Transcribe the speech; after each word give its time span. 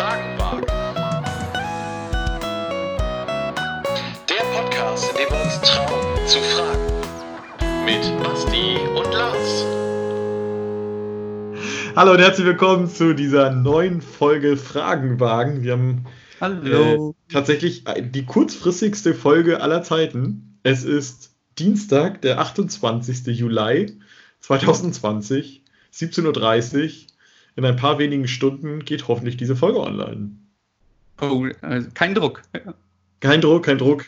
Fragen 0.00 0.38
wagen. 0.38 0.64
Der 4.30 4.44
Podcast, 4.54 5.10
in 5.10 5.16
dem 5.18 5.28
wir 5.28 5.44
uns 5.44 5.60
trauen 5.60 6.26
zu 6.26 6.38
fragen. 6.38 7.84
Mit 7.84 8.22
Basti 8.22 8.78
und 8.96 9.12
Lars. 9.12 9.66
Hallo 11.96 12.12
und 12.12 12.18
herzlich 12.18 12.46
willkommen 12.46 12.88
zu 12.88 13.12
dieser 13.14 13.50
neuen 13.50 14.00
Folge 14.00 14.56
Fragenwagen. 14.56 15.62
Wir 15.64 15.72
haben 15.72 16.06
Hallo. 16.40 17.14
äh, 17.28 17.32
tatsächlich 17.34 17.84
die 18.00 18.24
kurzfristigste 18.24 19.12
Folge 19.12 19.60
aller 19.60 19.82
Zeiten. 19.82 20.58
Es 20.62 20.82
ist 20.82 21.34
Dienstag, 21.58 22.22
der 22.22 22.40
28. 22.40 23.26
Juli 23.36 23.98
2020, 24.40 25.62
17.30 25.92 26.84
Uhr. 26.84 26.90
In 27.56 27.64
ein 27.64 27.76
paar 27.76 27.98
wenigen 27.98 28.28
Stunden 28.28 28.84
geht 28.84 29.08
hoffentlich 29.08 29.36
diese 29.36 29.56
Folge 29.56 29.80
online. 29.80 30.30
Oh, 31.20 31.46
also 31.60 31.88
kein 31.94 32.14
Druck. 32.14 32.42
Kein 33.20 33.40
Druck, 33.40 33.64
kein 33.66 33.78
Druck. 33.78 34.06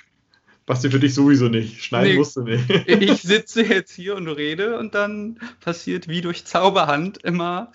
Basti, 0.64 0.91
für 0.91 1.00
dich 1.00 1.12
sowieso 1.14 1.48
nicht. 1.48 1.83
Schneiden 1.84 2.12
Nee. 2.12 2.19
musst 2.19 2.36
du 2.36 2.42
nicht. 2.42 2.70
Ich 2.86 3.23
sitze 3.23 3.64
jetzt 3.64 3.92
hier 3.92 4.16
und 4.16 4.28
rede 4.28 4.78
und 4.78 4.95
dann 4.95 5.38
passiert 5.60 6.09
wie 6.09 6.20
durch 6.20 6.45
Zauberhand 6.45 7.19
immer 7.24 7.73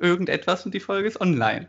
irgendetwas 0.00 0.64
und 0.64 0.74
die 0.74 0.80
Folge 0.80 1.06
ist 1.06 1.20
online. 1.20 1.68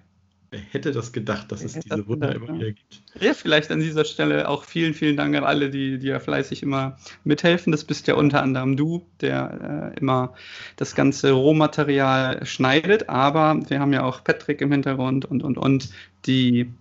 Wer 0.55 0.61
hätte 0.71 0.91
das 0.93 1.11
gedacht, 1.11 1.51
dass 1.51 1.63
es 1.63 1.73
diese 1.73 1.89
das 1.89 2.07
Wunder 2.07 2.33
immer 2.33 2.47
wieder 2.47 2.71
gibt? 2.71 3.01
Ja, 3.19 3.33
vielleicht 3.33 3.71
an 3.71 3.79
dieser 3.79 4.05
Stelle 4.05 4.47
auch 4.47 4.63
vielen, 4.63 4.93
vielen 4.93 5.17
Dank 5.17 5.35
an 5.35 5.43
alle, 5.43 5.69
die, 5.69 5.99
die 5.99 6.07
ja 6.07 6.19
fleißig 6.19 6.63
immer 6.63 6.97
mithelfen. 7.25 7.71
Das 7.71 7.83
bist 7.83 8.07
ja 8.07 8.15
unter 8.15 8.41
anderem 8.41 8.77
du, 8.77 9.05
der 9.19 9.91
äh, 9.93 9.99
immer 9.99 10.33
das 10.77 10.95
ganze 10.95 11.31
Rohmaterial 11.31 12.45
schneidet. 12.45 13.09
Aber 13.09 13.59
wir 13.67 13.81
haben 13.81 13.91
ja 13.91 14.03
auch 14.03 14.23
Patrick 14.23 14.61
im 14.61 14.71
Hintergrund 14.71 15.25
und, 15.25 15.43
und, 15.43 15.57
und, 15.57 15.89
die 16.25 16.71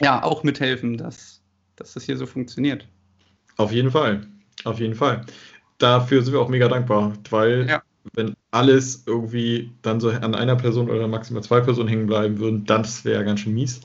ja 0.00 0.22
auch 0.22 0.42
mithelfen, 0.42 0.98
dass, 0.98 1.40
dass 1.76 1.94
das 1.94 2.04
hier 2.04 2.18
so 2.18 2.26
funktioniert. 2.26 2.86
Auf 3.56 3.72
jeden 3.72 3.90
Fall. 3.90 4.26
Auf 4.64 4.78
jeden 4.78 4.94
Fall. 4.94 5.24
Dafür 5.78 6.22
sind 6.22 6.34
wir 6.34 6.40
auch 6.40 6.48
mega 6.48 6.68
dankbar, 6.68 7.14
weil 7.30 7.66
Ja. 7.66 7.82
wenn 8.12 8.34
alles 8.56 9.02
irgendwie 9.06 9.70
dann 9.82 10.00
so 10.00 10.10
an 10.10 10.34
einer 10.34 10.56
Person 10.56 10.90
oder 10.90 11.06
maximal 11.08 11.42
zwei 11.42 11.60
Personen 11.60 11.88
hängen 11.88 12.06
bleiben 12.06 12.38
würden, 12.38 12.64
das 12.64 13.04
wäre 13.04 13.24
ganz 13.24 13.40
schön 13.40 13.54
mies. 13.54 13.80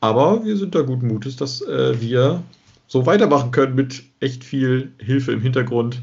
Aber 0.00 0.44
wir 0.44 0.56
sind 0.56 0.74
da 0.74 0.82
guten 0.82 1.08
Mutes, 1.08 1.36
dass 1.36 1.60
äh, 1.62 2.00
wir 2.00 2.42
so 2.86 3.06
weitermachen 3.06 3.50
können 3.50 3.74
mit 3.74 4.02
echt 4.20 4.44
viel 4.44 4.92
Hilfe 4.98 5.32
im 5.32 5.40
Hintergrund. 5.40 6.02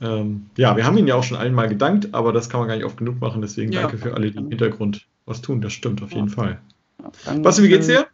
Ähm, 0.00 0.46
ja, 0.56 0.76
wir 0.76 0.84
haben 0.84 0.98
Ihnen 0.98 1.08
ja 1.08 1.14
auch 1.14 1.22
schon 1.22 1.38
allen 1.38 1.54
mal 1.54 1.68
gedankt, 1.68 2.08
aber 2.12 2.32
das 2.32 2.50
kann 2.50 2.60
man 2.60 2.68
gar 2.68 2.76
nicht 2.76 2.84
oft 2.84 2.98
genug 2.98 3.20
machen. 3.20 3.40
Deswegen 3.40 3.72
Ja. 3.72 3.82
danke 3.82 3.98
für 3.98 4.14
alle, 4.14 4.30
die 4.30 4.38
im 4.38 4.48
Hintergrund 4.48 5.06
was 5.24 5.40
tun. 5.40 5.60
Das 5.60 5.72
stimmt 5.72 6.02
auf 6.02 6.12
jeden 6.12 6.28
Ja. 6.28 6.34
Fall. 6.34 6.60
Dann, 7.24 7.42
Basti, 7.42 7.62
wie 7.62 7.68
geht's 7.68 7.86
dir? 7.86 8.06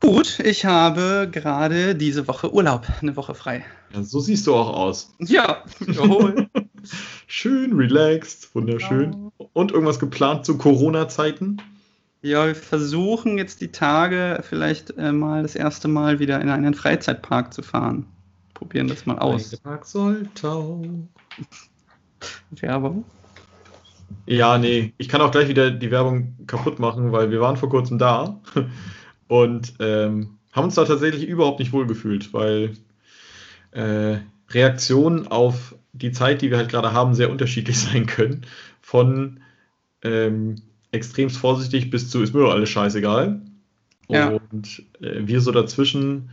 Gut, 0.00 0.40
ich 0.40 0.64
habe 0.64 1.28
gerade 1.30 1.94
diese 1.94 2.26
Woche 2.26 2.52
Urlaub, 2.52 2.86
eine 3.00 3.16
Woche 3.16 3.34
frei. 3.34 3.64
Ja, 3.94 4.02
so 4.02 4.18
siehst 4.18 4.46
du 4.48 4.54
auch 4.54 4.74
aus. 4.74 5.14
Ja, 5.20 5.62
jawohl. 5.86 6.48
Schön 7.26 7.74
relaxed, 7.74 8.54
wunderschön. 8.54 9.30
Und 9.52 9.72
irgendwas 9.72 9.98
geplant 9.98 10.44
zu 10.44 10.58
Corona-Zeiten? 10.58 11.58
ja, 12.22 12.46
wir 12.46 12.54
versuchen 12.54 13.36
jetzt 13.36 13.60
die 13.60 13.72
Tage 13.72 14.42
vielleicht 14.48 14.96
äh, 14.96 15.12
mal 15.12 15.42
das 15.42 15.56
erste 15.56 15.88
Mal 15.88 16.20
wieder 16.20 16.40
in 16.40 16.48
einen 16.48 16.74
Freizeitpark 16.74 17.52
zu 17.52 17.62
fahren. 17.62 18.06
Probieren 18.54 18.86
das 18.86 19.06
mal 19.06 19.18
aus. 19.18 19.56
Park 19.56 19.84
Soltau. 19.84 20.82
Werbung. 22.52 23.04
Ja, 24.26 24.56
nee, 24.56 24.92
ich 24.98 25.08
kann 25.08 25.20
auch 25.20 25.32
gleich 25.32 25.48
wieder 25.48 25.72
die 25.72 25.90
Werbung 25.90 26.36
kaputt 26.46 26.78
machen, 26.78 27.10
weil 27.10 27.32
wir 27.32 27.40
waren 27.40 27.56
vor 27.56 27.68
kurzem 27.68 27.98
da 27.98 28.40
und 29.26 29.74
ähm, 29.80 30.38
haben 30.52 30.64
uns 30.64 30.76
da 30.76 30.84
tatsächlich 30.84 31.26
überhaupt 31.26 31.58
nicht 31.58 31.72
wohlgefühlt, 31.72 32.32
weil 32.32 32.76
äh, 33.72 34.18
Reaktionen 34.54 35.28
auf 35.28 35.74
die 35.92 36.12
Zeit, 36.12 36.42
die 36.42 36.50
wir 36.50 36.58
halt 36.58 36.70
gerade 36.70 36.92
haben, 36.92 37.14
sehr 37.14 37.30
unterschiedlich 37.30 37.78
sein 37.80 38.06
können. 38.06 38.46
Von 38.80 39.40
ähm, 40.02 40.56
extremst 40.90 41.36
vorsichtig 41.36 41.90
bis 41.90 42.10
zu 42.10 42.22
ist 42.22 42.34
mir 42.34 42.40
doch 42.40 42.52
alles 42.52 42.70
scheißegal. 42.70 43.40
Ja. 44.08 44.40
Und 44.50 44.82
äh, 45.00 45.26
wir 45.26 45.40
so 45.40 45.52
dazwischen. 45.52 46.30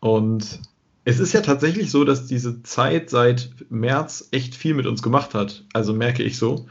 Und 0.00 0.60
es 1.04 1.18
ist 1.18 1.32
ja 1.32 1.40
tatsächlich 1.40 1.90
so, 1.90 2.04
dass 2.04 2.26
diese 2.26 2.62
Zeit 2.62 3.10
seit 3.10 3.50
März 3.68 4.28
echt 4.30 4.54
viel 4.54 4.74
mit 4.74 4.86
uns 4.86 5.02
gemacht 5.02 5.34
hat. 5.34 5.64
Also 5.72 5.92
merke 5.92 6.22
ich 6.22 6.38
so, 6.38 6.66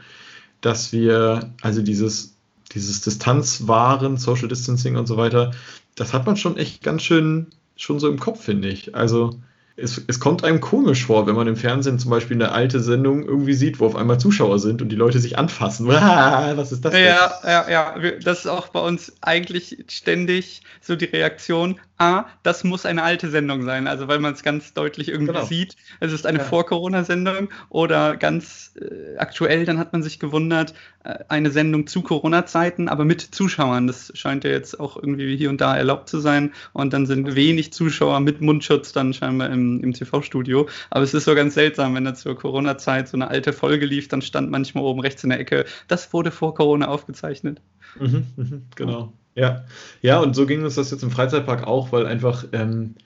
dass 0.60 0.92
wir, 0.92 1.52
also 1.62 1.82
dieses, 1.82 2.36
dieses 2.72 3.00
Distanzwahren, 3.00 4.16
Social 4.16 4.48
Distancing 4.48 4.96
und 4.96 5.06
so 5.06 5.16
weiter, 5.16 5.52
das 5.94 6.12
hat 6.12 6.26
man 6.26 6.36
schon 6.36 6.56
echt 6.56 6.82
ganz 6.82 7.02
schön 7.02 7.48
schon 7.76 7.98
so 7.98 8.08
im 8.08 8.18
Kopf, 8.18 8.44
finde 8.44 8.68
ich. 8.68 8.94
Also 8.94 9.40
es, 9.82 10.00
es 10.06 10.20
kommt 10.20 10.44
einem 10.44 10.60
komisch 10.60 11.04
vor, 11.06 11.26
wenn 11.26 11.34
man 11.34 11.46
im 11.46 11.56
Fernsehen 11.56 11.98
zum 11.98 12.10
Beispiel 12.10 12.36
eine 12.36 12.52
alte 12.52 12.80
Sendung 12.80 13.24
irgendwie 13.24 13.54
sieht, 13.54 13.80
wo 13.80 13.86
auf 13.86 13.96
einmal 13.96 14.18
Zuschauer 14.20 14.58
sind 14.58 14.82
und 14.82 14.90
die 14.90 14.96
Leute 14.96 15.18
sich 15.18 15.38
anfassen. 15.38 15.86
Was 15.88 16.72
ist 16.72 16.84
das 16.84 16.92
denn? 16.92 17.04
Ja, 17.04 17.32
ja, 17.44 17.70
ja. 17.70 17.94
Das 18.22 18.40
ist 18.40 18.46
auch 18.46 18.68
bei 18.68 18.80
uns 18.80 19.12
eigentlich 19.22 19.84
ständig 19.88 20.62
so 20.80 20.96
die 20.96 21.06
Reaktion. 21.06 21.78
Ah, 21.98 22.24
das 22.42 22.64
muss 22.64 22.86
eine 22.86 23.02
alte 23.02 23.28
Sendung 23.28 23.62
sein. 23.64 23.86
Also, 23.86 24.08
weil 24.08 24.20
man 24.20 24.32
es 24.32 24.42
ganz 24.42 24.72
deutlich 24.72 25.08
irgendwie 25.08 25.34
Genau. 25.34 25.44
sieht. 25.44 25.76
Es 26.00 26.12
ist 26.12 26.26
eine 26.26 26.38
Ja. 26.38 26.44
Vor-Corona-Sendung 26.44 27.50
oder 27.68 28.16
ganz 28.16 28.72
äh, 28.80 29.18
aktuell, 29.18 29.66
dann 29.66 29.78
hat 29.78 29.92
man 29.92 30.02
sich 30.02 30.18
gewundert, 30.18 30.72
äh, 31.04 31.18
eine 31.28 31.50
Sendung 31.50 31.86
zu 31.86 32.00
Corona-Zeiten, 32.00 32.88
aber 32.88 33.04
mit 33.04 33.20
Zuschauern. 33.20 33.86
Das 33.86 34.12
scheint 34.14 34.44
ja 34.44 34.50
jetzt 34.50 34.80
auch 34.80 34.96
irgendwie 34.96 35.36
hier 35.36 35.50
und 35.50 35.60
da 35.60 35.76
erlaubt 35.76 36.08
zu 36.08 36.20
sein. 36.20 36.52
Und 36.72 36.94
dann 36.94 37.04
sind 37.04 37.34
wenig 37.34 37.74
Zuschauer 37.74 38.20
mit 38.20 38.40
Mundschutz 38.40 38.92
dann 38.92 39.12
scheinbar 39.12 39.50
im, 39.50 39.69
im 39.78 39.92
TV-Studio. 39.92 40.68
Aber 40.90 41.04
es 41.04 41.14
ist 41.14 41.24
so 41.24 41.36
ganz 41.36 41.54
seltsam, 41.54 41.94
wenn 41.94 42.04
da 42.04 42.14
zur 42.14 42.34
Corona-Zeit 42.34 43.08
so 43.08 43.16
eine 43.16 43.28
alte 43.28 43.52
Folge 43.52 43.86
lief, 43.86 44.08
dann 44.08 44.22
stand 44.22 44.50
manchmal 44.50 44.82
oben 44.82 45.00
rechts 45.00 45.22
in 45.22 45.30
der 45.30 45.38
Ecke, 45.38 45.64
das 45.86 46.12
wurde 46.12 46.32
vor 46.32 46.54
Corona 46.54 46.88
aufgezeichnet. 46.88 47.60
Mhm, 47.98 48.26
mhm, 48.36 48.62
genau. 48.74 49.12
Ja. 49.34 49.64
ja, 50.02 50.18
und 50.18 50.34
so 50.34 50.44
ging 50.46 50.64
uns 50.64 50.74
das 50.74 50.90
jetzt 50.90 51.02
im 51.02 51.10
Freizeitpark 51.10 51.66
auch, 51.66 51.92
weil 51.92 52.06
einfach, 52.06 52.44
ähm, 52.52 52.96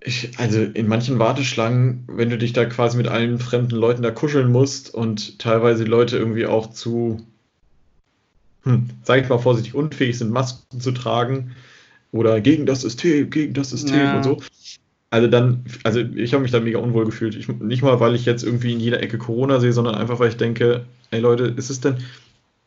ich, 0.00 0.38
also 0.38 0.60
in 0.60 0.88
manchen 0.88 1.18
Warteschlangen, 1.18 2.04
wenn 2.08 2.30
du 2.30 2.38
dich 2.38 2.52
da 2.52 2.64
quasi 2.64 2.96
mit 2.96 3.06
allen 3.08 3.38
fremden 3.38 3.76
Leuten 3.76 4.02
da 4.02 4.10
kuscheln 4.10 4.50
musst 4.50 4.92
und 4.92 5.38
teilweise 5.38 5.84
Leute 5.84 6.16
irgendwie 6.16 6.46
auch 6.46 6.70
zu, 6.70 7.24
hm, 8.64 8.90
sag 9.04 9.22
ich 9.22 9.28
mal 9.28 9.38
vorsichtig, 9.38 9.74
unfähig 9.74 10.18
sind, 10.18 10.32
Masken 10.32 10.80
zu 10.80 10.92
tragen 10.92 11.54
oder 12.10 12.40
gegen 12.40 12.66
das 12.66 12.80
System, 12.80 13.30
gegen 13.30 13.54
das 13.54 13.70
System 13.70 13.98
Ja. 13.98 14.16
und 14.16 14.22
so. 14.24 14.42
Also 15.12 15.28
dann, 15.28 15.66
also 15.84 16.00
ich 16.00 16.32
habe 16.32 16.42
mich 16.42 16.52
da 16.52 16.60
mega 16.60 16.78
unwohl 16.78 17.04
gefühlt. 17.04 17.34
Ich, 17.34 17.46
nicht 17.46 17.82
mal, 17.82 18.00
weil 18.00 18.14
ich 18.14 18.24
jetzt 18.24 18.42
irgendwie 18.42 18.72
in 18.72 18.80
jeder 18.80 19.02
Ecke 19.02 19.18
Corona 19.18 19.60
sehe, 19.60 19.74
sondern 19.74 19.94
einfach, 19.94 20.18
weil 20.18 20.30
ich 20.30 20.38
denke, 20.38 20.86
ey 21.10 21.20
Leute, 21.20 21.44
ist 21.44 21.68
es 21.68 21.80
denn, 21.80 21.96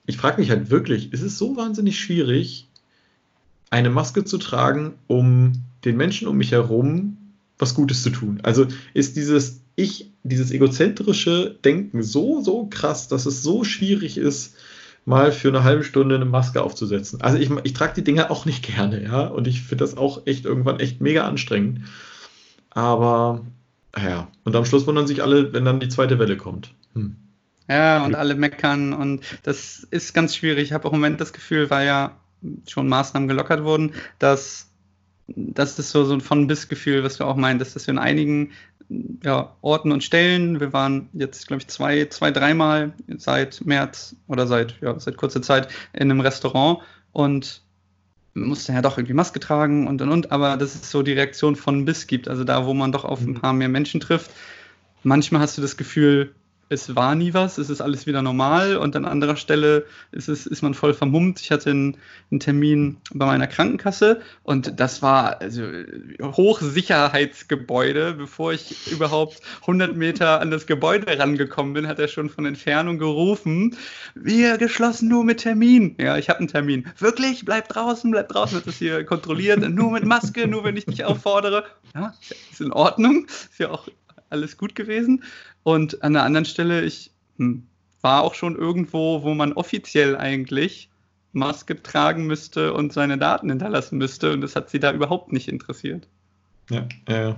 ich 0.06 0.17
frage 0.17 0.39
mich 0.39 0.51
halt 0.51 0.69
wirklich, 0.69 1.11
ist 1.11 1.23
es 1.23 1.39
so 1.39 1.57
wahnsinnig 1.57 2.00
schwierig, 2.00 2.67
eine 3.72 3.89
Maske 3.89 4.25
zu 4.25 4.38
tragen, 4.38 4.94
um 5.07 5.53
den 5.85 5.97
Menschen 5.97 6.28
um 6.28 6.38
mich 6.38 6.51
herum 6.51 7.17
was 7.57 7.73
Gutes 7.73 8.03
zu 8.03 8.11
tun? 8.11 8.41
Also 8.44 8.67
ist 8.94 9.16
dieses 9.16 9.62
Ich, 9.75 10.12
dieses 10.22 10.51
egozentrische 10.51 11.57
Denken 11.66 12.03
so, 12.03 12.44
so 12.44 12.67
krass, 12.67 13.07
dass 13.07 13.25
es 13.25 13.41
so 13.41 13.63
schwierig 13.63 14.19
ist, 14.19 14.53
mal 15.03 15.31
für 15.31 15.47
eine 15.47 15.63
halbe 15.63 15.83
Stunde 15.83 16.13
eine 16.13 16.25
Maske 16.25 16.62
aufzusetzen. 16.62 17.22
Also 17.22 17.39
ich, 17.39 17.50
ich 17.63 17.73
trage 17.73 17.95
die 17.95 18.03
Dinger 18.03 18.29
auch 18.29 18.45
nicht 18.45 18.63
gerne, 18.63 19.03
ja, 19.03 19.25
und 19.25 19.47
ich 19.47 19.63
finde 19.63 19.83
das 19.83 19.97
auch 19.97 20.27
echt 20.27 20.45
irgendwann 20.45 20.79
echt 20.79 21.01
mega 21.01 21.27
anstrengend. 21.27 21.81
Aber 22.75 23.41
ja, 23.97 24.28
und 24.44 24.56
am 24.56 24.66
Schluss 24.66 24.86
wundern 24.86 25.08
sich 25.08 25.24
alle, 25.24 25.52
wenn 25.53 25.66
dann 25.66 25.80
die 25.80 25.90
zweite 25.90 26.19
Welle 26.19 26.38
kommt. 26.38 26.74
Hm. 26.94 27.16
Ja, 27.68 28.06
und 28.06 28.13
alle 28.13 28.36
meckern 28.36 28.94
und 28.94 29.22
das 29.42 29.88
ist 29.89 30.13
ganz 30.13 30.36
schwierig. 30.36 30.66
Ich 30.66 30.74
habe 30.74 30.88
auch 30.88 30.94
im 30.94 31.00
Moment 31.00 31.19
das 31.19 31.33
Gefühl, 31.33 31.72
weil 31.72 31.88
ja 31.88 32.16
schon 32.68 32.88
Maßnahmen 32.88 33.27
gelockert 33.27 33.63
wurden, 33.63 33.94
dass 34.19 34.69
das 35.27 35.80
ist 35.80 35.89
so, 35.89 36.04
so 36.04 36.13
ein 36.13 36.22
Von-Bis-Gefühl, 36.22 37.04
was 37.04 37.18
du 37.18 37.24
auch 37.24 37.36
meintest, 37.36 37.75
dass 37.75 37.88
wir 37.88 37.94
in 37.94 37.98
einigen 37.98 38.51
ja, 39.24 39.56
Orten 39.62 39.92
und 39.92 40.04
Stellen, 40.04 40.60
wir 40.60 40.71
waren 40.71 41.10
jetzt, 41.13 41.48
glaube 41.48 41.62
ich, 41.62 41.68
zwei, 41.68 42.06
zwei, 42.06 42.30
dreimal 42.30 42.94
seit 43.18 43.66
März 43.66 44.16
oder 44.28 44.45
seit, 44.45 44.80
ja, 44.81 45.00
seit 45.00 45.18
kurzer 45.18 45.42
Zeit 45.42 45.69
in 45.94 46.12
einem 46.12 46.19
Restaurant 46.19 46.80
und 47.12 47.63
musste 48.35 48.73
ja 48.73 48.81
doch 48.81 48.97
irgendwie 48.97 49.13
Maske 49.13 49.39
tragen 49.39 49.87
und 49.87 50.01
und 50.01 50.09
und, 50.09 50.31
aber 50.31 50.57
dass 50.57 50.75
es 50.75 50.91
so 50.91 51.01
die 51.03 51.13
Reaktion 51.13 51.55
von 51.55 51.85
bis 51.85 52.07
gibt, 52.07 52.27
also 52.27 52.43
da, 52.43 52.65
wo 52.65 52.73
man 52.73 52.91
doch 52.91 53.05
auf 53.05 53.25
ein 53.25 53.31
Mhm. 53.31 53.41
paar 53.41 53.53
mehr 53.53 53.69
Menschen 53.69 53.99
trifft. 54.01 54.31
Manchmal 55.03 55.41
hast 55.41 55.57
du 55.57 55.61
das 55.61 55.77
Gefühl, 55.77 56.35
es 56.67 56.95
war 56.95 57.13
nie 57.13 57.33
was, 57.33 57.57
es 57.59 57.69
ist 57.69 57.81
alles 57.81 58.07
wieder 58.07 58.21
normal 58.21 58.77
und 58.77 58.95
an 58.95 59.06
anderer 59.06 59.35
Stelle 59.35 59.85
ist, 60.12 60.27
es, 60.27 60.47
ist 60.47 60.63
man 60.63 60.73
voll 60.73 60.95
vermummt. 60.95 61.39
Ich 61.39 61.51
hatte 61.51 61.69
einen, 61.69 61.97
einen 62.31 62.39
Termin 62.39 62.97
bei 63.13 63.25
meiner 63.25 63.45
Krankenkasse 63.45 64.21
und 64.41 64.79
das 64.79 65.03
war 65.03 65.41
also 65.41 65.63
Hochsicherheitsgebäude. 66.21 68.13
Bevor 68.13 68.53
ich 68.53 68.91
überhaupt 68.91 69.41
100 69.62 69.95
Meter 69.95 70.41
an 70.41 70.50
das 70.50 70.65
Gebäude 70.65 71.19
rangekommen 71.19 71.73
bin, 71.73 71.88
hat 71.88 72.00
er 72.00 72.07
schon 72.07 72.29
von 72.29 72.45
Entfernung 72.45 72.97
gerufen, 72.97 73.77
wir 74.15 74.57
geschlossen 74.57 75.07
nur 75.07 75.23
mit 75.23 75.41
Termin. 75.41 75.95
Ja, 76.00 76.18
ich 76.18 76.29
habe 76.29 76.39
einen 76.39 76.47
Termin. 76.47 76.88
Wirklich? 76.97 77.45
Bleib 77.45 77.69
draußen, 77.69 78.09
bleib 78.09 78.29
draußen, 78.29 78.56
wird 78.56 78.68
das 78.68 78.77
hier 78.77 79.03
kontrolliert. 79.03 79.59
Nur 79.69 79.91
mit 79.91 80.06
Maske, 80.06 80.47
nur 80.47 80.63
wenn 80.63 80.77
ich 80.77 80.85
dich 80.85 81.06
auffordere. 81.06 81.65
Ja, 81.94 82.13
ist 82.51 82.61
in 82.61 82.71
Ordnung. 82.71 83.25
Ist 83.25 83.59
ja 83.59 83.69
auch 83.69 83.88
alles 84.29 84.57
gut 84.57 84.75
gewesen. 84.75 85.23
Und 85.65 86.03
an 86.03 86.13
der 86.13 86.21
anderen 86.21 86.45
Stelle, 86.45 86.85
ich 86.85 87.09
hm, 87.38 87.63
war 88.01 88.21
auch 88.21 88.35
schon 88.35 88.56
irgendwo, 88.56 89.23
wo 89.23 89.33
man 89.33 89.51
offiziell 89.53 90.15
eigentlich 90.15 90.89
Maske 91.33 91.81
tragen 91.81 92.27
müsste 92.27 92.71
und 92.71 92.94
seine 92.94 93.17
Daten 93.17 93.50
hinterlassen 93.50 93.97
müsste. 93.97 94.31
Und 94.31 94.41
das 94.41 94.56
hat 94.56 94.69
sie 94.69 94.79
da 94.79 94.94
überhaupt 94.94 95.33
nicht 95.33 95.47
interessiert. 95.47 96.07
Ja, 96.69 96.88
äh, 97.07 97.33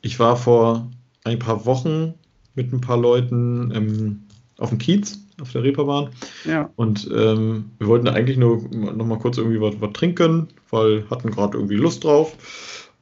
ich 0.00 0.18
war 0.18 0.34
vor 0.38 0.90
ein 1.24 1.38
paar 1.38 1.66
Wochen 1.66 2.14
mit 2.54 2.72
ein 2.72 2.80
paar 2.80 2.96
Leuten 2.96 3.70
ähm, 3.74 4.22
auf 4.56 4.70
dem 4.70 4.78
Kiez, 4.78 5.18
auf 5.42 5.52
der 5.52 5.62
Reeperbahn. 5.62 6.08
Ja. 6.46 6.70
Und 6.76 7.06
ähm, 7.14 7.70
wir 7.78 7.86
wollten 7.86 8.08
eigentlich 8.08 8.38
nur 8.38 8.66
noch 8.70 9.04
mal 9.04 9.18
kurz 9.18 9.36
irgendwie 9.36 9.60
was, 9.60 9.78
was 9.78 9.92
trinken, 9.92 10.48
weil 10.70 11.04
hatten 11.10 11.30
gerade 11.30 11.58
irgendwie 11.58 11.76
Lust 11.76 12.02
drauf. 12.02 12.34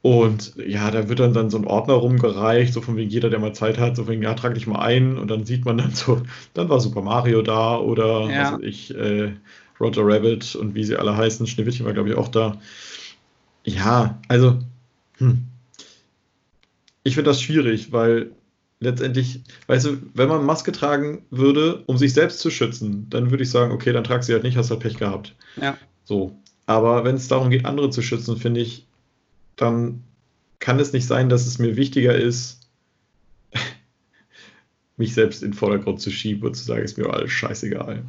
Und 0.01 0.53
ja, 0.55 0.91
da 0.91 1.09
wird 1.09 1.19
dann, 1.19 1.33
dann 1.33 1.49
so 1.49 1.57
ein 1.57 1.65
Ordner 1.65 1.95
rumgereicht, 1.95 2.73
so 2.73 2.81
von 2.81 2.95
wegen 2.95 3.09
jeder, 3.09 3.29
der 3.29 3.39
mal 3.39 3.53
Zeit 3.53 3.77
hat, 3.77 3.97
so 3.97 4.03
von 4.03 4.13
wegen, 4.13 4.23
ja, 4.23 4.33
trag 4.33 4.53
dich 4.53 4.65
mal 4.65 4.79
ein 4.79 5.17
und 5.17 5.29
dann 5.29 5.45
sieht 5.45 5.65
man 5.65 5.77
dann 5.77 5.91
so, 5.91 6.21
dann 6.53 6.69
war 6.69 6.79
Super 6.79 7.01
Mario 7.01 7.41
da 7.41 7.77
oder 7.77 8.29
Ja. 8.29 8.43
was 8.43 8.51
weiß 8.53 8.59
ich, 8.61 8.95
äh, 8.95 9.33
Roger 9.79 10.03
Rabbit 10.05 10.55
und 10.55 10.75
wie 10.75 10.83
sie 10.83 10.95
alle 10.95 11.15
heißen, 11.15 11.47
Schneewittchen 11.47 11.85
war 11.85 11.93
glaube 11.93 12.09
ich 12.09 12.15
auch 12.15 12.29
da. 12.29 12.57
Ja, 13.65 14.19
also, 14.29 14.59
hm. 15.17 15.45
ich 17.03 17.15
finde 17.15 17.29
das 17.29 17.41
schwierig, 17.41 17.91
weil 17.91 18.31
letztendlich, 18.79 19.41
weißt 19.67 19.85
du, 19.85 19.97
wenn 20.13 20.29
man 20.29 20.45
Maske 20.45 20.71
tragen 20.71 21.23
würde, 21.29 21.83
um 21.87 21.97
sich 21.97 22.13
selbst 22.13 22.39
zu 22.39 22.49
schützen, 22.49 23.07
dann 23.09 23.31
würde 23.31 23.43
ich 23.43 23.49
sagen, 23.49 23.73
okay, 23.73 23.91
dann 23.91 24.05
trag 24.05 24.23
sie 24.23 24.33
halt 24.33 24.43
nicht, 24.43 24.57
hast 24.57 24.69
halt 24.71 24.79
Pech 24.79 24.97
gehabt. 24.97 25.35
Ja. 25.61 25.77
So. 26.05 26.37
Aber 26.65 27.03
wenn 27.03 27.15
es 27.15 27.27
darum 27.27 27.49
geht, 27.49 27.65
andere 27.65 27.89
zu 27.89 28.01
schützen, 28.01 28.37
finde 28.37 28.61
ich, 28.61 28.85
dann 29.61 30.03
kann 30.59 30.79
es 30.79 30.93
nicht 30.93 31.07
sein, 31.07 31.29
dass 31.29 31.45
es 31.45 31.59
mir 31.59 31.75
wichtiger 31.75 32.15
ist, 32.15 32.59
mich 34.97 35.13
selbst 35.13 35.43
in 35.43 35.51
den 35.51 35.57
Vordergrund 35.57 36.01
zu 36.01 36.11
schieben 36.11 36.47
und 36.47 36.55
zu 36.55 36.63
sagen, 36.63 36.83
ist 36.83 36.97
mir 36.97 37.09
alles 37.09 37.31
scheißegal. 37.31 38.03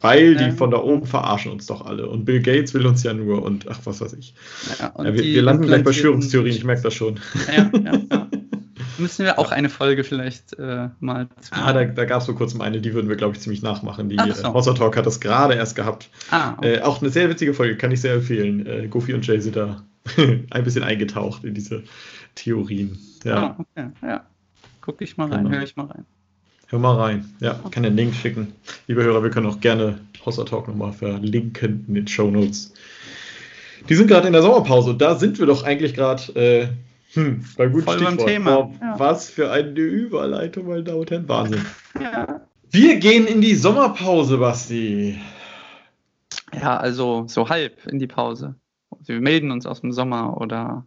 Weil 0.00 0.36
die 0.36 0.52
von 0.52 0.70
da 0.70 0.78
oben 0.78 1.06
verarschen 1.06 1.50
uns 1.50 1.66
doch 1.66 1.84
alle. 1.84 2.08
Und 2.08 2.26
Bill 2.26 2.40
Gates 2.40 2.74
will 2.74 2.86
uns 2.86 3.02
ja 3.02 3.14
nur 3.14 3.42
und 3.42 3.66
ach, 3.68 3.80
was 3.84 4.00
weiß 4.00 4.12
ich. 4.12 4.34
Ja, 4.78 4.92
Ja, 4.96 5.04
wir, 5.04 5.24
wir 5.24 5.42
landen 5.42 5.64
gleich 5.64 5.82
bei 5.82 5.92
Verschwörungstheorien, 5.92 6.54
ich 6.54 6.64
merke 6.64 6.82
das 6.82 6.94
schon. 6.94 7.18
Ja. 7.54 7.70
Müssen 8.98 9.24
wir 9.24 9.38
auch 9.38 9.52
eine 9.52 9.68
Folge 9.68 10.04
vielleicht 10.04 10.58
äh, 10.58 10.88
mal. 11.00 11.28
Ah, 11.50 11.72
da, 11.72 11.84
da 11.84 12.04
gab 12.04 12.20
es 12.20 12.26
vor 12.26 12.34
kurzem 12.34 12.60
eine, 12.60 12.80
die 12.80 12.94
würden 12.94 13.08
wir, 13.08 13.16
glaube 13.16 13.34
ich, 13.34 13.40
ziemlich 13.40 13.62
nachmachen. 13.62 14.08
Die 14.08 14.16
äh, 14.16 14.32
so. 14.32 14.54
Hossa 14.54 14.72
Talk 14.72 14.96
hat 14.96 15.06
das 15.06 15.20
gerade 15.20 15.54
erst 15.54 15.76
gehabt. 15.76 16.08
Ah, 16.30 16.54
okay. 16.56 16.76
Äh, 16.76 16.80
auch 16.82 17.00
eine 17.00 17.10
sehr 17.10 17.28
witzige 17.28 17.52
Folge, 17.52 17.76
kann 17.76 17.90
ich 17.90 18.00
sehr 18.00 18.14
empfehlen. 18.14 18.66
Äh, 18.66 18.88
Goofy 18.88 19.12
und 19.12 19.26
Jay 19.26 19.40
sind 19.40 19.56
da 19.56 19.82
ein 20.50 20.64
bisschen 20.64 20.82
eingetaucht 20.84 21.44
in 21.44 21.54
diese 21.54 21.82
Theorien. 22.34 22.98
Ja, 23.24 23.36
Ah, 23.36 23.56
okay. 23.58 23.90
ja. 24.02 24.26
Guck 24.80 25.00
ich 25.02 25.16
mal 25.16 25.28
rein, 25.32 25.44
Genau. 25.44 25.56
höre 25.56 25.64
ich 25.64 25.76
mal 25.76 25.86
rein. 25.86 26.04
hör 26.68 26.78
mal 26.78 26.96
rein. 26.96 27.34
Ja, 27.40 27.60
kann 27.70 27.82
den 27.82 27.96
Link 27.96 28.14
schicken. 28.14 28.52
Liebe 28.86 29.02
Hörer, 29.02 29.22
wir 29.22 29.30
können 29.30 29.46
auch 29.46 29.60
gerne 29.60 29.98
Hossa 30.24 30.44
Talk 30.44 30.68
nochmal 30.68 30.92
verlinken 30.92 31.84
in 31.88 31.94
den 31.94 32.08
Show 32.08 32.30
Notes. 32.30 32.72
Die 33.88 33.94
sind 33.94 34.08
gerade 34.08 34.26
in 34.26 34.32
der 34.32 34.42
Sommerpause 34.42 34.94
da 34.96 35.14
sind 35.14 35.38
wir 35.38 35.46
doch 35.46 35.62
eigentlich 35.64 35.94
gerade 35.94 36.22
äh, 36.34 36.68
hm, 37.14 37.44
beim 37.56 37.72
guten 37.72 37.84
Voll 37.84 37.98
beim 37.98 38.06
Stichwort. 38.14 38.28
Thema. 38.28 38.50
Boah, 38.62 38.72
Ja. 38.80 38.98
Was 38.98 39.30
für 39.30 39.50
eine 39.52 39.70
Überleitung, 39.78 40.66
meine 40.66 40.82
Damen 40.82 41.00
und 41.00 41.10
Herren. 41.10 41.28
Wahnsinn. 41.28 41.64
Ja. 42.00 42.40
Wir 42.70 42.96
gehen 42.96 43.26
in 43.26 43.40
die 43.40 43.54
Sommerpause, 43.54 44.38
Basti. 44.38 45.18
ja, 46.52 46.76
also 46.76 47.24
so 47.28 47.48
halb 47.48 47.86
in 47.86 47.98
die 47.98 48.06
Pause. 48.08 48.56
Wir 49.08 49.20
melden 49.20 49.50
uns 49.50 49.66
aus 49.66 49.80
dem 49.80 49.92
Sommer 49.92 50.40
oder. 50.40 50.86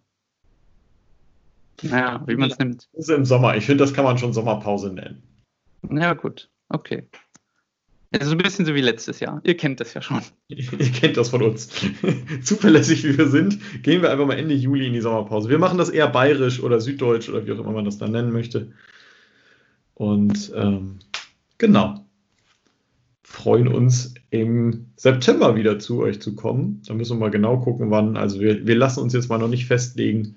Naja, 1.82 2.22
wie 2.28 2.36
man 2.36 2.52
es 2.52 2.60
nimmt. 2.60 2.90
Das 2.94 3.08
ist 3.08 3.16
im 3.16 3.26
Sommer. 3.26 3.56
Ich 3.56 3.66
finde, 3.66 3.84
das 3.84 3.94
kann 3.94 4.04
man 4.04 4.18
schon 4.18 4.34
Sommerpause 4.34 4.92
nennen. 4.92 5.24
Ja, 5.90 6.14
gut. 6.14 6.50
Okay. 6.68 7.08
Also 8.12 8.32
ein 8.32 8.38
bisschen 8.40 8.66
so 8.66 8.74
wie 8.74 8.82
letztes 8.82 9.20
Jahr. 9.20 9.40
Ihr 9.44 9.56
kennt 9.56 9.80
das 9.80 9.94
ja 9.94 10.02
schon. 10.02 10.22
Ihr 10.48 10.92
kennt 10.92 11.16
das 11.16 11.30
von 11.30 11.44
uns. 11.44 11.70
Zuverlässig 12.44 13.04
wie 13.04 13.18
wir 13.18 13.28
sind, 13.28 13.60
gehen 13.84 14.02
wir 14.02 14.12
einfach 14.12 14.26
mal 14.26 14.38
Ende 14.38 14.56
Juli 14.56 14.88
in 14.88 14.94
die 14.94 15.02
Sommerpause. 15.02 15.50
Wir 15.50 15.60
machen 15.60 15.78
das 15.78 15.90
eher 15.90 16.08
bayerisch 16.08 16.62
oder 16.62 16.82
süddeutsch 16.82 17.30
oder 17.30 17.46
wie 17.46 17.52
auch 17.52 17.60
immer 17.60 17.72
man 17.72 17.86
das 17.86 18.00
dann 18.00 18.12
nennen 18.12 18.32
möchte. 18.32 18.72
Und 19.94 20.52
ähm, 20.56 21.00
genau. 21.60 22.04
Freuen 23.32 23.68
uns 23.68 24.16
im 24.32 24.88
September 24.96 25.56
wieder 25.56 25.78
zu 25.78 26.02
euch 26.02 26.20
zu 26.20 26.36
kommen. 26.36 26.82
Da 26.88 26.96
müssen 26.96 27.18
wir 27.18 27.20
mal 27.20 27.32
genau 27.32 27.60
gucken, 27.60 27.92
wann. 27.92 28.18
Also 28.18 28.40
wir, 28.40 28.66
wir 28.66 28.76
lassen 28.76 29.02
uns 29.02 29.14
jetzt 29.14 29.30
mal 29.30 29.38
noch 29.38 29.48
nicht 29.48 29.68
festlegen, 29.68 30.36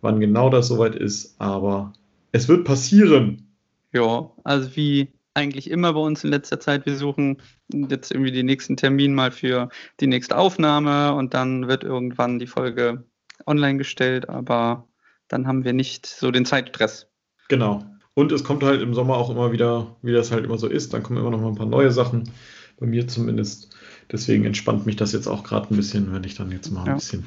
wann 0.00 0.18
genau 0.18 0.50
das 0.50 0.66
soweit 0.66 0.96
ist, 0.96 1.40
aber 1.40 1.92
es 2.32 2.48
wird 2.48 2.64
passieren. 2.64 3.46
Ja, 3.92 4.28
also 4.42 4.74
wie 4.74 5.12
eigentlich 5.34 5.70
immer 5.70 5.92
bei 5.92 6.00
uns 6.00 6.24
in 6.24 6.30
letzter 6.30 6.58
Zeit, 6.58 6.84
wir 6.84 6.96
suchen 6.96 7.40
jetzt 7.72 8.10
irgendwie 8.10 8.32
den 8.32 8.46
nächsten 8.46 8.76
Termin 8.76 9.14
mal 9.14 9.30
für 9.30 9.68
die 10.00 10.08
nächste 10.08 10.36
Aufnahme 10.36 11.14
und 11.14 11.34
dann 11.34 11.68
wird 11.68 11.84
irgendwann 11.84 12.40
die 12.40 12.48
Folge 12.48 13.04
online 13.46 13.78
gestellt, 13.78 14.28
aber 14.28 14.88
dann 15.28 15.46
haben 15.46 15.64
wir 15.64 15.74
nicht 15.74 16.06
so 16.06 16.32
den 16.32 16.44
Zeitstress. 16.44 17.06
Genau. 17.48 17.84
Und 18.14 18.30
es 18.30 18.44
kommt 18.44 18.62
halt 18.62 18.82
im 18.82 18.92
Sommer 18.94 19.16
auch 19.16 19.30
immer 19.30 19.52
wieder, 19.52 19.96
wie 20.02 20.12
das 20.12 20.30
halt 20.32 20.44
immer 20.44 20.58
so 20.58 20.66
ist, 20.68 20.92
dann 20.92 21.02
kommen 21.02 21.18
immer 21.18 21.30
noch 21.30 21.40
mal 21.40 21.48
ein 21.48 21.54
paar 21.54 21.66
neue 21.66 21.90
Sachen, 21.90 22.30
bei 22.78 22.86
mir 22.86 23.08
zumindest. 23.08 23.74
Deswegen 24.10 24.44
entspannt 24.44 24.84
mich 24.84 24.96
das 24.96 25.12
jetzt 25.12 25.26
auch 25.26 25.44
gerade 25.44 25.72
ein 25.72 25.76
bisschen, 25.76 26.12
wenn 26.12 26.24
ich 26.24 26.34
dann 26.34 26.50
jetzt 26.50 26.70
mal 26.70 26.82
ein 26.82 26.86
Ja. 26.88 26.94
bisschen, 26.94 27.26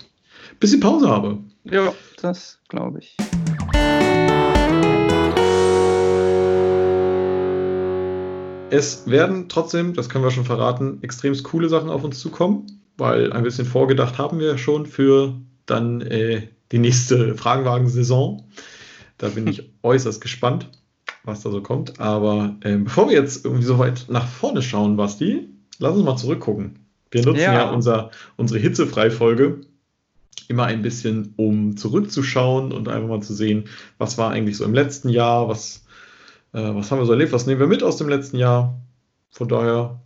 bisschen 0.59 0.79
Pause 0.81 1.09
habe. 1.09 1.39
Ja, 1.63 1.91
das 2.21 2.59
glaube 2.69 2.99
ich. 2.99 3.17
Es 8.69 9.07
werden 9.09 9.47
trotzdem, 9.47 9.93
das 9.93 10.09
können 10.09 10.23
wir 10.23 10.31
schon 10.31 10.45
verraten, 10.45 10.99
extremst 11.01 11.43
coole 11.45 11.69
Sachen 11.69 11.89
auf 11.89 12.03
uns 12.03 12.19
zukommen, 12.19 12.81
weil 12.97 13.31
ein 13.31 13.43
bisschen 13.43 13.65
vorgedacht 13.65 14.17
haben 14.17 14.39
wir 14.39 14.57
schon 14.57 14.85
für 14.85 15.33
dann 15.65 16.01
äh, 16.01 16.43
die 16.71 16.79
nächste 16.79 17.35
Fragenwagen-Saison. 17.35 18.43
Da 19.17 19.29
bin 19.29 19.47
ich 19.47 19.71
äußerst 19.83 20.21
gespannt, 20.21 20.69
was 21.23 21.41
da 21.41 21.49
so 21.51 21.61
kommt. 21.61 21.99
Aber 21.99 22.55
ähm, 22.63 22.83
bevor 22.85 23.07
wir 23.09 23.15
jetzt 23.15 23.45
irgendwie 23.45 23.63
so 23.65 23.79
weit 23.79 24.05
nach 24.09 24.27
vorne 24.27 24.61
schauen, 24.61 24.97
Basti, 24.97 25.47
lass 25.79 25.95
uns 25.95 26.03
mal 26.05 26.17
zurückgucken. 26.17 26.79
Wir 27.11 27.23
nutzen 27.25 27.39
ja, 27.41 27.53
Ja. 27.53 27.69
unser, 27.71 28.11
unsere 28.35 28.59
Hitzefrei-Folge 28.59 29.61
immer 30.47 30.65
ein 30.65 30.81
bisschen, 30.81 31.33
um 31.37 31.77
zurückzuschauen 31.77 32.71
und 32.71 32.87
einfach 32.89 33.07
mal 33.07 33.21
zu 33.21 33.33
sehen, 33.33 33.65
was 33.97 34.17
war 34.17 34.31
eigentlich 34.31 34.57
so 34.57 34.65
im 34.65 34.73
letzten 34.73 35.09
Jahr, 35.09 35.47
was, 35.47 35.85
äh, 36.53 36.59
was 36.75 36.91
haben 36.91 36.99
wir 36.99 37.05
so 37.05 37.13
erlebt, 37.13 37.31
was 37.31 37.45
nehmen 37.47 37.59
wir 37.59 37.67
mit 37.67 37.81
aus 37.83 37.97
dem 37.97 38.09
letzten 38.09 38.37
Jahr. 38.37 38.79
Von 39.31 39.47
daher 39.47 40.01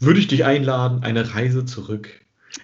würde 0.00 0.20
ich 0.20 0.28
dich 0.28 0.44
einladen, 0.44 1.02
eine 1.02 1.34
Reise 1.34 1.64
zurück 1.64 2.08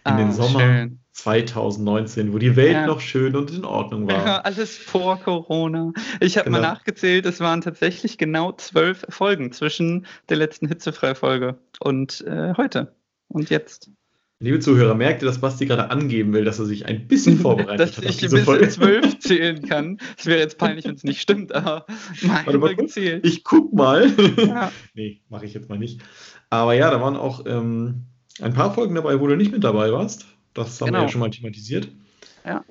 in 0.06 0.18
den 0.18 0.28
Ah, 0.28 0.32
Sommer 0.32 0.60
schön. 0.60 0.97
2019, 1.22 2.32
wo 2.32 2.38
die 2.38 2.54
Welt 2.54 2.72
Ja. 2.72 2.86
noch 2.86 3.00
schön 3.00 3.34
und 3.34 3.50
in 3.50 3.64
Ordnung 3.64 4.08
Ja, 4.08 4.24
war. 4.24 4.44
alles 4.46 4.76
vor 4.78 5.18
Corona. 5.20 5.92
Ich 6.20 6.38
habe 6.38 6.48
mal 6.50 6.58
Genau. 6.58 6.70
nachgezählt, 6.74 7.26
es 7.26 7.40
waren 7.40 7.60
tatsächlich 7.60 8.18
genau 8.18 8.52
zwölf 8.52 9.04
Folgen 9.08 9.50
zwischen 9.52 10.06
der 10.28 10.36
letzten 10.36 10.68
Hitzefrei-Folge 10.68 11.58
und 11.80 12.20
äh, 12.26 12.54
heute 12.56 12.94
und 13.28 13.50
jetzt. 13.50 13.90
Liebe 14.40 14.60
Zuhörer, 14.60 14.94
merkt 14.94 15.20
ihr, 15.22 15.26
dass 15.26 15.40
Basti 15.40 15.66
gerade 15.66 15.90
angeben 15.90 16.32
will, 16.32 16.44
dass 16.44 16.60
er 16.60 16.66
sich 16.66 16.86
ein 16.86 17.08
bisschen 17.08 17.38
vorbereitet 17.40 17.80
Dass 17.80 17.96
hat 17.96 18.04
auf 18.04 18.10
ich 18.10 18.16
diese 18.18 18.36
bis 18.36 18.44
Folge? 18.44 18.64
in 18.66 18.70
zwölf 18.70 19.18
zählen 19.18 19.68
kann. 19.68 19.98
Es 20.16 20.26
wäre 20.26 20.38
jetzt 20.38 20.56
peinlich, 20.58 20.84
wenn 20.84 20.94
es 20.94 21.02
nicht 21.02 21.20
stimmt, 21.20 21.52
aber 21.52 21.84
mal 22.22 22.46
Warte 22.46 22.58
mal 22.58 22.76
gezählt. 22.76 23.26
Ich 23.26 23.42
guck 23.42 23.72
mal. 23.74 24.08
Ja. 24.36 24.70
nee, 24.94 25.20
mache 25.28 25.46
ich 25.46 25.54
jetzt 25.54 25.68
mal 25.68 25.78
nicht. 25.80 26.00
Aber 26.48 26.74
ja, 26.74 26.92
da 26.92 27.00
waren 27.00 27.16
auch 27.16 27.44
ähm, 27.46 28.04
ein 28.40 28.54
paar 28.54 28.72
Folgen 28.72 28.94
dabei, 28.94 29.18
wo 29.18 29.26
du 29.26 29.34
nicht 29.36 29.50
mit 29.50 29.64
dabei 29.64 29.90
warst. 29.90 30.26
Das 30.54 30.80
haben 30.80 30.88
wir 30.88 30.92
Genau. 30.92 31.02
ja 31.02 31.08
schon 31.08 31.20
mal 31.20 31.30
thematisiert. 31.30 31.88
Ja. 32.44 32.64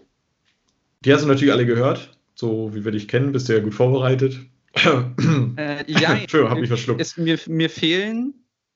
Die 1.05 1.13
hast 1.13 1.23
du 1.23 1.27
natürlich 1.27 1.53
alle 1.53 1.65
gehört. 1.65 2.17
So 2.35 2.73
wie 2.75 2.83
wir 2.85 2.91
dich 2.91 3.07
kennen, 3.07 3.31
bist 3.31 3.49
du 3.49 3.53
ja 3.53 3.59
gut 3.63 3.73
vorbereitet. 3.73 4.39
Äh, 4.75 5.91
ja, 5.91 6.13
Entschuldigung, 6.15 6.51
hab 6.51 6.59
mich 6.59 6.67
verschluckt. 6.67 7.01
es, 7.01 7.17
mir, 7.17 7.39
mir 7.47 7.69
fehlen 7.69 8.33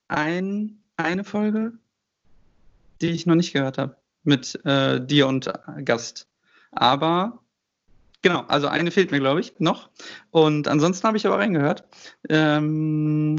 ein, 0.07 0.79
eine 0.97 1.23
Folge, 1.23 1.73
die 3.01 3.09
ich 3.09 3.25
noch 3.25 3.35
nicht 3.35 3.53
gehört 3.53 3.77
habe, 3.77 3.97
mit 4.23 4.59
äh, 4.65 5.05
dir 5.05 5.27
und 5.27 5.47
äh, 5.47 5.83
Gast. 5.83 6.27
Aber 6.71 7.37
Genau, 8.23 8.41
also 8.41 8.67
eine 8.67 8.91
fehlt 8.91 9.09
mir, 9.11 9.19
glaube 9.19 9.39
ich, 9.39 9.53
noch. 9.57 9.89
Und 10.29 10.67
ansonsten 10.67 11.07
habe 11.07 11.17
ich 11.17 11.25
aber 11.25 11.39
reingehört. 11.39 11.85
Ähm, 12.29 13.37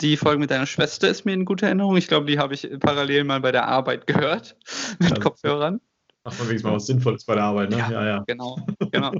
die 0.00 0.16
Folge 0.16 0.40
mit 0.40 0.50
deiner 0.50 0.66
Schwester 0.66 1.08
ist 1.08 1.24
mir 1.24 1.32
in 1.32 1.44
guter 1.44 1.66
Erinnerung. 1.66 1.96
Ich 1.96 2.08
glaube, 2.08 2.26
die 2.26 2.38
habe 2.38 2.54
ich 2.54 2.68
parallel 2.80 3.24
mal 3.24 3.40
bei 3.40 3.52
der 3.52 3.68
Arbeit 3.68 4.06
gehört 4.06 4.56
mit 4.98 5.10
ja, 5.10 5.16
Kopfhörern. 5.18 5.80
Macht 6.24 6.38
man 6.38 6.48
wenigstens 6.48 6.70
mal 6.70 6.76
was 6.76 6.86
Sinnvolles 6.86 7.24
bei 7.24 7.34
der 7.34 7.44
Arbeit, 7.44 7.70
ne? 7.70 7.78
Ja, 7.78 7.90
ja, 7.90 8.06
ja. 8.06 8.24
genau, 8.26 8.56
genau. 8.92 9.12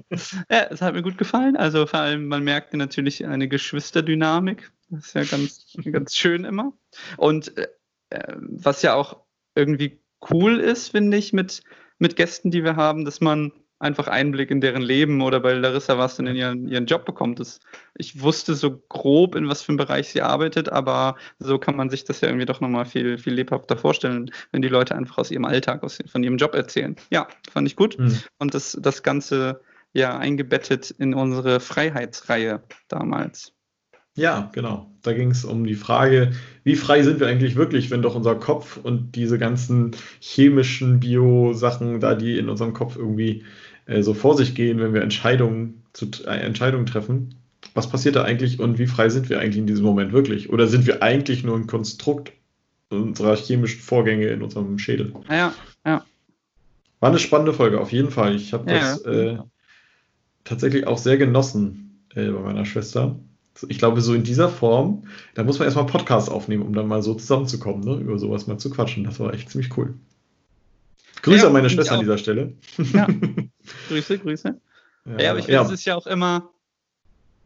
ja, 0.49 0.67
es 0.71 0.81
hat 0.81 0.95
mir 0.95 1.03
gut 1.03 1.19
gefallen. 1.19 1.57
Also 1.57 1.87
vor 1.87 2.01
allem, 2.01 2.29
man 2.29 2.45
merkt 2.45 2.75
natürlich 2.75 3.27
eine 3.27 3.49
Geschwisterdynamik. 3.49 4.71
Das 4.89 5.07
ist 5.07 5.15
ja 5.15 5.25
ganz, 5.25 5.77
ganz 5.91 6.15
schön 6.15 6.45
immer. 6.45 6.73
Und 7.17 7.57
äh, 7.57 7.69
was 8.39 8.83
ja 8.83 8.95
auch 8.95 9.17
irgendwie 9.55 10.01
cool 10.31 10.61
ist, 10.61 10.91
finde 10.91 11.17
ich, 11.17 11.33
mit, 11.33 11.63
mit 11.99 12.15
Gästen, 12.15 12.51
die 12.51 12.63
wir 12.63 12.77
haben, 12.77 13.05
dass 13.05 13.21
man 13.21 13.53
einfach 13.83 14.07
Einblick 14.07 14.51
in 14.51 14.61
deren 14.61 14.83
Leben 14.83 15.21
oder 15.21 15.41
bei 15.41 15.53
Larissa 15.53 15.99
was 15.99 16.17
dann 16.17 16.27
in 16.27 16.37
ihren, 16.37 16.69
ihren 16.69 16.87
Job 16.87 17.05
bekommt. 17.05 17.41
Das, 17.41 17.61
ich 17.97 18.21
wusste 18.21 18.55
so 18.55 18.83
grob, 18.89 19.35
in 19.35 19.49
was 19.49 19.63
für 19.63 19.71
einem 19.71 19.79
Bereich 19.79 20.09
sie 20.09 20.23
arbeitet, 20.23 20.71
aber 20.71 21.17
so 21.39 21.59
kann 21.59 21.77
man 21.77 21.91
sich 21.91 22.05
das 22.05 22.21
ja 22.21 22.29
irgendwie 22.29 22.47
doch 22.47 22.61
nochmal 22.61 22.85
viel, 22.85 23.19
viel 23.19 23.35
lebhafter 23.35 23.77
vorstellen, 23.77 24.31
wenn 24.53 24.63
die 24.63 24.69
Leute 24.69 24.95
einfach 24.95 25.19
aus 25.19 25.31
ihrem 25.31 25.45
Alltag, 25.45 25.83
aus, 25.83 25.99
von 26.07 26.23
ihrem 26.23 26.37
Job 26.37 26.55
erzählen. 26.55 26.97
Ja, 27.11 27.29
fand 27.51 27.69
ich 27.69 27.77
gut. 27.77 27.99
Mhm. 27.99 28.19
Und 28.39 28.55
das, 28.55 28.79
das 28.81 29.03
Ganze 29.03 29.61
ja 29.93 30.17
eingebettet 30.17 30.91
in 30.93 31.13
unsere 31.15 31.61
Freiheitsreihe 31.61 32.63
damals. 32.89 33.53
Ja, 34.15 34.51
genau. 34.53 34.91
Da 35.01 35.15
ging 35.15 35.31
es 35.31 35.45
um 35.45 35.65
die 35.65 35.75
Frage, 35.75 36.33
wie 36.65 36.77
frei 36.77 37.03
sind 37.03 37.19
wir 37.19 37.29
eigentlich 37.29 37.57
wirklich, 37.57 37.91
wenn 37.91 38.03
doch 38.03 38.15
unser 38.15 38.35
Kopf 38.35 38.77
und 38.77 39.13
diese 39.13 39.39
ganzen 39.39 39.93
chemischen 40.21 41.01
Bio-Sachen 41.01 41.99
da, 41.99 42.15
die 42.15 42.39
in 42.39 42.51
unserem 42.51 42.75
Kopf 42.75 42.97
irgendwie 42.97 43.45
äh, 43.93 44.03
so 44.03 44.15
vor 44.15 44.37
sich 44.37 44.55
gehen, 44.55 44.79
wenn 44.81 44.95
wir 44.95 45.03
Entscheidungen, 45.03 45.83
zu, 45.93 46.07
äh, 46.27 46.41
Entscheidungen 46.41 46.87
treffen. 46.87 47.35
Was 47.75 47.89
passiert 47.89 48.17
da 48.17 48.25
eigentlich 48.25 48.61
und 48.61 48.79
wie 48.79 48.87
frei 48.87 49.09
sind 49.09 49.29
wir 49.31 49.41
eigentlich 49.41 49.59
in 49.59 49.67
diesem 49.67 49.85
Moment 49.85 50.13
wirklich? 50.13 50.51
Oder 50.51 50.67
sind 50.67 50.87
wir 50.87 51.03
eigentlich 51.03 51.45
nur 51.45 51.57
ein 51.57 51.67
Konstrukt 51.67 52.33
unserer 52.91 53.37
chemischen 53.37 53.81
Vorgänge 53.81 54.27
in 54.27 54.43
unserem 54.43 54.79
Schädel? 54.79 55.13
Ja, 55.29 55.55
ja. 55.87 56.05
War 57.01 57.09
eine 57.09 57.19
spannende 57.19 57.53
Folge, 57.53 57.81
auf 57.81 57.93
jeden 57.93 58.11
Fall. 58.11 58.37
Ich 58.37 58.53
habe 58.53 58.71
ja, 58.71 58.79
das 58.79 59.03
äh, 59.03 59.39
tatsächlich 60.45 60.87
auch 60.87 60.99
sehr 60.99 61.17
genossen 61.17 62.05
äh, 62.15 62.31
bei 62.31 62.41
meiner 62.41 62.65
Schwester. 62.65 63.19
Ich 63.69 63.79
glaube, 63.79 64.01
so 64.01 64.15
in 64.15 64.23
dieser 64.23 64.49
Form, 64.49 65.05
da 65.35 65.45
muss 65.45 65.59
man 65.59 65.67
erstmal 65.67 65.87
Podcasts 65.87 66.31
aufnehmen, 66.31 66.63
um 66.63 66.75
dann 66.75 66.89
mal 66.89 67.03
so 67.03 67.15
zusammenzukommen, 67.15 67.85
ne? 67.85 67.97
über 67.97 68.19
sowas 68.19 68.47
mal 68.47 68.59
zu 68.59 68.71
quatschen. 68.71 69.05
Das 69.05 69.21
war 69.21 69.35
echt 69.35 69.51
ziemlich 69.51 69.77
cool. 69.77 69.95
Grüße 71.23 71.43
ja, 71.43 71.47
an 71.47 71.53
meine 71.53 71.71
Schwester 71.71 71.95
an 71.95 72.01
dieser 72.01 72.19
Stelle. 72.19 72.55
Ja. 72.93 73.07
Grüße, 73.89 74.19
Grüße. 74.19 74.61
Ja, 75.05 75.19
ja 75.19 75.31
aber 75.31 75.39
ich 75.39 75.47
finde, 75.47 75.61
ja. 75.61 75.63
es 75.63 75.73
ist 75.73 75.85
ja 75.85 75.97
auch 75.97 76.07
immer, 76.07 76.51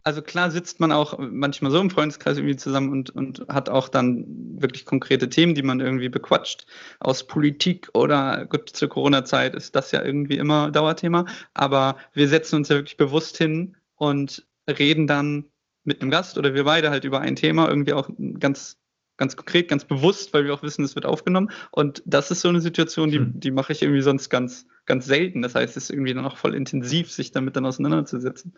also 0.02 0.22
klar 0.22 0.50
sitzt 0.50 0.78
man 0.78 0.92
auch 0.92 1.18
manchmal 1.18 1.72
so 1.72 1.80
im 1.80 1.90
Freundeskreis 1.90 2.36
irgendwie 2.36 2.56
zusammen 2.56 2.90
und, 2.90 3.10
und 3.10 3.46
hat 3.48 3.68
auch 3.68 3.88
dann 3.88 4.24
wirklich 4.60 4.84
konkrete 4.84 5.28
Themen, 5.28 5.54
die 5.54 5.62
man 5.62 5.80
irgendwie 5.80 6.08
bequatscht. 6.08 6.66
Aus 7.00 7.26
Politik 7.26 7.88
oder 7.92 8.46
gut, 8.46 8.70
zur 8.70 8.88
Corona-Zeit 8.88 9.54
ist 9.56 9.74
das 9.74 9.90
ja 9.90 10.04
irgendwie 10.04 10.36
immer 10.36 10.70
Dauerthema. 10.70 11.26
Aber 11.54 11.96
wir 12.12 12.28
setzen 12.28 12.56
uns 12.56 12.68
ja 12.68 12.76
wirklich 12.76 12.96
bewusst 12.96 13.36
hin 13.36 13.76
und 13.96 14.46
reden 14.68 15.08
dann 15.08 15.46
mit 15.82 16.00
einem 16.00 16.10
Gast 16.10 16.38
oder 16.38 16.54
wir 16.54 16.64
beide 16.64 16.90
halt 16.90 17.04
über 17.04 17.20
ein 17.20 17.34
Thema 17.34 17.68
irgendwie 17.68 17.92
auch 17.92 18.08
ganz 18.38 18.78
ganz 19.16 19.36
konkret, 19.36 19.68
ganz 19.68 19.84
bewusst, 19.84 20.32
weil 20.34 20.44
wir 20.44 20.54
auch 20.54 20.62
wissen, 20.62 20.84
es 20.84 20.94
wird 20.94 21.06
aufgenommen. 21.06 21.50
Und 21.70 22.02
das 22.04 22.30
ist 22.30 22.40
so 22.40 22.48
eine 22.48 22.60
Situation, 22.60 23.10
die, 23.10 23.18
hm. 23.18 23.40
die 23.40 23.50
mache 23.50 23.72
ich 23.72 23.82
irgendwie 23.82 24.02
sonst 24.02 24.28
ganz, 24.28 24.66
ganz 24.84 25.06
selten. 25.06 25.42
Das 25.42 25.54
heißt, 25.54 25.76
es 25.76 25.84
ist 25.84 25.90
irgendwie 25.90 26.14
dann 26.14 26.24
auch 26.24 26.36
voll 26.36 26.54
intensiv, 26.54 27.10
sich 27.10 27.32
damit 27.32 27.56
dann 27.56 27.66
auseinanderzusetzen. 27.66 28.54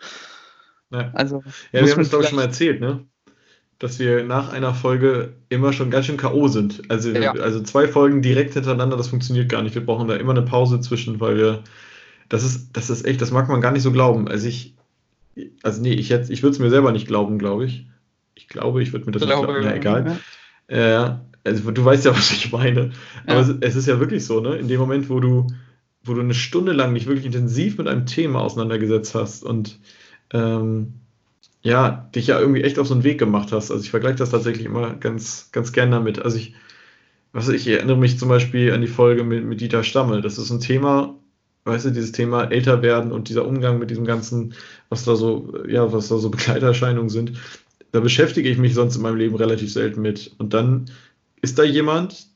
Ja. 0.90 1.10
Also, 1.14 1.42
ja, 1.72 1.84
wir 1.84 1.92
haben 1.92 2.00
es, 2.00 2.10
glaube 2.10 2.24
ich, 2.24 2.30
schon 2.30 2.36
mal 2.36 2.44
erzählt, 2.44 2.80
ne? 2.80 3.04
Dass 3.78 4.00
wir 4.00 4.24
nach 4.24 4.52
einer 4.52 4.74
Folge 4.74 5.34
immer 5.50 5.72
schon 5.72 5.90
ganz 5.90 6.06
schön 6.06 6.16
K.O. 6.16 6.48
sind. 6.48 6.90
Also, 6.90 7.10
ja. 7.10 7.32
also 7.32 7.62
zwei 7.62 7.86
Folgen 7.86 8.22
direkt 8.22 8.54
hintereinander, 8.54 8.96
das 8.96 9.08
funktioniert 9.08 9.48
gar 9.48 9.62
nicht. 9.62 9.74
Wir 9.74 9.86
brauchen 9.86 10.08
da 10.08 10.16
immer 10.16 10.32
eine 10.32 10.42
Pause 10.42 10.80
zwischen, 10.80 11.20
weil 11.20 11.36
wir. 11.36 11.62
Das 12.30 12.44
ist, 12.44 12.76
das 12.76 12.90
ist 12.90 13.06
echt, 13.06 13.22
das 13.22 13.30
mag 13.30 13.48
man 13.48 13.62
gar 13.62 13.72
nicht 13.72 13.82
so 13.82 13.90
glauben. 13.90 14.28
Also 14.28 14.48
ich, 14.48 14.74
also 15.62 15.80
nee, 15.80 15.94
ich, 15.94 16.10
ich 16.10 16.42
würde 16.42 16.52
es 16.52 16.58
mir 16.58 16.68
selber 16.68 16.92
nicht 16.92 17.06
glauben, 17.06 17.38
glaube 17.38 17.64
ich. 17.64 17.86
Ich 18.34 18.48
glaube, 18.48 18.82
ich 18.82 18.92
würde 18.92 19.06
mir 19.06 19.12
das 19.12 19.22
glaube, 19.22 19.46
nicht 19.46 19.62
glauben. 19.62 19.66
Ja, 19.66 19.74
egal. 19.74 20.20
Ja. 20.70 21.24
Also 21.44 21.70
du 21.70 21.84
weißt 21.84 22.04
ja, 22.04 22.12
was 22.16 22.30
ich 22.30 22.52
meine. 22.52 22.92
Aber 23.26 23.40
ja. 23.42 23.54
es, 23.60 23.76
ist 23.76 23.88
ja 23.88 24.00
wirklich 24.00 24.24
so, 24.24 24.40
ne? 24.40 24.56
In 24.56 24.68
dem 24.68 24.80
Moment, 24.80 25.08
wo 25.08 25.20
du, 25.20 25.46
wo 26.04 26.14
du 26.14 26.20
eine 26.20 26.34
Stunde 26.34 26.72
lang 26.72 26.94
dich 26.94 27.06
wirklich 27.06 27.26
intensiv 27.26 27.78
mit 27.78 27.88
einem 27.88 28.06
Thema 28.06 28.40
auseinandergesetzt 28.40 29.14
hast 29.14 29.44
und 29.44 29.78
ähm, 30.32 30.94
ja, 31.62 32.08
dich 32.14 32.28
ja 32.28 32.38
irgendwie 32.40 32.62
echt 32.62 32.78
auf 32.78 32.86
so 32.86 32.94
einen 32.94 33.04
Weg 33.04 33.18
gemacht 33.18 33.52
hast. 33.52 33.70
Also 33.70 33.82
ich 33.82 33.90
vergleiche 33.90 34.16
das 34.16 34.30
tatsächlich 34.30 34.66
immer 34.66 34.94
ganz, 34.94 35.50
ganz 35.52 35.72
gern 35.72 35.90
damit. 35.90 36.20
Also 36.20 36.36
ich, 36.36 36.54
was 37.32 37.48
ich 37.48 37.66
erinnere 37.66 37.96
mich 37.96 38.18
zum 38.18 38.28
Beispiel 38.28 38.72
an 38.72 38.80
die 38.80 38.86
Folge 38.86 39.24
mit, 39.24 39.44
mit 39.44 39.60
Dieter 39.60 39.82
Stammel. 39.82 40.22
Das 40.22 40.38
ist 40.38 40.50
ein 40.50 40.60
Thema, 40.60 41.14
weißt 41.64 41.86
du, 41.86 41.90
dieses 41.90 42.12
Thema 42.12 42.44
älter 42.44 42.82
werden 42.82 43.12
und 43.12 43.28
dieser 43.28 43.46
Umgang 43.46 43.78
mit 43.78 43.90
diesem 43.90 44.04
ganzen, 44.04 44.54
was 44.88 45.04
da 45.04 45.16
so, 45.16 45.52
ja, 45.66 45.92
was 45.92 46.08
da 46.08 46.18
so 46.18 46.30
Begleiterscheinungen 46.30 47.10
sind 47.10 47.32
da 47.92 48.00
beschäftige 48.00 48.48
ich 48.48 48.58
mich 48.58 48.74
sonst 48.74 48.96
in 48.96 49.02
meinem 49.02 49.16
Leben 49.16 49.36
relativ 49.36 49.72
selten 49.72 50.02
mit. 50.02 50.34
Und 50.38 50.54
dann 50.54 50.90
ist 51.40 51.58
da 51.58 51.64
jemand, 51.64 52.26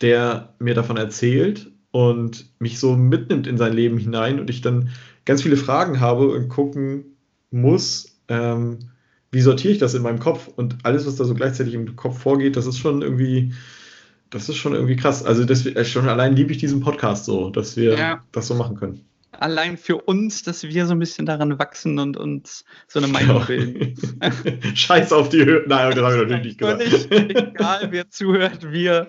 der 0.00 0.54
mir 0.58 0.74
davon 0.74 0.96
erzählt 0.96 1.70
und 1.90 2.46
mich 2.58 2.78
so 2.78 2.96
mitnimmt 2.96 3.46
in 3.46 3.58
sein 3.58 3.72
Leben 3.72 3.98
hinein 3.98 4.40
und 4.40 4.50
ich 4.50 4.60
dann 4.60 4.90
ganz 5.24 5.42
viele 5.42 5.56
Fragen 5.56 6.00
habe 6.00 6.28
und 6.28 6.48
gucken 6.48 7.16
muss, 7.50 8.18
ähm, 8.28 8.78
wie 9.30 9.40
sortiere 9.40 9.72
ich 9.72 9.78
das 9.78 9.94
in 9.94 10.02
meinem 10.02 10.18
Kopf 10.18 10.48
und 10.48 10.76
alles, 10.84 11.06
was 11.06 11.16
da 11.16 11.24
so 11.24 11.34
gleichzeitig 11.34 11.74
im 11.74 11.96
Kopf 11.96 12.18
vorgeht, 12.18 12.56
das 12.56 12.66
ist 12.66 12.78
schon 12.78 13.02
irgendwie, 13.02 13.52
das 14.30 14.48
ist 14.48 14.56
schon 14.56 14.74
irgendwie 14.74 14.96
krass. 14.96 15.24
Also 15.24 15.44
das, 15.44 15.66
schon 15.88 16.08
allein 16.08 16.36
liebe 16.36 16.52
ich 16.52 16.58
diesen 16.58 16.80
Podcast 16.80 17.24
so, 17.24 17.50
dass 17.50 17.76
wir 17.76 17.96
ja. 17.96 18.24
das 18.32 18.46
so 18.46 18.54
machen 18.54 18.76
können 18.76 19.04
allein 19.38 19.76
für 19.76 19.96
uns, 19.96 20.42
dass 20.42 20.62
wir 20.62 20.86
so 20.86 20.92
ein 20.92 20.98
bisschen 20.98 21.26
daran 21.26 21.58
wachsen 21.58 21.98
und 21.98 22.16
uns 22.16 22.64
so 22.86 22.98
eine 22.98 23.08
Meinung 23.08 23.44
bilden. 23.46 23.94
Scheiß 24.74 25.12
auf 25.12 25.28
die 25.28 25.44
Höhe. 25.44 25.64
Nein, 25.66 25.94
das 25.94 26.04
habe 26.04 26.14
ich 26.14 26.22
natürlich 26.22 26.44
nicht 26.44 26.58
gesagt. 26.58 27.10
Egal, 27.10 27.88
wer 27.90 28.10
zuhört, 28.10 28.72
wir, 28.72 29.08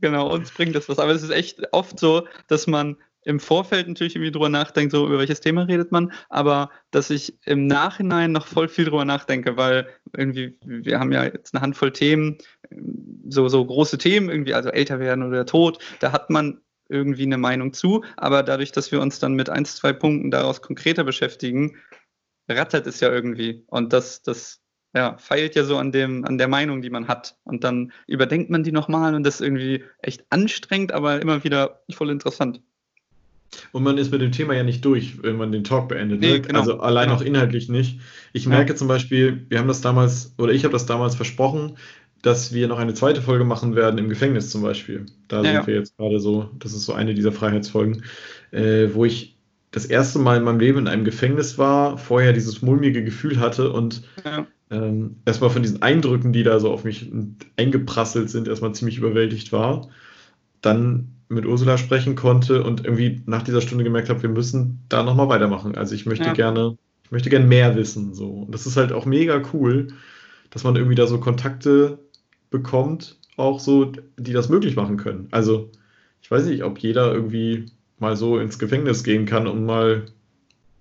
genau, 0.00 0.32
uns 0.32 0.50
bringt 0.50 0.74
das 0.74 0.88
was. 0.88 0.98
Aber 0.98 1.12
es 1.12 1.22
ist 1.22 1.30
echt 1.30 1.60
oft 1.72 1.98
so, 1.98 2.26
dass 2.48 2.66
man 2.66 2.96
im 3.24 3.40
Vorfeld 3.40 3.86
natürlich 3.86 4.16
irgendwie 4.16 4.32
drüber 4.32 4.48
nachdenkt, 4.48 4.92
so 4.92 5.06
über 5.06 5.18
welches 5.18 5.40
Thema 5.40 5.62
redet 5.62 5.92
man, 5.92 6.12
aber 6.28 6.70
dass 6.90 7.10
ich 7.10 7.38
im 7.44 7.66
Nachhinein 7.66 8.32
noch 8.32 8.46
voll 8.46 8.68
viel 8.68 8.86
drüber 8.86 9.04
nachdenke, 9.04 9.56
weil 9.56 9.88
irgendwie, 10.16 10.56
wir 10.64 10.98
haben 10.98 11.12
ja 11.12 11.24
jetzt 11.24 11.54
eine 11.54 11.60
Handvoll 11.60 11.92
Themen, 11.92 12.38
so, 13.28 13.48
so 13.48 13.64
große 13.64 13.98
Themen, 13.98 14.30
irgendwie, 14.30 14.54
also 14.54 14.70
älter 14.70 15.00
werden 15.00 15.22
oder 15.22 15.44
Tod, 15.44 15.78
da 16.00 16.12
hat 16.12 16.30
man 16.30 16.60
irgendwie 16.90 17.22
eine 17.22 17.38
Meinung 17.38 17.72
zu, 17.72 18.04
aber 18.16 18.42
dadurch, 18.42 18.72
dass 18.72 18.92
wir 18.92 19.00
uns 19.00 19.18
dann 19.18 19.34
mit 19.34 19.48
ein, 19.48 19.64
zwei 19.64 19.92
Punkten 19.92 20.30
daraus 20.30 20.62
konkreter 20.62 21.04
beschäftigen, 21.04 21.76
rattert 22.48 22.86
es 22.86 23.00
ja 23.00 23.10
irgendwie. 23.10 23.64
Und 23.68 23.92
das, 23.92 24.22
das 24.22 24.60
ja, 24.94 25.16
feilt 25.18 25.54
ja 25.54 25.64
so 25.64 25.78
an, 25.78 25.92
dem, 25.92 26.24
an 26.24 26.38
der 26.38 26.48
Meinung, 26.48 26.82
die 26.82 26.90
man 26.90 27.08
hat. 27.08 27.36
Und 27.44 27.64
dann 27.64 27.92
überdenkt 28.06 28.50
man 28.50 28.64
die 28.64 28.72
nochmal 28.72 29.14
und 29.14 29.24
das 29.24 29.36
ist 29.36 29.40
irgendwie 29.46 29.84
echt 30.00 30.24
anstrengend, 30.30 30.92
aber 30.92 31.20
immer 31.20 31.44
wieder 31.44 31.82
voll 31.90 32.10
interessant. 32.10 32.60
Und 33.72 33.82
man 33.82 33.98
ist 33.98 34.12
mit 34.12 34.20
dem 34.20 34.32
Thema 34.32 34.54
ja 34.54 34.62
nicht 34.62 34.84
durch, 34.84 35.22
wenn 35.22 35.36
man 35.36 35.50
den 35.50 35.64
Talk 35.64 35.88
beendet. 35.88 36.20
Nee, 36.20 36.34
ne? 36.34 36.40
genau, 36.40 36.60
also 36.60 36.80
allein 36.80 37.08
genau. 37.08 37.18
auch 37.18 37.24
inhaltlich 37.24 37.68
nicht. 37.68 38.00
Ich 38.32 38.46
merke 38.46 38.72
ja. 38.72 38.76
zum 38.76 38.88
Beispiel, 38.88 39.46
wir 39.48 39.58
haben 39.58 39.68
das 39.68 39.80
damals, 39.80 40.34
oder 40.38 40.52
ich 40.52 40.64
habe 40.64 40.72
das 40.72 40.86
damals 40.86 41.16
versprochen, 41.16 41.76
dass 42.22 42.52
wir 42.52 42.68
noch 42.68 42.78
eine 42.78 42.94
zweite 42.94 43.22
Folge 43.22 43.44
machen 43.44 43.76
werden 43.76 43.98
im 43.98 44.08
Gefängnis 44.08 44.50
zum 44.50 44.62
Beispiel. 44.62 45.06
Da 45.28 45.38
ja, 45.38 45.42
sind 45.42 45.54
ja. 45.54 45.66
wir 45.66 45.74
jetzt 45.74 45.96
gerade 45.96 46.20
so, 46.20 46.50
das 46.58 46.72
ist 46.72 46.84
so 46.84 46.92
eine 46.92 47.14
dieser 47.14 47.32
Freiheitsfolgen, 47.32 48.04
äh, 48.50 48.88
wo 48.92 49.04
ich 49.04 49.36
das 49.70 49.86
erste 49.86 50.18
Mal 50.18 50.36
in 50.36 50.42
meinem 50.42 50.60
Leben 50.60 50.78
in 50.80 50.88
einem 50.88 51.04
Gefängnis 51.04 51.56
war, 51.56 51.96
vorher 51.96 52.32
dieses 52.32 52.60
mulmige 52.60 53.04
Gefühl 53.04 53.38
hatte 53.38 53.72
und 53.72 54.02
ja. 54.24 54.46
ähm, 54.70 55.16
erstmal 55.24 55.50
von 55.50 55.62
diesen 55.62 55.82
Eindrücken, 55.82 56.32
die 56.32 56.42
da 56.42 56.58
so 56.58 56.72
auf 56.72 56.84
mich 56.84 57.10
eingeprasselt 57.56 58.30
sind, 58.30 58.48
erstmal 58.48 58.74
ziemlich 58.74 58.98
überwältigt 58.98 59.52
war. 59.52 59.88
Dann 60.60 61.12
mit 61.28 61.46
Ursula 61.46 61.78
sprechen 61.78 62.16
konnte 62.16 62.64
und 62.64 62.84
irgendwie 62.84 63.22
nach 63.26 63.44
dieser 63.44 63.60
Stunde 63.60 63.84
gemerkt 63.84 64.08
habe, 64.10 64.22
wir 64.22 64.28
müssen 64.28 64.80
da 64.88 65.04
nochmal 65.04 65.28
weitermachen. 65.28 65.76
Also 65.76 65.94
ich 65.94 66.04
möchte 66.04 66.32
gerne, 66.32 66.76
ich 67.04 67.12
möchte 67.12 67.30
gerne 67.30 67.46
mehr 67.46 67.76
wissen. 67.76 68.14
So. 68.14 68.28
Und 68.28 68.52
das 68.52 68.66
ist 68.66 68.76
halt 68.76 68.92
auch 68.92 69.06
mega 69.06 69.40
cool, 69.52 69.88
dass 70.50 70.64
man 70.64 70.74
irgendwie 70.74 70.96
da 70.96 71.06
so 71.06 71.20
Kontakte 71.20 72.00
bekommt, 72.50 73.18
auch 73.36 73.60
so, 73.60 73.92
die 74.18 74.32
das 74.32 74.48
möglich 74.48 74.76
machen 74.76 74.96
können. 74.96 75.28
Also 75.30 75.70
ich 76.20 76.30
weiß 76.30 76.46
nicht, 76.46 76.62
ob 76.62 76.78
jeder 76.78 77.12
irgendwie 77.12 77.66
mal 77.98 78.16
so 78.16 78.38
ins 78.38 78.58
Gefängnis 78.58 79.04
gehen 79.04 79.26
kann, 79.26 79.46
um 79.46 79.64
mal 79.64 80.06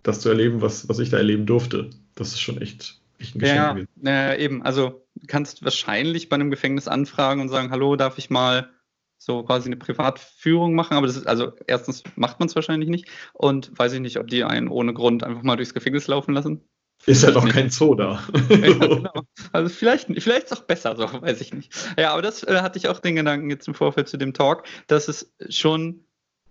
das 0.03 0.21
zu 0.21 0.29
erleben, 0.29 0.61
was, 0.61 0.89
was 0.89 0.99
ich 0.99 1.09
da 1.09 1.17
erleben 1.17 1.45
durfte. 1.45 1.89
Das 2.15 2.29
ist 2.29 2.41
schon 2.41 2.61
echt, 2.61 2.99
echt 3.19 3.35
ein 3.35 3.39
Geschenk. 3.39 3.87
Ja, 4.03 4.11
ja, 4.11 4.35
eben. 4.35 4.63
Also 4.63 5.05
du 5.15 5.27
kannst 5.27 5.63
wahrscheinlich 5.63 6.29
bei 6.29 6.35
einem 6.35 6.49
Gefängnis 6.49 6.87
anfragen 6.87 7.41
und 7.41 7.49
sagen, 7.49 7.71
hallo, 7.71 7.95
darf 7.95 8.17
ich 8.17 8.29
mal 8.29 8.69
so 9.17 9.43
quasi 9.43 9.67
eine 9.67 9.75
Privatführung 9.75 10.73
machen, 10.75 10.95
aber 10.95 11.05
das 11.05 11.17
ist, 11.17 11.27
also 11.27 11.51
erstens 11.67 12.03
macht 12.15 12.39
man 12.39 12.47
es 12.47 12.55
wahrscheinlich 12.55 12.89
nicht 12.89 13.09
und 13.33 13.77
weiß 13.77 13.91
ich 13.93 13.99
nicht, 13.99 14.17
ob 14.17 14.27
die 14.27 14.45
einen 14.45 14.69
ohne 14.69 14.93
Grund 14.93 15.23
einfach 15.23 15.43
mal 15.43 15.57
durchs 15.57 15.73
Gefängnis 15.73 16.07
laufen 16.07 16.33
lassen. 16.33 16.61
Ist 17.05 17.23
ja 17.23 17.31
doch 17.31 17.47
kein 17.47 17.69
Zoo 17.69 17.95
da. 17.95 18.21
ja, 18.49 18.55
genau. 18.57 19.23
Also 19.51 19.69
vielleicht, 19.73 20.07
vielleicht 20.21 20.45
ist 20.45 20.51
es 20.51 20.59
auch 20.59 20.63
besser 20.63 20.95
so, 20.95 21.03
weiß 21.21 21.41
ich 21.41 21.53
nicht. 21.53 21.73
Ja, 21.97 22.11
aber 22.11 22.21
das 22.21 22.43
äh, 22.43 22.61
hatte 22.61 22.77
ich 22.77 22.87
auch 22.87 22.99
den 22.99 23.15
Gedanken 23.15 23.49
jetzt 23.49 23.67
im 23.67 23.73
Vorfeld 23.73 24.07
zu 24.09 24.17
dem 24.17 24.33
Talk, 24.33 24.63
dass 24.87 25.07
es 25.07 25.31
schon 25.49 26.01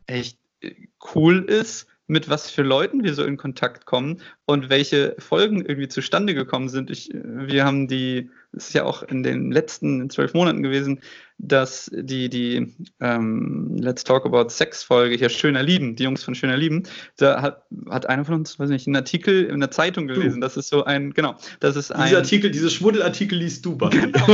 echt 0.06 0.38
äh, 0.60 0.72
cool 1.14 1.44
ist, 1.44 1.86
mit 2.06 2.28
was 2.28 2.50
für 2.50 2.62
Leuten 2.62 3.04
wir 3.04 3.14
so 3.14 3.22
in 3.22 3.36
Kontakt 3.36 3.84
kommen 3.84 4.22
und 4.46 4.70
welche 4.70 5.14
Folgen 5.18 5.64
irgendwie 5.64 5.88
zustande 5.88 6.34
gekommen 6.34 6.70
sind. 6.70 6.90
Ich, 6.90 7.12
äh, 7.14 7.20
wir 7.22 7.64
haben 7.64 7.86
die, 7.86 8.30
es 8.52 8.68
ist 8.68 8.72
ja 8.74 8.84
auch 8.84 9.02
in 9.02 9.22
den 9.22 9.50
letzten 9.52 10.08
zwölf 10.10 10.34
Monaten 10.34 10.62
gewesen, 10.62 11.00
dass 11.38 11.90
die, 11.94 12.28
die 12.28 12.74
ähm, 13.00 13.76
Let's 13.78 14.04
Talk 14.04 14.26
About 14.26 14.48
Sex 14.48 14.82
Folge 14.82 15.16
hier 15.16 15.28
Schöner 15.28 15.62
Lieben, 15.62 15.94
die 15.94 16.04
Jungs 16.04 16.24
von 16.24 16.34
Schöner 16.34 16.56
Lieben, 16.56 16.82
da 17.16 17.42
hat, 17.42 17.62
hat 17.88 18.06
einer 18.06 18.24
von 18.24 18.34
uns, 18.34 18.58
weiß 18.58 18.70
nicht, 18.70 18.86
einen 18.86 18.96
Artikel 18.96 19.44
in 19.44 19.60
der 19.60 19.70
Zeitung 19.70 20.08
gelesen. 20.08 20.40
Du. 20.40 20.46
Das 20.46 20.56
ist 20.56 20.68
so 20.68 20.84
ein, 20.84 21.12
genau, 21.12 21.36
das 21.60 21.76
ist 21.76 21.92
ein. 21.92 22.06
Diese 22.06 22.16
Artikel, 22.16 22.50
diese 22.50 22.70
Schmuddelartikel 22.70 23.38
liest 23.38 23.64
du 23.64 23.76
bei. 23.76 23.90
Genau. 23.90 24.26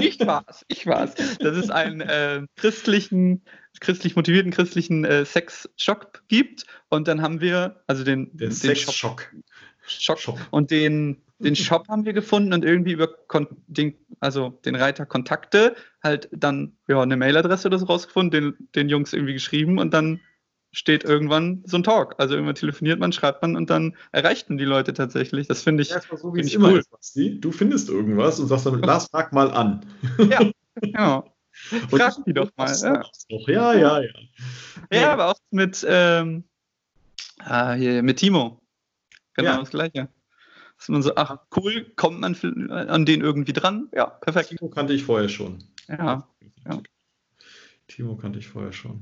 ich 0.00 0.18
war's, 0.20 0.64
ich 0.68 0.86
war's. 0.86 1.14
Das 1.38 1.56
ist 1.56 1.70
ein 1.70 2.00
äh, 2.00 2.42
christlichen 2.56 3.42
christlich 3.80 4.16
motivierten 4.16 4.52
christlichen 4.52 5.04
äh, 5.04 5.24
Sex-Shop 5.24 6.22
gibt. 6.28 6.64
Und 6.88 7.08
dann 7.08 7.22
haben 7.22 7.40
wir, 7.40 7.82
also 7.86 8.04
den, 8.04 8.30
den, 8.32 8.48
den 8.48 8.52
Sex-Schock. 8.52 9.32
Shop. 9.86 10.18
Shop. 10.18 10.38
Und 10.50 10.70
den, 10.70 11.22
den 11.38 11.56
Shop 11.56 11.88
haben 11.88 12.04
wir 12.04 12.12
gefunden 12.12 12.52
und 12.52 12.64
irgendwie 12.64 12.92
über 12.92 13.08
den, 13.66 13.94
also 14.20 14.58
den 14.64 14.74
Reiter 14.74 15.04
Kontakte 15.06 15.74
halt 16.02 16.28
dann 16.32 16.76
ja, 16.88 17.02
eine 17.02 17.16
Mailadresse 17.16 17.68
oder 17.68 17.78
so 17.78 17.86
rausgefunden, 17.86 18.30
den, 18.30 18.68
den 18.74 18.88
Jungs 18.88 19.12
irgendwie 19.12 19.34
geschrieben 19.34 19.78
und 19.78 19.92
dann 19.92 20.20
steht 20.72 21.04
irgendwann 21.04 21.62
so 21.66 21.78
ein 21.78 21.82
Talk. 21.82 22.14
Also 22.18 22.34
irgendwann 22.34 22.54
telefoniert 22.54 23.00
man, 23.00 23.12
schreibt 23.12 23.42
man 23.42 23.56
und 23.56 23.70
dann 23.70 23.96
erreicht 24.12 24.48
man 24.48 24.58
die 24.58 24.64
Leute 24.64 24.92
tatsächlich. 24.92 25.46
Das 25.48 25.62
finde 25.62 25.82
ich, 25.82 25.90
ja, 25.90 26.00
so, 26.00 26.32
find 26.32 26.46
ich 26.46 26.58
cool. 26.58 26.82
Ist, 27.00 27.16
du 27.16 27.50
findest 27.50 27.88
irgendwas 27.88 28.40
und 28.40 28.48
sagst 28.48 28.66
dann, 28.66 28.80
Lars, 28.80 29.08
frag 29.10 29.32
mal 29.32 29.50
an. 29.50 29.86
Ja, 30.30 30.50
genau. 30.74 31.32
Frag 31.88 32.22
die 32.26 32.34
doch 32.34 32.50
mal. 32.56 32.70
Ja. 32.82 33.02
ja, 33.28 33.74
ja, 33.74 34.00
ja. 34.02 34.10
Ja, 34.92 35.12
aber 35.14 35.30
auch 35.30 35.38
mit, 35.50 35.86
ähm, 35.88 36.44
ah, 37.38 37.72
hier, 37.72 38.02
mit 38.02 38.18
Timo. 38.18 38.60
Genau 39.32 39.50
ja. 39.52 39.58
das 39.60 39.70
Gleiche. 39.70 40.08
Dass 40.76 40.88
man 40.88 41.02
so, 41.02 41.14
ach 41.16 41.38
cool, 41.56 41.86
kommt 41.96 42.20
man 42.20 42.34
an 42.70 43.06
den 43.06 43.20
irgendwie 43.20 43.52
dran? 43.52 43.88
Ja, 43.94 44.06
perfekt. 44.06 44.50
Timo 44.50 44.68
kannte 44.68 44.92
ich 44.92 45.04
vorher 45.04 45.28
schon. 45.28 45.64
Ja. 45.88 46.28
ja. 46.66 46.82
Timo 47.88 48.16
kannte 48.16 48.38
ich 48.38 48.48
vorher 48.48 48.72
schon. 48.72 49.00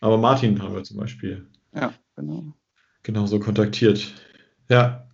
Aber 0.00 0.18
Martin 0.18 0.62
haben 0.62 0.74
wir 0.74 0.84
zum 0.84 0.98
Beispiel. 0.98 1.46
Ja, 1.74 1.92
genau. 2.14 2.52
Genauso 3.02 3.40
kontaktiert. 3.40 4.12
Ja. 4.68 5.08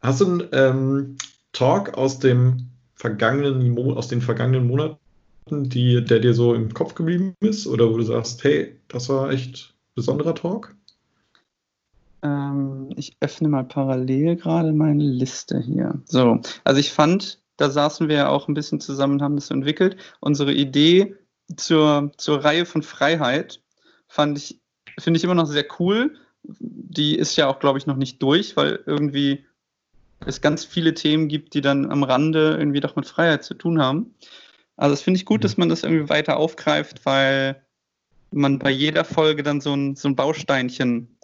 Hast 0.00 0.20
du 0.20 0.26
einen 0.26 0.48
ähm, 0.52 1.16
Talk 1.52 1.94
aus 1.94 2.18
dem 2.18 2.70
vergangenen 2.94 3.76
aus 3.78 4.08
den 4.08 4.20
vergangenen 4.20 4.66
Monaten 4.66 4.98
die, 5.50 6.04
der 6.04 6.20
dir 6.20 6.34
so 6.34 6.54
im 6.54 6.72
Kopf 6.72 6.94
geblieben 6.94 7.34
ist? 7.40 7.66
Oder 7.66 7.90
wo 7.90 7.96
du 7.96 8.02
sagst, 8.02 8.42
hey, 8.44 8.78
das 8.88 9.08
war 9.08 9.30
echt 9.30 9.74
ein 9.74 9.94
besonderer 9.94 10.34
Talk? 10.34 10.74
Ähm, 12.22 12.90
ich 12.96 13.16
öffne 13.20 13.48
mal 13.48 13.64
parallel 13.64 14.36
gerade 14.36 14.72
meine 14.72 15.02
Liste 15.02 15.60
hier. 15.60 16.00
So, 16.04 16.40
also 16.64 16.80
ich 16.80 16.92
fand, 16.92 17.40
da 17.56 17.70
saßen 17.70 18.08
wir 18.08 18.16
ja 18.16 18.28
auch 18.28 18.48
ein 18.48 18.54
bisschen 18.54 18.80
zusammen 18.80 19.14
und 19.14 19.22
haben 19.22 19.36
das 19.36 19.50
entwickelt. 19.50 19.96
Unsere 20.20 20.52
Idee 20.52 21.16
zur, 21.56 22.12
zur 22.16 22.44
Reihe 22.44 22.66
von 22.66 22.82
Freiheit 22.82 23.60
fand 24.08 24.38
ich, 24.38 24.60
finde 24.98 25.18
ich 25.18 25.24
immer 25.24 25.34
noch 25.34 25.46
sehr 25.46 25.66
cool. 25.78 26.16
Die 26.44 27.16
ist 27.16 27.36
ja 27.36 27.48
auch, 27.48 27.60
glaube 27.60 27.78
ich, 27.78 27.86
noch 27.86 27.96
nicht 27.96 28.22
durch, 28.22 28.56
weil 28.56 28.80
irgendwie 28.86 29.44
es 30.26 30.40
ganz 30.40 30.64
viele 30.64 30.94
Themen 30.94 31.28
gibt, 31.28 31.54
die 31.54 31.60
dann 31.60 31.90
am 31.90 32.02
Rande 32.02 32.56
irgendwie 32.58 32.80
doch 32.80 32.96
mit 32.96 33.06
Freiheit 33.06 33.44
zu 33.44 33.54
tun 33.54 33.80
haben. 33.80 34.14
Also 34.76 34.94
das 34.94 35.02
finde 35.02 35.18
ich 35.18 35.26
gut, 35.26 35.40
mhm. 35.40 35.42
dass 35.42 35.56
man 35.56 35.68
das 35.68 35.82
irgendwie 35.82 36.08
weiter 36.08 36.36
aufgreift, 36.36 37.04
weil 37.04 37.62
man 38.30 38.58
bei 38.58 38.70
jeder 38.70 39.04
Folge 39.04 39.42
dann 39.42 39.60
so 39.60 39.74
ein, 39.74 39.96
so 39.96 40.08
ein 40.08 40.16
Bausteinchen 40.16 41.18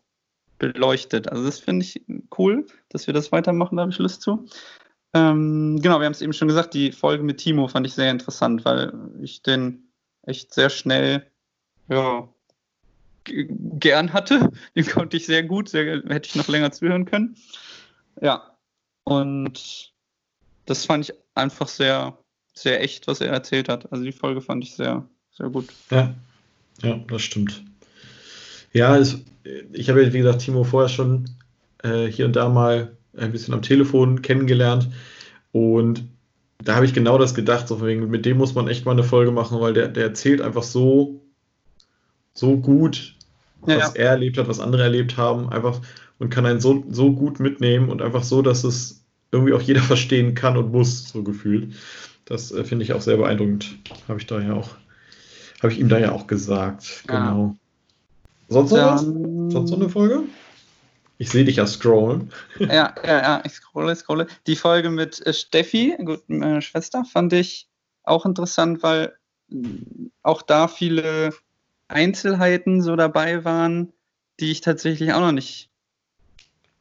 beleuchtet. 0.58 1.28
Also 1.28 1.44
das 1.44 1.58
finde 1.58 1.84
ich 1.84 2.02
cool, 2.36 2.66
dass 2.88 3.06
wir 3.06 3.14
das 3.14 3.32
weitermachen, 3.32 3.76
da 3.76 3.82
habe 3.82 3.92
ich 3.92 3.98
Lust 3.98 4.22
zu. 4.22 4.46
Ähm, 5.14 5.80
genau, 5.80 6.00
wir 6.00 6.06
haben 6.06 6.12
es 6.12 6.22
eben 6.22 6.32
schon 6.32 6.48
gesagt, 6.48 6.74
die 6.74 6.92
Folge 6.92 7.22
mit 7.24 7.38
Timo 7.38 7.68
fand 7.68 7.86
ich 7.86 7.94
sehr 7.94 8.10
interessant, 8.10 8.64
weil 8.64 8.92
ich 9.20 9.42
den 9.42 9.90
echt 10.22 10.52
sehr 10.52 10.68
schnell 10.68 11.26
ja, 11.88 12.28
gern 13.24 14.12
hatte. 14.12 14.50
Den 14.76 14.86
konnte 14.86 15.16
ich 15.16 15.26
sehr 15.26 15.42
gut, 15.42 15.68
sehr, 15.68 16.02
hätte 16.08 16.28
ich 16.28 16.36
noch 16.36 16.48
länger 16.48 16.72
zuhören 16.72 17.04
können. 17.04 17.36
Ja, 18.20 18.56
und 19.04 19.92
das 20.66 20.84
fand 20.84 21.08
ich 21.08 21.16
einfach 21.34 21.68
sehr, 21.68 22.18
sehr 22.52 22.82
echt, 22.82 23.06
was 23.06 23.20
er 23.20 23.32
erzählt 23.32 23.68
hat. 23.68 23.90
Also 23.90 24.04
die 24.04 24.12
Folge 24.12 24.42
fand 24.42 24.64
ich 24.64 24.74
sehr, 24.74 25.08
sehr 25.30 25.48
gut. 25.48 25.68
Ja, 25.90 26.14
ja 26.82 26.96
das 27.08 27.22
stimmt. 27.22 27.62
Ja, 28.72 28.96
es, 28.96 29.24
ich 29.72 29.88
habe 29.88 30.02
ja, 30.02 30.12
wie 30.12 30.18
gesagt, 30.18 30.40
Timo 30.40 30.64
vorher 30.64 30.88
schon 30.88 31.30
äh, 31.82 32.06
hier 32.06 32.26
und 32.26 32.36
da 32.36 32.48
mal 32.48 32.96
ein 33.16 33.32
bisschen 33.32 33.54
am 33.54 33.62
Telefon 33.62 34.22
kennengelernt 34.22 34.88
und 35.52 36.04
da 36.62 36.74
habe 36.74 36.86
ich 36.86 36.94
genau 36.94 37.18
das 37.18 37.34
gedacht, 37.34 37.68
so 37.68 37.84
wegen, 37.84 38.10
mit 38.10 38.26
dem 38.26 38.36
muss 38.36 38.54
man 38.54 38.68
echt 38.68 38.84
mal 38.84 38.92
eine 38.92 39.04
Folge 39.04 39.30
machen, 39.30 39.60
weil 39.60 39.72
der, 39.72 39.88
der 39.88 40.04
erzählt 40.04 40.40
einfach 40.40 40.64
so, 40.64 41.20
so 42.34 42.56
gut, 42.56 43.14
was 43.60 43.94
ja. 43.94 44.02
er 44.02 44.10
erlebt 44.10 44.38
hat, 44.38 44.48
was 44.48 44.60
andere 44.60 44.82
erlebt 44.82 45.16
haben, 45.16 45.48
einfach 45.50 45.80
und 46.18 46.30
kann 46.30 46.46
einen 46.46 46.60
so, 46.60 46.84
so 46.90 47.12
gut 47.12 47.38
mitnehmen 47.38 47.88
und 47.90 48.02
einfach 48.02 48.24
so, 48.24 48.42
dass 48.42 48.64
es 48.64 49.04
irgendwie 49.30 49.52
auch 49.52 49.62
jeder 49.62 49.82
verstehen 49.82 50.34
kann 50.34 50.56
und 50.56 50.72
muss, 50.72 51.08
so 51.08 51.22
gefühlt. 51.22 51.74
Das 52.24 52.52
äh, 52.52 52.64
finde 52.64 52.84
ich 52.84 52.92
auch 52.92 53.00
sehr 53.00 53.16
beeindruckend. 53.16 53.78
Habe 54.08 54.18
ich 54.20 54.26
da 54.26 54.40
ja 54.40 54.54
auch, 54.54 54.70
habe 55.62 55.72
ich 55.72 55.78
ihm 55.78 55.88
da 55.88 55.98
ja 55.98 56.12
auch 56.12 56.26
gesagt. 56.26 57.04
Genau. 57.06 57.56
Sonst 58.48 58.70
noch 58.70 58.78
was? 58.78 59.02
Sonst 59.02 59.70
noch 59.70 59.80
eine 59.80 59.88
Folge? 59.88 60.24
Ich 61.18 61.30
sehe 61.30 61.44
dich 61.44 61.56
ja 61.56 61.66
scrollen. 61.66 62.32
Ja, 62.58 62.94
ja, 63.04 63.22
ja, 63.22 63.42
ich 63.44 63.52
scrolle, 63.52 63.94
scrolle. 63.96 64.28
Die 64.46 64.56
Folge 64.56 64.88
mit 64.88 65.24
äh, 65.26 65.32
Steffi, 65.32 65.96
gut, 65.98 66.22
meine 66.28 66.62
Schwester, 66.62 67.04
fand 67.04 67.32
ich 67.32 67.68
auch 68.04 68.24
interessant, 68.24 68.82
weil 68.82 69.14
mm, 69.48 70.06
auch 70.22 70.42
da 70.42 70.68
viele 70.68 71.34
Einzelheiten 71.88 72.82
so 72.82 72.94
dabei 72.94 73.44
waren, 73.44 73.92
die 74.38 74.52
ich 74.52 74.60
tatsächlich 74.60 75.12
auch 75.12 75.20
noch 75.20 75.32
nicht 75.32 75.70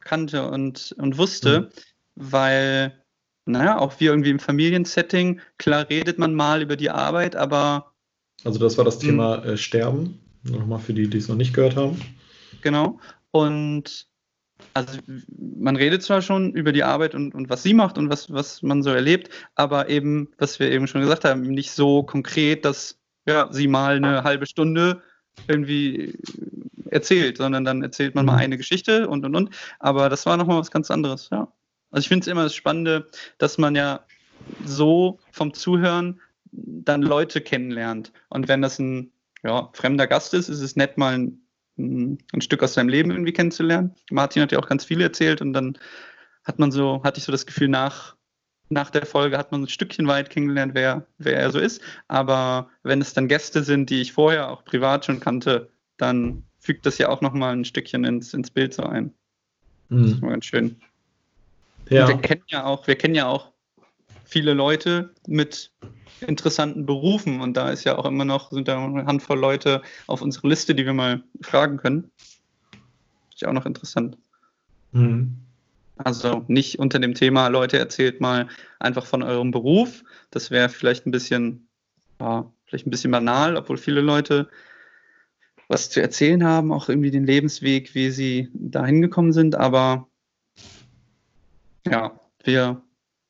kannte 0.00 0.48
und, 0.48 0.94
und 0.98 1.18
wusste, 1.18 1.60
mhm. 1.60 1.68
weil 2.14 3.04
naja, 3.48 3.78
auch 3.78 3.98
wie 3.98 4.06
irgendwie 4.06 4.30
im 4.30 4.38
Familiensetting, 4.38 5.40
klar 5.56 5.88
redet 5.88 6.18
man 6.18 6.34
mal 6.34 6.62
über 6.62 6.76
die 6.76 6.90
Arbeit, 6.90 7.34
aber. 7.34 7.92
Also, 8.44 8.58
das 8.58 8.76
war 8.76 8.84
das 8.84 8.96
hm. 8.96 9.08
Thema 9.08 9.44
äh, 9.44 9.56
Sterben. 9.56 10.20
Nochmal 10.50 10.78
für 10.78 10.94
die, 10.94 11.08
die 11.08 11.18
es 11.18 11.28
noch 11.28 11.36
nicht 11.36 11.54
gehört 11.54 11.76
haben. 11.76 12.00
Genau. 12.62 12.98
Und 13.30 14.06
also 14.74 14.98
man 15.36 15.76
redet 15.76 16.02
zwar 16.02 16.22
schon 16.22 16.52
über 16.52 16.72
die 16.72 16.82
Arbeit 16.82 17.14
und, 17.14 17.34
und 17.34 17.48
was 17.48 17.62
sie 17.62 17.74
macht 17.74 17.98
und 17.98 18.10
was, 18.10 18.32
was 18.32 18.62
man 18.62 18.82
so 18.82 18.90
erlebt, 18.90 19.30
aber 19.54 19.88
eben, 19.88 20.28
was 20.38 20.58
wir 20.58 20.70
eben 20.70 20.86
schon 20.86 21.00
gesagt 21.00 21.24
haben, 21.24 21.42
nicht 21.42 21.70
so 21.70 22.02
konkret, 22.02 22.64
dass 22.64 22.98
ja, 23.26 23.52
sie 23.52 23.68
mal 23.68 23.96
eine 23.96 24.24
halbe 24.24 24.46
Stunde 24.46 25.02
irgendwie 25.46 26.14
erzählt, 26.90 27.36
sondern 27.36 27.64
dann 27.64 27.82
erzählt 27.82 28.14
man 28.14 28.26
mal 28.26 28.34
mhm. 28.34 28.38
eine 28.38 28.56
Geschichte 28.56 29.08
und 29.08 29.24
und 29.24 29.36
und. 29.36 29.50
Aber 29.78 30.08
das 30.08 30.26
war 30.26 30.36
nochmal 30.36 30.58
was 30.58 30.70
ganz 30.70 30.90
anderes, 30.90 31.28
ja. 31.30 31.52
Also 31.90 32.04
ich 32.04 32.08
finde 32.08 32.22
es 32.22 32.28
immer 32.28 32.42
das 32.42 32.54
Spannende, 32.54 33.06
dass 33.38 33.58
man 33.58 33.74
ja 33.74 34.00
so 34.64 35.18
vom 35.32 35.54
Zuhören 35.54 36.20
dann 36.52 37.02
Leute 37.02 37.40
kennenlernt. 37.40 38.12
Und 38.28 38.48
wenn 38.48 38.62
das 38.62 38.78
ein 38.78 39.12
ja, 39.42 39.70
fremder 39.72 40.06
Gast 40.06 40.34
ist, 40.34 40.48
ist 40.48 40.60
es 40.60 40.76
nett, 40.76 40.98
mal 40.98 41.18
ein, 41.18 41.40
ein, 41.76 42.40
Stück 42.40 42.62
aus 42.62 42.74
seinem 42.74 42.88
Leben 42.88 43.10
irgendwie 43.10 43.32
kennenzulernen. 43.32 43.94
Martin 44.10 44.42
hat 44.42 44.52
ja 44.52 44.58
auch 44.58 44.68
ganz 44.68 44.84
viel 44.84 45.00
erzählt 45.00 45.40
und 45.40 45.52
dann 45.52 45.78
hat 46.44 46.58
man 46.58 46.72
so, 46.72 47.02
hatte 47.04 47.18
ich 47.18 47.24
so 47.24 47.32
das 47.32 47.46
Gefühl, 47.46 47.68
nach, 47.68 48.16
nach 48.68 48.90
der 48.90 49.06
Folge 49.06 49.38
hat 49.38 49.52
man 49.52 49.62
ein 49.62 49.68
Stückchen 49.68 50.08
weit 50.08 50.30
kennengelernt, 50.30 50.74
wer, 50.74 51.06
wer 51.18 51.36
er 51.36 51.50
so 51.50 51.58
ist. 51.58 51.80
Aber 52.08 52.70
wenn 52.82 53.00
es 53.00 53.14
dann 53.14 53.28
Gäste 53.28 53.62
sind, 53.62 53.90
die 53.90 54.00
ich 54.00 54.12
vorher 54.12 54.50
auch 54.50 54.64
privat 54.64 55.04
schon 55.04 55.20
kannte, 55.20 55.70
dann 55.96 56.44
fügt 56.58 56.84
das 56.86 56.98
ja 56.98 57.08
auch 57.08 57.20
nochmal 57.20 57.54
ein 57.54 57.64
Stückchen 57.64 58.04
ins, 58.04 58.34
ins 58.34 58.50
Bild 58.50 58.74
so 58.74 58.82
ein. 58.82 59.14
Mhm. 59.88 60.02
Das 60.02 60.12
ist 60.12 60.20
mal 60.20 60.30
ganz 60.30 60.44
schön. 60.44 60.76
Ja. 61.88 62.08
wir 62.08 62.18
kennen 62.18 62.42
ja 62.48 62.64
auch, 62.64 62.86
wir 62.86 62.96
kennen 62.96 63.14
ja 63.14 63.26
auch 63.26 63.52
viele 64.28 64.54
Leute 64.54 65.14
mit 65.26 65.72
interessanten 66.20 66.84
Berufen 66.86 67.40
und 67.40 67.56
da 67.56 67.70
ist 67.70 67.84
ja 67.84 67.96
auch 67.96 68.04
immer 68.04 68.24
noch, 68.24 68.50
sind 68.50 68.68
da 68.68 68.84
eine 68.84 69.06
Handvoll 69.06 69.38
Leute 69.38 69.82
auf 70.06 70.20
unserer 70.20 70.48
Liste, 70.48 70.74
die 70.74 70.84
wir 70.84 70.92
mal 70.92 71.22
fragen 71.40 71.78
können. 71.78 72.10
Ist 73.32 73.40
ja 73.40 73.48
auch 73.48 73.52
noch 73.52 73.66
interessant. 73.66 74.18
Mhm. 74.92 75.38
Also 75.96 76.44
nicht 76.46 76.78
unter 76.78 76.98
dem 76.98 77.14
Thema, 77.14 77.48
Leute, 77.48 77.78
erzählt 77.78 78.20
mal 78.20 78.48
einfach 78.78 79.06
von 79.06 79.22
eurem 79.22 79.50
Beruf. 79.50 80.04
Das 80.30 80.50
wäre 80.50 80.68
vielleicht 80.68 81.06
ein 81.06 81.10
bisschen 81.10 81.68
ja, 82.20 82.50
vielleicht 82.66 82.86
ein 82.86 82.90
bisschen 82.90 83.10
banal, 83.10 83.56
obwohl 83.56 83.78
viele 83.78 84.00
Leute 84.00 84.48
was 85.68 85.90
zu 85.90 86.00
erzählen 86.00 86.44
haben, 86.44 86.72
auch 86.72 86.88
irgendwie 86.88 87.10
den 87.10 87.24
Lebensweg, 87.24 87.94
wie 87.94 88.10
sie 88.10 88.48
da 88.54 88.86
hingekommen 88.86 89.32
sind. 89.32 89.54
Aber 89.54 90.08
ja, 91.86 92.18
wir 92.42 92.82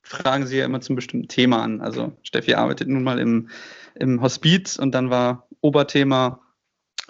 fragen 0.09 0.47
sie 0.47 0.59
ja 0.59 0.64
immer 0.64 0.81
zum 0.81 0.97
bestimmten 0.97 1.29
Thema 1.29 1.62
an. 1.62 1.81
Also 1.81 2.12
Steffi 2.23 2.55
arbeitet 2.55 2.88
nun 2.88 3.03
mal 3.03 3.18
im, 3.18 3.49
im 3.94 4.21
Hospiz 4.21 4.77
und 4.77 4.92
dann 4.92 5.11
war 5.11 5.47
Oberthema 5.61 6.40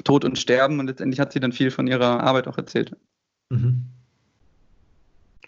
Tod 0.04 0.24
und 0.24 0.38
Sterben 0.38 0.78
und 0.80 0.86
letztendlich 0.86 1.20
hat 1.20 1.32
sie 1.32 1.40
dann 1.40 1.52
viel 1.52 1.70
von 1.70 1.86
ihrer 1.86 2.20
Arbeit 2.20 2.46
auch 2.46 2.58
erzählt. 2.58 2.96
Mhm. 3.50 3.84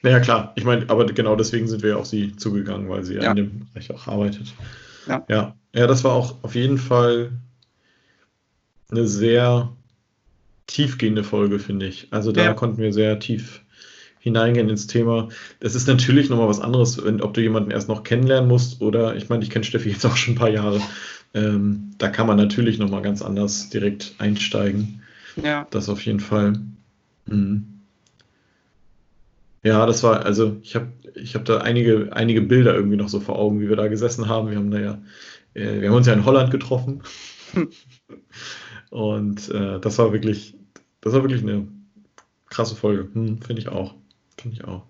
Naja, 0.03 0.21
klar. 0.21 0.53
Ich 0.57 0.65
meine, 0.65 0.89
aber 0.89 1.07
genau 1.07 1.37
deswegen 1.37 1.69
sind 1.69 1.83
wir 1.83 1.99
auf 1.99 2.07
sie 2.07 2.35
zugegangen, 2.37 2.89
weil 2.89 3.05
sie 3.05 3.17
ja. 3.17 3.31
in 3.31 3.37
dem 3.37 3.67
Bereich 3.67 3.93
auch 3.93 4.07
arbeitet. 4.07 4.55
Ja. 5.07 5.25
ja. 5.29 5.57
Ja, 5.73 5.87
das 5.87 6.03
war 6.03 6.13
auch 6.13 6.43
auf 6.43 6.55
jeden 6.55 6.79
Fall 6.79 7.33
eine 8.91 9.07
sehr 9.07 9.73
tiefgehende 10.67 11.23
Folge, 11.23 11.59
finde 11.59 11.87
ich. 11.87 12.09
Also 12.11 12.33
da 12.33 12.45
ja. 12.45 12.55
konnten 12.55 12.79
wir 12.79 12.93
sehr 12.93 13.19
tief 13.21 13.63
hineingehen 14.21 14.69
ins 14.69 14.87
Thema. 14.87 15.29
Das 15.59 15.75
ist 15.75 15.89
natürlich 15.89 16.31
nochmal 16.31 16.49
was 16.49 16.61
anderes, 16.61 17.03
wenn, 17.05 17.21
ob 17.21 17.35
du 17.35 17.41
jemanden 17.41 17.71
erst 17.71 17.89
noch 17.89 18.05
kennenlernen 18.05 18.49
musst 18.49 18.81
oder, 18.81 19.17
ich 19.17 19.29
meine, 19.29 19.43
ich 19.43 19.51
kenne 19.51 19.65
Steffi 19.65 19.91
jetzt 19.91 20.07
auch 20.07 20.17
schon 20.17 20.35
ein 20.35 20.39
paar 20.39 20.51
Jahre. 20.51 20.81
Ähm, 21.35 21.93
da 21.99 22.09
kann 22.09 22.27
man 22.27 22.37
natürlich 22.37 22.79
nochmal 22.79 23.03
ganz 23.03 23.23
anders 23.23 23.71
direkt 23.71 24.15
einsteigen. 24.19 25.03
Ja. 25.43 25.67
Das 25.71 25.89
auf 25.89 26.05
jeden 26.05 26.21
Fall. 26.21 26.61
Mhm. 27.27 27.67
Ja, 29.63 29.85
das 29.87 30.03
war, 30.03 30.25
also 30.25 30.57
ich 30.63 30.75
habe 30.75 30.89
ich 31.15 31.35
hab 31.35 31.45
da 31.45 31.59
einige, 31.59 32.11
einige 32.13 32.41
Bilder 32.41 32.75
irgendwie 32.75 32.97
noch 32.97 33.09
so 33.09 33.21
vor 33.21 33.39
Augen, 33.39 33.61
wie 33.61 33.69
wir 33.69 33.77
da 33.77 33.89
gesessen 33.89 34.29
haben. 34.29 34.51
Wir 34.51 34.57
haben 34.57 34.71
da 34.71 34.81
ja, 34.81 35.03
äh, 35.55 35.81
wir 35.81 35.89
haben 35.89 35.97
uns 35.97 36.07
ja 36.07 36.13
in 36.13 36.25
Holland 36.25 36.51
getroffen. 36.51 37.03
Und 38.91 39.49
äh, 39.51 39.79
das 39.81 39.99
war 39.99 40.13
wirklich, 40.13 40.57
das 41.01 41.13
war 41.13 41.23
wirklich 41.23 41.43
eine 41.43 41.69
krasse 42.49 42.75
Folge. 42.75 43.09
Hm, 43.13 43.41
Finde 43.41 43.63
ich 43.63 43.69
auch. 43.69 43.95
Finde 44.41 44.57
ich 44.57 44.65
auch. 44.65 44.87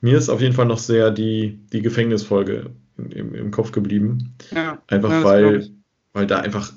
Mir 0.00 0.18
ist 0.18 0.28
auf 0.28 0.40
jeden 0.40 0.54
Fall 0.54 0.66
noch 0.66 0.78
sehr 0.78 1.10
die, 1.10 1.60
die 1.72 1.82
Gefängnisfolge 1.82 2.70
im, 2.96 3.34
im 3.34 3.50
Kopf 3.50 3.72
geblieben. 3.72 4.34
Ja, 4.50 4.82
einfach 4.88 5.10
ja, 5.10 5.24
weil, 5.24 5.70
weil 6.12 6.26
da 6.26 6.40
einfach 6.40 6.72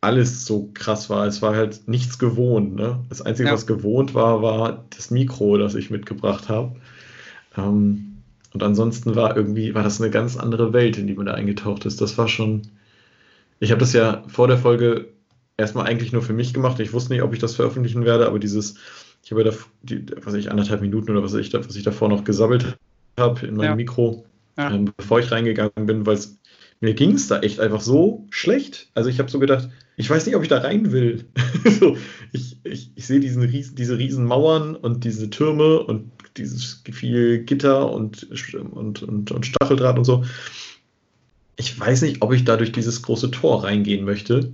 alles 0.00 0.46
so 0.46 0.70
krass 0.72 1.10
war. 1.10 1.26
Es 1.26 1.42
war 1.42 1.54
halt 1.54 1.86
nichts 1.86 2.18
gewohnt. 2.18 2.74
Ne? 2.74 3.04
Das 3.08 3.20
Einzige, 3.20 3.48
ja. 3.48 3.54
was 3.54 3.66
gewohnt 3.66 4.14
war, 4.14 4.42
war 4.42 4.86
das 4.96 5.10
Mikro, 5.10 5.58
das 5.58 5.74
ich 5.74 5.90
mitgebracht 5.90 6.48
habe. 6.48 6.76
Ähm, 7.56 8.22
und 8.52 8.62
ansonsten 8.62 9.14
war 9.14 9.36
irgendwie, 9.36 9.74
war 9.74 9.82
das 9.82 10.00
eine 10.00 10.10
ganz 10.10 10.36
andere 10.36 10.72
Welt, 10.72 10.96
in 10.96 11.06
die 11.06 11.14
man 11.14 11.26
da 11.26 11.34
eingetaucht 11.34 11.84
ist. 11.84 12.00
Das 12.00 12.16
war 12.18 12.28
schon. 12.28 12.62
Ich 13.60 13.70
habe 13.70 13.80
das 13.80 13.92
ja 13.92 14.24
vor 14.26 14.48
der 14.48 14.56
Folge 14.56 15.08
erstmal 15.58 15.86
eigentlich 15.86 16.12
nur 16.12 16.22
für 16.22 16.32
mich 16.32 16.54
gemacht. 16.54 16.80
Ich 16.80 16.94
wusste 16.94 17.12
nicht, 17.12 17.22
ob 17.22 17.34
ich 17.34 17.38
das 17.38 17.54
veröffentlichen 17.54 18.06
werde, 18.06 18.26
aber 18.26 18.38
dieses, 18.38 18.76
ich 19.22 19.30
habe 19.30 19.44
ja 19.44 19.50
da, 19.50 19.56
die, 19.82 20.06
was 20.22 20.34
ich, 20.34 20.50
anderthalb 20.50 20.80
Minuten 20.80 21.10
oder 21.10 21.22
was 21.22 21.34
ich, 21.34 21.52
was 21.52 21.76
ich 21.76 21.82
davor 21.82 22.08
noch 22.08 22.24
gesammelt 22.24 22.78
habe 23.18 23.46
in 23.46 23.56
meinem 23.56 23.70
ja. 23.70 23.76
Mikro, 23.76 24.24
ja. 24.56 24.70
Ähm, 24.70 24.92
bevor 24.96 25.20
ich 25.20 25.30
reingegangen 25.30 25.86
bin, 25.86 26.06
weil 26.06 26.18
mir 26.80 26.94
ging 26.94 27.12
es 27.12 27.28
da 27.28 27.40
echt 27.40 27.60
einfach 27.60 27.80
so 27.80 28.26
schlecht. 28.30 28.88
Also 28.94 29.10
ich 29.10 29.18
habe 29.18 29.30
so 29.30 29.38
gedacht, 29.38 29.68
ich 29.96 30.08
weiß 30.08 30.26
nicht, 30.26 30.34
ob 30.34 30.42
ich 30.42 30.48
da 30.48 30.58
rein 30.58 30.92
will. 30.92 31.26
so, 31.78 31.96
ich, 32.32 32.56
ich, 32.64 32.90
ich 32.94 33.06
sehe 33.06 33.20
diesen 33.20 33.42
Riesen, 33.42 33.76
diese 33.76 33.98
riesen 33.98 34.24
Mauern 34.24 34.74
und 34.76 35.04
diese 35.04 35.28
Türme 35.28 35.80
und 35.80 36.10
dieses 36.36 36.82
viel 36.90 37.44
Gitter 37.44 37.92
und, 37.92 38.28
und, 38.72 39.02
und, 39.02 39.30
und 39.30 39.46
Stacheldraht 39.46 39.98
und 39.98 40.04
so. 40.04 40.24
Ich 41.56 41.78
weiß 41.78 42.02
nicht, 42.02 42.22
ob 42.22 42.32
ich 42.32 42.44
da 42.44 42.56
durch 42.56 42.72
dieses 42.72 43.02
große 43.02 43.30
Tor 43.30 43.64
reingehen 43.64 44.06
möchte. 44.06 44.52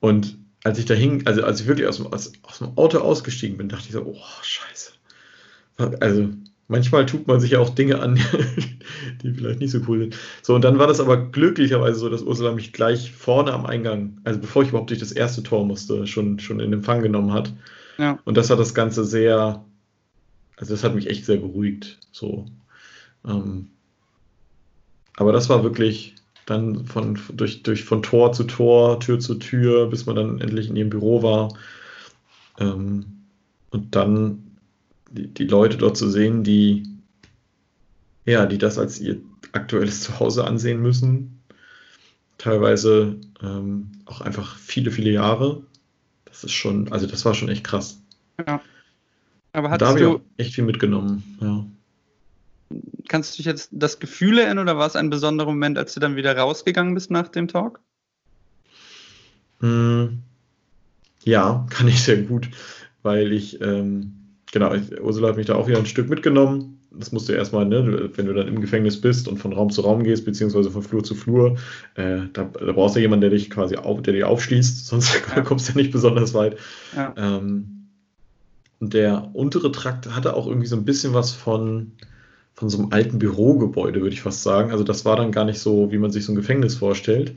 Und 0.00 0.36
als 0.64 0.78
ich 0.78 0.86
da 0.86 0.94
hing, 0.94 1.26
also 1.26 1.44
als 1.44 1.60
ich 1.60 1.66
wirklich 1.66 1.86
aus 1.86 1.96
dem, 1.96 2.06
aus, 2.08 2.32
aus 2.42 2.58
dem 2.58 2.76
Auto 2.76 2.98
ausgestiegen 2.98 3.56
bin, 3.56 3.68
dachte 3.68 3.86
ich 3.86 3.92
so, 3.92 4.02
oh, 4.02 4.42
scheiße. 4.42 4.92
Also 6.00 6.28
manchmal 6.66 7.06
tut 7.06 7.26
man 7.26 7.40
sich 7.40 7.52
ja 7.52 7.60
auch 7.60 7.70
Dinge 7.70 8.00
an, 8.00 8.16
die 9.22 9.32
vielleicht 9.32 9.60
nicht 9.60 9.70
so 9.70 9.80
cool 9.88 10.00
sind. 10.00 10.16
So, 10.42 10.54
und 10.54 10.62
dann 10.62 10.78
war 10.78 10.86
das 10.86 11.00
aber 11.00 11.30
glücklicherweise 11.30 11.98
so, 11.98 12.08
dass 12.08 12.22
Ursula 12.22 12.52
mich 12.52 12.72
gleich 12.72 13.12
vorne 13.12 13.52
am 13.52 13.66
Eingang, 13.66 14.18
also 14.24 14.40
bevor 14.40 14.62
ich 14.62 14.70
überhaupt 14.70 14.90
durch 14.90 15.00
das 15.00 15.12
erste 15.12 15.42
Tor 15.42 15.64
musste, 15.64 16.06
schon, 16.06 16.38
schon 16.38 16.60
in 16.60 16.72
Empfang 16.72 17.02
genommen 17.02 17.32
hat. 17.32 17.52
Ja. 17.96 18.18
Und 18.24 18.36
das 18.36 18.50
hat 18.50 18.58
das 18.58 18.74
Ganze 18.74 19.04
sehr, 19.04 19.64
also 20.56 20.74
das 20.74 20.84
hat 20.84 20.94
mich 20.94 21.08
echt 21.08 21.24
sehr 21.24 21.38
beruhigt. 21.38 21.98
So. 22.12 22.46
Ähm, 23.26 23.70
aber 25.16 25.32
das 25.32 25.48
war 25.48 25.64
wirklich, 25.64 26.14
dann 26.50 26.86
von, 26.86 27.18
durch, 27.34 27.62
durch 27.62 27.84
von 27.84 28.02
Tor 28.02 28.32
zu 28.32 28.44
Tor, 28.44 29.00
Tür 29.00 29.18
zu 29.18 29.34
Tür, 29.36 29.88
bis 29.88 30.06
man 30.06 30.16
dann 30.16 30.40
endlich 30.40 30.68
in 30.68 30.76
ihrem 30.76 30.90
Büro 30.90 31.22
war. 31.22 31.54
Ähm, 32.58 33.06
und 33.70 33.94
dann 33.94 34.56
die, 35.10 35.28
die 35.28 35.44
Leute 35.44 35.76
dort 35.76 35.96
zu 35.96 36.08
sehen, 36.08 36.44
die 36.44 36.98
ja, 38.28 38.44
die 38.44 38.58
das 38.58 38.78
als 38.78 39.00
ihr 39.00 39.20
aktuelles 39.52 40.02
Zuhause 40.02 40.44
ansehen 40.44 40.82
müssen. 40.82 41.40
Teilweise 42.36 43.16
ähm, 43.42 43.90
auch 44.04 44.20
einfach 44.20 44.56
viele, 44.58 44.90
viele 44.90 45.10
Jahre. 45.10 45.62
Das 46.26 46.44
ist 46.44 46.52
schon, 46.52 46.92
also 46.92 47.06
das 47.06 47.24
war 47.24 47.32
schon 47.32 47.48
echt 47.48 47.64
krass. 47.64 48.02
Ja. 48.46 48.60
Aber 49.52 49.70
hattest 49.70 49.98
da 49.98 50.08
auch 50.08 50.20
echt 50.36 50.54
viel 50.54 50.64
mitgenommen, 50.64 51.38
ja. 51.40 51.64
Kannst 53.08 53.32
du 53.32 53.36
dich 53.38 53.46
jetzt 53.46 53.70
das 53.72 53.98
Gefühl 53.98 54.38
erinnern 54.38 54.64
oder 54.68 54.78
war 54.78 54.86
es 54.86 54.96
ein 54.96 55.10
besonderer 55.10 55.48
Moment, 55.48 55.78
als 55.78 55.94
du 55.94 56.00
dann 56.00 56.16
wieder 56.16 56.36
rausgegangen 56.36 56.94
bist 56.94 57.10
nach 57.10 57.28
dem 57.28 57.48
Talk? 57.48 57.80
Hm, 59.60 60.18
ja, 61.24 61.66
kann 61.70 61.88
ich 61.88 62.02
sehr 62.02 62.22
gut, 62.22 62.48
weil 63.02 63.32
ich, 63.32 63.60
ähm, 63.60 64.12
genau, 64.52 64.74
ich, 64.74 65.00
Ursula 65.00 65.28
hat 65.28 65.36
mich 65.36 65.46
da 65.46 65.54
auch 65.54 65.68
wieder 65.68 65.78
ein 65.78 65.86
Stück 65.86 66.08
mitgenommen. 66.08 66.74
Das 66.90 67.12
musst 67.12 67.28
du 67.28 67.34
erstmal, 67.34 67.66
ne, 67.66 68.10
wenn 68.14 68.26
du 68.26 68.32
dann 68.32 68.48
im 68.48 68.60
Gefängnis 68.60 69.00
bist 69.00 69.28
und 69.28 69.36
von 69.36 69.52
Raum 69.52 69.70
zu 69.70 69.82
Raum 69.82 70.02
gehst, 70.04 70.24
beziehungsweise 70.24 70.70
von 70.70 70.82
Flur 70.82 71.04
zu 71.04 71.14
Flur, 71.14 71.56
äh, 71.94 72.22
da, 72.32 72.44
da, 72.44 72.72
brauchst 72.72 72.96
du 72.96 73.00
jemanden, 73.00 73.20
der 73.20 73.30
dich 73.30 73.50
quasi 73.50 73.76
auf, 73.76 74.02
der 74.02 74.14
dich 74.14 74.24
aufschließt, 74.24 74.86
sonst 74.86 75.22
ja. 75.34 75.42
kommst 75.42 75.68
du 75.68 75.72
ja 75.72 75.78
nicht 75.78 75.92
besonders 75.92 76.34
weit. 76.34 76.56
Ja. 76.96 77.14
Ähm, 77.16 77.78
und 78.80 78.94
der 78.94 79.30
untere 79.34 79.70
Trakt 79.70 80.14
hatte 80.14 80.34
auch 80.34 80.46
irgendwie 80.46 80.66
so 80.66 80.76
ein 80.76 80.84
bisschen 80.84 81.12
was 81.12 81.32
von, 81.32 81.92
von 82.58 82.68
so 82.68 82.78
einem 82.78 82.92
alten 82.92 83.20
Bürogebäude, 83.20 84.00
würde 84.00 84.14
ich 84.14 84.20
fast 84.20 84.42
sagen. 84.42 84.72
Also 84.72 84.82
das 84.82 85.04
war 85.04 85.14
dann 85.14 85.30
gar 85.30 85.44
nicht 85.44 85.60
so, 85.60 85.92
wie 85.92 85.98
man 85.98 86.10
sich 86.10 86.24
so 86.24 86.32
ein 86.32 86.36
Gefängnis 86.36 86.74
vorstellt. 86.74 87.36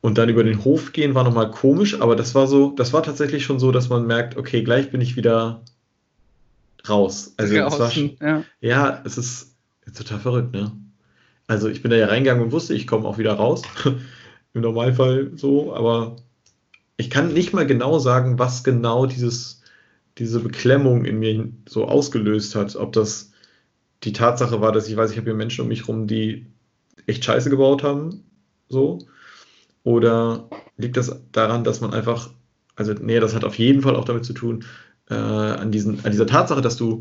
Und 0.00 0.18
dann 0.18 0.28
über 0.28 0.42
den 0.42 0.64
Hof 0.64 0.92
gehen 0.92 1.14
war 1.14 1.22
nochmal 1.22 1.52
komisch, 1.52 2.00
aber 2.00 2.16
das 2.16 2.34
war 2.34 2.48
so, 2.48 2.74
das 2.76 2.92
war 2.92 3.04
tatsächlich 3.04 3.44
schon 3.44 3.60
so, 3.60 3.70
dass 3.70 3.88
man 3.88 4.04
merkt, 4.04 4.36
okay, 4.36 4.64
gleich 4.64 4.90
bin 4.90 5.00
ich 5.00 5.14
wieder 5.14 5.62
raus. 6.88 7.34
Also 7.36 7.54
es 7.54 7.78
war 7.78 7.90
schon, 7.92 8.16
ja. 8.20 8.42
ja, 8.60 9.02
es 9.04 9.16
ist 9.16 9.54
total 9.96 10.18
verrückt, 10.18 10.52
ne? 10.52 10.72
Also 11.46 11.68
ich 11.68 11.80
bin 11.80 11.92
da 11.92 11.96
ja 11.96 12.06
reingegangen 12.06 12.42
und 12.42 12.50
wusste, 12.50 12.74
ich 12.74 12.88
komme 12.88 13.06
auch 13.06 13.18
wieder 13.18 13.34
raus. 13.34 13.62
Im 14.54 14.60
Normalfall 14.60 15.30
so, 15.36 15.72
aber 15.72 16.16
ich 16.96 17.10
kann 17.10 17.32
nicht 17.32 17.52
mal 17.52 17.66
genau 17.66 18.00
sagen, 18.00 18.40
was 18.40 18.64
genau 18.64 19.06
dieses, 19.06 19.62
diese 20.18 20.40
Beklemmung 20.40 21.04
in 21.04 21.20
mir 21.20 21.48
so 21.68 21.86
ausgelöst 21.86 22.56
hat. 22.56 22.74
Ob 22.74 22.92
das 22.92 23.31
die 24.04 24.12
Tatsache 24.12 24.60
war, 24.60 24.72
dass 24.72 24.88
ich 24.88 24.96
weiß, 24.96 25.10
ich 25.10 25.16
habe 25.16 25.26
hier 25.26 25.34
Menschen 25.34 25.62
um 25.62 25.68
mich 25.68 25.88
rum, 25.88 26.06
die 26.06 26.46
echt 27.06 27.24
Scheiße 27.24 27.50
gebaut 27.50 27.82
haben, 27.82 28.24
so. 28.68 28.98
Oder 29.84 30.48
liegt 30.76 30.96
das 30.96 31.22
daran, 31.32 31.64
dass 31.64 31.80
man 31.80 31.92
einfach, 31.92 32.30
also 32.76 32.92
nee, 32.92 33.20
das 33.20 33.34
hat 33.34 33.44
auf 33.44 33.58
jeden 33.58 33.82
Fall 33.82 33.96
auch 33.96 34.04
damit 34.04 34.24
zu 34.24 34.32
tun, 34.32 34.64
äh, 35.10 35.14
an, 35.14 35.72
diesen, 35.72 36.04
an 36.04 36.12
dieser 36.12 36.26
Tatsache, 36.26 36.60
dass 36.60 36.76
du 36.76 37.00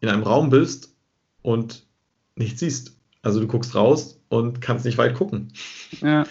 in 0.00 0.08
einem 0.08 0.22
Raum 0.22 0.50
bist 0.50 0.94
und 1.42 1.86
nichts 2.34 2.60
siehst. 2.60 2.96
Also 3.22 3.40
du 3.40 3.46
guckst 3.46 3.74
raus 3.74 4.20
und 4.28 4.60
kannst 4.60 4.84
nicht 4.84 4.98
weit 4.98 5.14
gucken. 5.14 5.52
Ja. 6.00 6.26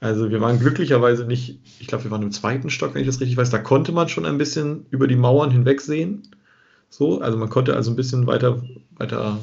Also 0.00 0.30
wir 0.30 0.40
waren 0.40 0.58
glücklicherweise 0.58 1.24
nicht, 1.24 1.60
ich 1.80 1.86
glaube, 1.86 2.04
wir 2.04 2.10
waren 2.10 2.22
im 2.22 2.32
zweiten 2.32 2.68
Stock, 2.68 2.94
wenn 2.94 3.00
ich 3.00 3.06
das 3.06 3.20
richtig 3.20 3.36
weiß, 3.36 3.50
da 3.50 3.58
konnte 3.58 3.92
man 3.92 4.08
schon 4.08 4.26
ein 4.26 4.36
bisschen 4.36 4.86
über 4.90 5.06
die 5.06 5.16
Mauern 5.16 5.50
hinweg 5.50 5.80
sehen. 5.80 6.28
So, 6.96 7.20
also 7.20 7.36
man 7.36 7.50
konnte 7.50 7.74
also 7.74 7.90
ein 7.90 7.96
bisschen 7.96 8.28
weiter, 8.28 8.62
weiter, 8.92 9.40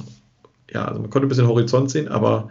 ja, 0.71 0.85
also 0.85 1.01
man 1.01 1.09
konnte 1.09 1.25
ein 1.25 1.29
bisschen 1.29 1.49
Horizont 1.49 1.91
sehen, 1.91 2.07
aber 2.07 2.49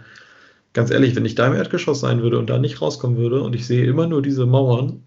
ganz 0.75 0.91
ehrlich, 0.91 1.17
wenn 1.17 1.25
ich 1.25 1.35
da 1.35 1.47
im 1.47 1.55
Erdgeschoss 1.55 2.01
sein 2.01 2.21
würde 2.21 2.39
und 2.39 2.51
da 2.51 2.59
nicht 2.59 2.83
rauskommen 2.83 3.17
würde 3.17 3.41
und 3.41 3.55
ich 3.55 3.67
sehe 3.67 3.87
immer 3.87 4.07
nur 4.07 4.21
diese 4.21 4.45
Mauern, 4.45 5.03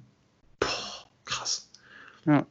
boah, 0.60 1.06
krass. 1.25 1.69
Ja. 2.25 2.47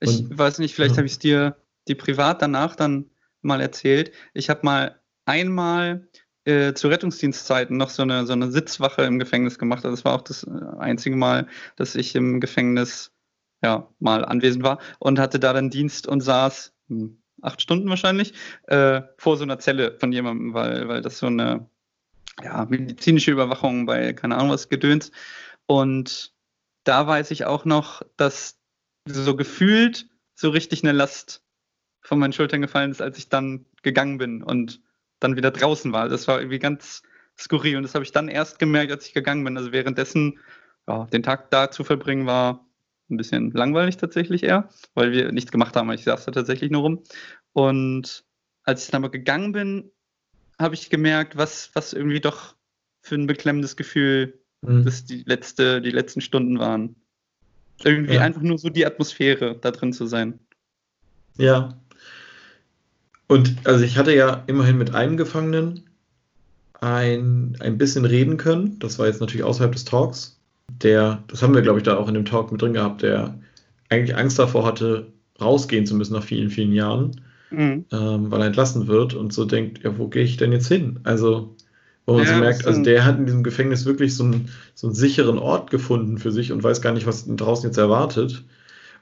Ich 0.00 0.20
und, 0.20 0.38
weiß 0.38 0.58
nicht, 0.58 0.74
vielleicht 0.74 0.92
ja. 0.92 0.96
habe 0.96 1.06
ich 1.06 1.12
es 1.12 1.18
dir 1.18 1.56
die 1.88 1.94
privat 1.94 2.40
danach 2.40 2.74
dann 2.74 3.10
mal 3.42 3.60
erzählt. 3.60 4.12
Ich 4.32 4.48
habe 4.48 4.60
mal 4.62 4.98
einmal 5.26 6.08
äh, 6.44 6.72
zu 6.72 6.88
Rettungsdienstzeiten 6.88 7.76
noch 7.76 7.90
so 7.90 8.02
eine, 8.02 8.24
so 8.24 8.32
eine 8.32 8.50
Sitzwache 8.50 9.02
im 9.02 9.18
Gefängnis 9.18 9.58
gemacht. 9.58 9.84
Also 9.84 9.94
das 9.94 10.06
war 10.06 10.14
auch 10.14 10.22
das 10.22 10.44
äh, 10.44 10.78
einzige 10.78 11.16
Mal, 11.16 11.48
dass 11.76 11.96
ich 11.96 12.14
im 12.14 12.40
Gefängnis 12.40 13.12
ja, 13.62 13.88
mal 13.98 14.24
anwesend 14.24 14.64
war 14.64 14.78
und 14.98 15.18
hatte 15.18 15.38
da 15.38 15.52
dann 15.52 15.70
Dienst 15.70 16.06
und 16.06 16.20
saß 16.20 16.74
hm, 16.88 17.18
acht 17.42 17.62
Stunden 17.62 17.88
wahrscheinlich 17.88 18.34
äh, 18.66 19.02
vor 19.18 19.36
so 19.36 19.44
einer 19.44 19.58
Zelle 19.58 19.96
von 19.98 20.12
jemandem, 20.12 20.54
weil, 20.54 20.88
weil 20.88 21.02
das 21.02 21.18
so 21.18 21.26
eine 21.26 21.68
ja, 22.42 22.66
medizinische 22.66 23.30
Überwachung 23.30 23.86
bei, 23.86 24.12
keine 24.12 24.36
Ahnung 24.36 24.50
was, 24.50 24.68
Gedöns. 24.68 25.10
Und 25.66 26.34
da 26.84 27.06
weiß 27.06 27.30
ich 27.30 27.44
auch 27.44 27.64
noch, 27.64 28.02
dass 28.16 28.58
so 29.06 29.36
gefühlt 29.36 30.08
so 30.34 30.50
richtig 30.50 30.82
eine 30.82 30.92
Last 30.92 31.42
von 32.00 32.18
meinen 32.18 32.32
Schultern 32.32 32.60
gefallen 32.60 32.90
ist, 32.90 33.02
als 33.02 33.18
ich 33.18 33.28
dann 33.28 33.64
gegangen 33.82 34.18
bin 34.18 34.42
und 34.42 34.80
dann 35.18 35.36
wieder 35.36 35.50
draußen 35.50 35.92
war. 35.92 36.08
Das 36.08 36.28
war 36.28 36.40
irgendwie 36.40 36.58
ganz 36.58 37.02
skurril 37.38 37.76
und 37.76 37.82
das 37.82 37.94
habe 37.94 38.04
ich 38.04 38.12
dann 38.12 38.28
erst 38.28 38.58
gemerkt, 38.58 38.92
als 38.92 39.06
ich 39.06 39.14
gegangen 39.14 39.44
bin. 39.44 39.56
Also 39.56 39.72
währenddessen, 39.72 40.38
ja, 40.86 41.06
den 41.06 41.22
Tag 41.22 41.50
da 41.50 41.70
zu 41.70 41.84
verbringen, 41.84 42.26
war 42.26 42.65
ein 43.10 43.16
bisschen 43.16 43.50
langweilig 43.52 43.96
tatsächlich 43.96 44.42
eher, 44.42 44.68
weil 44.94 45.12
wir 45.12 45.32
nichts 45.32 45.52
gemacht 45.52 45.76
haben. 45.76 45.90
Ich 45.92 46.04
saß 46.04 46.24
da 46.24 46.32
tatsächlich 46.32 46.70
nur 46.70 46.82
rum. 46.82 47.02
Und 47.52 48.24
als 48.64 48.84
ich 48.84 48.90
dann 48.90 49.02
mal 49.02 49.08
gegangen 49.08 49.52
bin, 49.52 49.90
habe 50.58 50.74
ich 50.74 50.90
gemerkt, 50.90 51.36
was, 51.36 51.70
was 51.74 51.92
irgendwie 51.92 52.20
doch 52.20 52.54
für 53.00 53.14
ein 53.14 53.26
beklemmendes 53.26 53.76
Gefühl 53.76 54.40
mhm. 54.62 54.84
das 54.84 55.04
die, 55.04 55.22
letzte, 55.24 55.80
die 55.80 55.90
letzten 55.90 56.20
Stunden 56.20 56.58
waren. 56.58 56.96
Irgendwie 57.84 58.14
ja. 58.14 58.22
einfach 58.22 58.42
nur 58.42 58.58
so 58.58 58.70
die 58.70 58.86
Atmosphäre, 58.86 59.56
da 59.60 59.70
drin 59.70 59.92
zu 59.92 60.06
sein. 60.06 60.38
Ja. 61.36 61.78
Und 63.28 63.56
also 63.64 63.84
ich 63.84 63.98
hatte 63.98 64.14
ja 64.14 64.44
immerhin 64.46 64.78
mit 64.78 64.94
einem 64.94 65.16
Gefangenen 65.16 65.84
ein, 66.80 67.56
ein 67.60 67.78
bisschen 67.78 68.04
reden 68.04 68.36
können. 68.36 68.78
Das 68.78 68.98
war 68.98 69.06
jetzt 69.06 69.20
natürlich 69.20 69.44
außerhalb 69.44 69.72
des 69.72 69.84
Talks. 69.84 70.35
Der, 70.70 71.22
das 71.28 71.42
haben 71.42 71.54
wir, 71.54 71.62
glaube 71.62 71.78
ich, 71.78 71.84
da 71.84 71.96
auch 71.96 72.08
in 72.08 72.14
dem 72.14 72.24
Talk 72.24 72.52
mit 72.52 72.60
drin 72.60 72.74
gehabt, 72.74 73.02
der 73.02 73.38
eigentlich 73.88 74.16
Angst 74.16 74.38
davor 74.38 74.64
hatte, 74.66 75.12
rausgehen 75.40 75.86
zu 75.86 75.94
müssen 75.94 76.14
nach 76.14 76.24
vielen, 76.24 76.50
vielen 76.50 76.72
Jahren, 76.72 77.20
mhm. 77.50 77.84
ähm, 77.92 78.30
weil 78.30 78.40
er 78.40 78.46
entlassen 78.46 78.86
wird 78.86 79.14
und 79.14 79.32
so 79.32 79.44
denkt, 79.44 79.84
ja, 79.84 79.96
wo 79.98 80.08
gehe 80.08 80.24
ich 80.24 80.36
denn 80.36 80.52
jetzt 80.52 80.68
hin? 80.68 81.00
Also, 81.04 81.54
wo 82.04 82.14
man 82.14 82.24
ja, 82.24 82.34
so 82.34 82.40
merkt, 82.40 82.66
also 82.66 82.82
der 82.82 83.04
hat 83.04 83.18
in 83.18 83.26
diesem 83.26 83.42
Gefängnis 83.42 83.84
wirklich 83.84 84.14
so 84.16 84.24
einen, 84.24 84.48
so 84.74 84.88
einen 84.88 84.94
sicheren 84.94 85.38
Ort 85.38 85.70
gefunden 85.70 86.18
für 86.18 86.32
sich 86.32 86.52
und 86.52 86.62
weiß 86.62 86.80
gar 86.80 86.92
nicht, 86.92 87.06
was 87.06 87.26
draußen 87.26 87.68
jetzt 87.68 87.78
erwartet. 87.78 88.44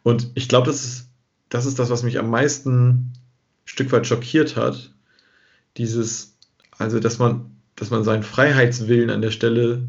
Und 0.03 0.31
ich 0.35 0.48
glaube, 0.48 0.66
das 0.66 0.85
ist, 0.85 1.09
das 1.48 1.66
ist 1.66 1.79
das, 1.79 1.90
was 1.90 2.03
mich 2.03 2.18
am 2.18 2.31
meisten 2.31 2.70
ein 2.70 3.12
Stück 3.64 3.92
weit 3.92 4.07
schockiert 4.07 4.57
hat. 4.57 4.92
Dieses, 5.77 6.37
also, 6.79 7.00
dass 7.00 7.18
man 7.18 7.55
dass 7.77 7.90
man 7.90 8.05
seinen 8.05 8.22
Freiheitswillen 8.22 9.11
an 9.11 9.22
der 9.22 9.31
Stelle 9.31 9.88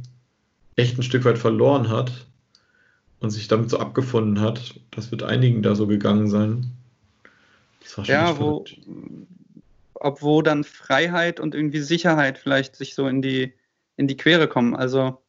echt 0.75 0.97
ein 0.97 1.03
Stück 1.03 1.25
weit 1.25 1.37
verloren 1.37 1.89
hat 1.89 2.11
und 3.19 3.29
sich 3.31 3.47
damit 3.47 3.69
so 3.69 3.79
abgefunden 3.79 4.41
hat. 4.41 4.75
Das 4.91 5.11
wird 5.11 5.23
einigen 5.23 5.61
da 5.61 5.75
so 5.75 5.87
gegangen 5.87 6.27
sein. 6.27 6.71
ja, 8.03 8.39
wo, 8.39 8.65
obwohl 9.93 10.43
dann 10.43 10.63
Freiheit 10.63 11.39
und 11.39 11.55
irgendwie 11.55 11.79
Sicherheit 11.79 12.37
vielleicht 12.37 12.75
sich 12.75 12.95
so 12.95 13.07
in 13.07 13.21
die, 13.21 13.53
in 13.97 14.07
die 14.07 14.17
Quere 14.17 14.47
kommen. 14.47 14.75
Also 14.75 15.21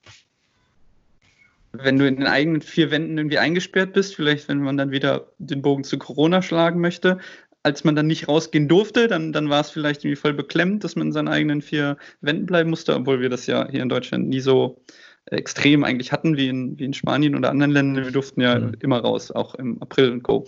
wenn 1.72 1.98
du 1.98 2.06
in 2.06 2.16
den 2.16 2.26
eigenen 2.26 2.62
vier 2.62 2.90
Wänden 2.90 3.18
irgendwie 3.18 3.38
eingesperrt 3.38 3.92
bist, 3.92 4.16
vielleicht 4.16 4.48
wenn 4.48 4.60
man 4.60 4.76
dann 4.76 4.90
wieder 4.90 5.32
den 5.38 5.62
Bogen 5.62 5.84
zu 5.84 5.98
Corona 5.98 6.42
schlagen 6.42 6.80
möchte, 6.80 7.18
als 7.62 7.84
man 7.84 7.96
dann 7.96 8.06
nicht 8.06 8.28
rausgehen 8.28 8.68
durfte, 8.68 9.08
dann, 9.08 9.32
dann 9.32 9.50
war 9.50 9.60
es 9.60 9.70
vielleicht 9.70 10.04
irgendwie 10.04 10.20
voll 10.20 10.34
beklemmt, 10.34 10.84
dass 10.84 10.94
man 10.96 11.08
in 11.08 11.12
seinen 11.12 11.28
eigenen 11.28 11.62
vier 11.62 11.96
Wänden 12.20 12.46
bleiben 12.46 12.70
musste, 12.70 12.94
obwohl 12.94 13.20
wir 13.20 13.28
das 13.28 13.46
ja 13.46 13.68
hier 13.68 13.82
in 13.82 13.88
Deutschland 13.88 14.28
nie 14.28 14.40
so 14.40 14.80
extrem 15.26 15.84
eigentlich 15.84 16.12
hatten 16.12 16.36
wie 16.36 16.48
in, 16.48 16.78
wie 16.78 16.84
in 16.84 16.94
Spanien 16.94 17.34
oder 17.34 17.50
anderen 17.50 17.72
Ländern. 17.72 18.04
Wir 18.04 18.12
durften 18.12 18.40
ja 18.40 18.58
mhm. 18.58 18.74
immer 18.80 19.00
raus, 19.00 19.30
auch 19.30 19.54
im 19.56 19.80
April 19.82 20.10
und 20.10 20.22
Co. 20.22 20.46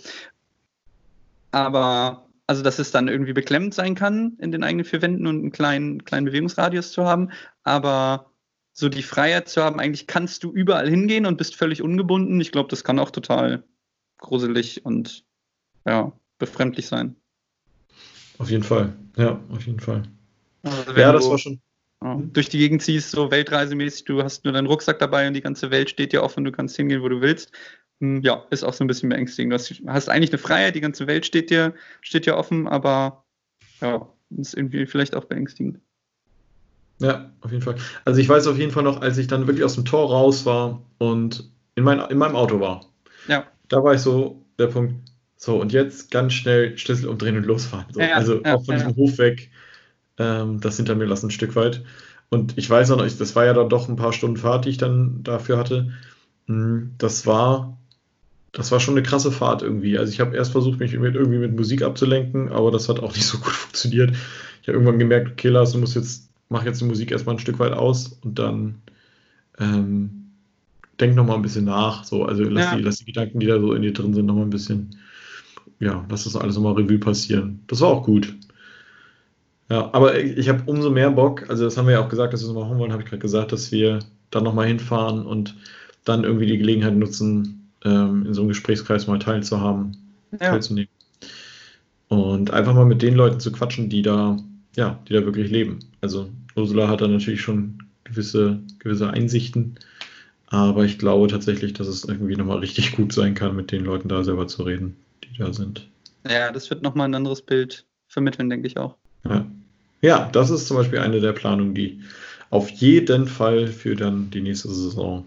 Aber 1.51 2.25
also, 2.47 2.63
dass 2.63 2.79
es 2.79 2.89
dann 2.89 3.07
irgendwie 3.07 3.33
beklemmt 3.33 3.75
sein 3.75 3.93
kann, 3.93 4.33
in 4.39 4.51
den 4.51 4.63
eigenen 4.63 4.83
vier 4.83 5.03
Wänden 5.03 5.27
und 5.27 5.39
einen 5.39 5.51
kleinen, 5.51 6.03
kleinen 6.03 6.25
Bewegungsradius 6.25 6.91
zu 6.91 7.05
haben, 7.05 7.29
aber 7.63 8.31
so 8.73 8.89
die 8.89 9.03
Freiheit 9.03 9.49
zu 9.49 9.61
haben, 9.61 9.79
eigentlich 9.79 10.07
kannst 10.07 10.43
du 10.43 10.51
überall 10.51 10.89
hingehen 10.89 11.25
und 11.25 11.37
bist 11.37 11.55
völlig 11.55 11.83
ungebunden. 11.83 12.39
Ich 12.41 12.51
glaube, 12.51 12.69
das 12.69 12.83
kann 12.83 12.97
auch 12.97 13.11
total 13.11 13.63
gruselig 14.17 14.83
und 14.85 15.25
ja, 15.85 16.11
befremdlich 16.39 16.87
sein. 16.87 17.15
Auf 18.39 18.49
jeden 18.49 18.63
Fall, 18.63 18.93
ja, 19.17 19.39
auf 19.51 19.65
jeden 19.65 19.79
Fall. 19.79 20.03
Also 20.63 20.91
ja, 20.93 21.11
das 21.11 21.29
war 21.29 21.37
schon. 21.37 21.61
Durch 22.01 22.47
die 22.47 22.59
Gegend 22.59 22.81
ziehst, 22.81 23.11
so 23.11 23.29
weltreisemäßig, 23.29 24.05
du 24.05 24.23
hast 24.23 24.45
nur 24.45 24.53
deinen 24.53 24.67
Rucksack 24.67 24.99
dabei 24.99 25.27
und 25.27 25.33
die 25.33 25.41
ganze 25.41 25.69
Welt 25.69 25.89
steht 25.89 26.13
dir 26.13 26.23
offen, 26.23 26.45
du 26.45 26.51
kannst 26.51 26.77
hingehen, 26.77 27.01
wo 27.01 27.09
du 27.09 27.19
willst. 27.19 27.51
Hm, 27.99 28.21
ja, 28.21 28.45
ist 28.51 28.63
auch 28.63 28.73
so 28.73 28.85
ein 28.85 28.87
bisschen 28.87 29.09
beängstigend. 29.09 29.51
Du 29.51 29.55
hast, 29.55 29.81
hast 29.85 30.09
eigentlich 30.09 30.31
eine 30.31 30.37
Freiheit, 30.37 30.75
die 30.75 30.81
ganze 30.81 31.07
Welt 31.07 31.25
steht 31.25 31.49
dir, 31.49 31.73
steht 31.99 32.25
dir 32.25 32.37
offen, 32.37 32.69
aber 32.69 33.25
ja, 33.81 34.07
ist 34.37 34.53
irgendwie 34.53 34.85
vielleicht 34.85 35.13
auch 35.13 35.25
beängstigend. 35.25 35.79
Ja, 36.99 37.31
auf 37.41 37.51
jeden 37.51 37.63
Fall. 37.63 37.75
Also 38.05 38.21
ich 38.21 38.29
weiß 38.29 38.47
auf 38.47 38.57
jeden 38.57 38.71
Fall 38.71 38.83
noch, 38.83 39.01
als 39.01 39.17
ich 39.17 39.27
dann 39.27 39.47
wirklich 39.47 39.65
aus 39.65 39.75
dem 39.75 39.85
Tor 39.85 40.09
raus 40.09 40.45
war 40.45 40.81
und 40.99 41.49
in, 41.75 41.83
mein, 41.83 41.99
in 41.99 42.17
meinem 42.17 42.35
Auto 42.35 42.61
war. 42.61 42.85
Ja. 43.27 43.45
Da 43.67 43.83
war 43.83 43.93
ich 43.93 44.01
so, 44.01 44.45
der 44.57 44.67
Punkt, 44.67 44.95
so, 45.35 45.59
und 45.59 45.71
jetzt 45.71 46.11
ganz 46.11 46.33
schnell 46.33 46.77
Schlüssel 46.77 47.07
umdrehen 47.07 47.37
und 47.37 47.45
losfahren. 47.45 47.85
So. 47.93 48.01
Ja, 48.01 48.15
also 48.15 48.41
ja, 48.41 48.55
auch 48.55 48.65
von 48.65 48.75
ja, 48.75 48.83
diesem 48.83 48.95
Hof 48.97 49.17
weg, 49.17 49.49
ähm, 50.19 50.59
das 50.59 50.77
hinter 50.77 50.95
mir 50.95 51.05
lassen 51.05 51.27
ein 51.27 51.31
Stück 51.31 51.55
weit. 51.55 51.83
Und 52.29 52.57
ich 52.57 52.69
weiß 52.69 52.89
noch, 52.89 52.97
das 52.97 53.35
war 53.35 53.45
ja 53.45 53.53
dann 53.53 53.69
doch 53.69 53.89
ein 53.89 53.95
paar 53.95 54.13
Stunden 54.13 54.37
Fahrt, 54.37 54.65
die 54.65 54.69
ich 54.69 54.77
dann 54.77 55.23
dafür 55.23 55.57
hatte. 55.57 55.91
Hm, 56.47 56.91
das 56.97 57.25
war, 57.25 57.77
das 58.51 58.71
war 58.71 58.79
schon 58.79 58.95
eine 58.95 59.03
krasse 59.03 59.31
Fahrt 59.31 59.63
irgendwie. 59.63 59.97
Also 59.97 60.13
ich 60.13 60.19
habe 60.19 60.35
erst 60.35 60.51
versucht, 60.51 60.79
mich 60.79 60.97
mit, 60.97 61.15
irgendwie 61.15 61.39
mit 61.39 61.55
Musik 61.55 61.81
abzulenken, 61.81 62.49
aber 62.49 62.71
das 62.71 62.87
hat 62.89 62.99
auch 62.99 63.13
nicht 63.15 63.25
so 63.25 63.39
gut 63.39 63.53
funktioniert. 63.53 64.11
Ich 64.61 64.67
habe 64.67 64.77
irgendwann 64.77 64.99
gemerkt, 64.99 65.31
okay, 65.31 65.49
Lars, 65.49 65.71
du 65.71 65.79
musst 65.79 65.95
jetzt, 65.95 66.29
mach 66.49 66.65
jetzt 66.65 66.81
die 66.81 66.85
Musik 66.85 67.11
erstmal 67.11 67.35
ein 67.35 67.39
Stück 67.39 67.57
weit 67.59 67.73
aus 67.73 68.19
und 68.23 68.37
dann 68.37 68.75
ähm, 69.57 70.31
denk 70.99 71.15
nochmal 71.15 71.37
ein 71.37 71.41
bisschen 71.41 71.65
nach. 71.65 72.03
So, 72.03 72.25
also 72.25 72.43
lass, 72.43 72.75
die, 72.75 72.81
lass 72.81 72.97
die 72.97 73.05
Gedanken, 73.05 73.39
die 73.39 73.47
da 73.47 73.59
so 73.59 73.73
in 73.73 73.81
dir 73.81 73.93
drin 73.93 74.13
sind, 74.13 74.25
nochmal 74.25 74.45
ein 74.45 74.51
bisschen 74.51 74.95
ja, 75.79 76.05
lass 76.09 76.25
das 76.25 76.35
alles 76.35 76.55
nochmal 76.55 76.73
Revue 76.73 76.99
passieren. 76.99 77.63
Das 77.67 77.81
war 77.81 77.89
auch 77.89 78.03
gut. 78.03 78.35
Ja, 79.69 79.89
aber 79.93 80.19
ich 80.19 80.49
habe 80.49 80.63
umso 80.65 80.89
mehr 80.89 81.11
Bock, 81.11 81.49
also 81.49 81.63
das 81.63 81.77
haben 81.77 81.85
wir 81.87 81.93
ja 81.93 82.03
auch 82.03 82.09
gesagt, 82.09 82.33
dass 82.33 82.41
wir 82.41 82.47
es 82.47 82.53
nochmal 82.53 82.69
machen 82.69 82.79
wollen, 82.79 82.91
habe 82.91 83.03
ich 83.03 83.09
gerade 83.09 83.21
gesagt, 83.21 83.51
dass 83.51 83.71
wir 83.71 83.99
dann 84.31 84.43
nochmal 84.43 84.67
hinfahren 84.67 85.25
und 85.25 85.55
dann 86.05 86.23
irgendwie 86.23 86.47
die 86.47 86.57
Gelegenheit 86.57 86.95
nutzen, 86.95 87.71
ähm, 87.85 88.25
in 88.25 88.33
so 88.33 88.41
einem 88.41 88.49
Gesprächskreis 88.49 89.07
mal 89.07 89.19
teilzuhaben, 89.19 89.97
ja. 90.31 90.37
teilzunehmen. 90.37 90.89
Und 92.07 92.51
einfach 92.51 92.73
mal 92.73 92.85
mit 92.85 93.03
den 93.03 93.15
Leuten 93.15 93.39
zu 93.39 93.51
quatschen, 93.51 93.89
die 93.89 94.01
da, 94.01 94.37
ja, 94.75 94.99
die 95.07 95.13
da 95.13 95.23
wirklich 95.23 95.51
leben. 95.51 95.79
Also 96.01 96.29
Ursula 96.55 96.87
hat 96.87 97.01
da 97.01 97.07
natürlich 97.07 97.41
schon 97.41 97.83
gewisse, 98.03 98.59
gewisse 98.79 99.11
Einsichten, 99.11 99.75
aber 100.47 100.85
ich 100.85 100.97
glaube 100.97 101.27
tatsächlich, 101.27 101.73
dass 101.73 101.87
es 101.87 102.05
irgendwie 102.05 102.35
nochmal 102.35 102.57
richtig 102.57 102.95
gut 102.95 103.13
sein 103.13 103.35
kann, 103.35 103.55
mit 103.55 103.71
den 103.71 103.85
Leuten 103.85 104.09
da 104.09 104.23
selber 104.23 104.47
zu 104.47 104.63
reden 104.63 104.95
die 105.23 105.37
da 105.37 105.53
sind. 105.53 105.87
Ja, 106.27 106.51
das 106.51 106.69
wird 106.69 106.81
nochmal 106.81 107.07
ein 107.07 107.15
anderes 107.15 107.41
Bild 107.41 107.85
vermitteln, 108.07 108.49
denke 108.49 108.67
ich 108.67 108.77
auch. 108.77 108.95
Ja. 109.25 109.45
Ja, 110.01 110.29
das 110.31 110.49
ist 110.49 110.67
zum 110.67 110.77
Beispiel 110.77 110.99
eine 110.99 111.19
der 111.19 111.33
Planungen, 111.33 111.73
die 111.73 112.01
auf 112.49 112.69
jeden 112.69 113.27
Fall 113.27 113.67
für 113.67 113.95
dann 113.95 114.29
die 114.31 114.41
nächste 114.41 114.69
Saison 114.69 115.25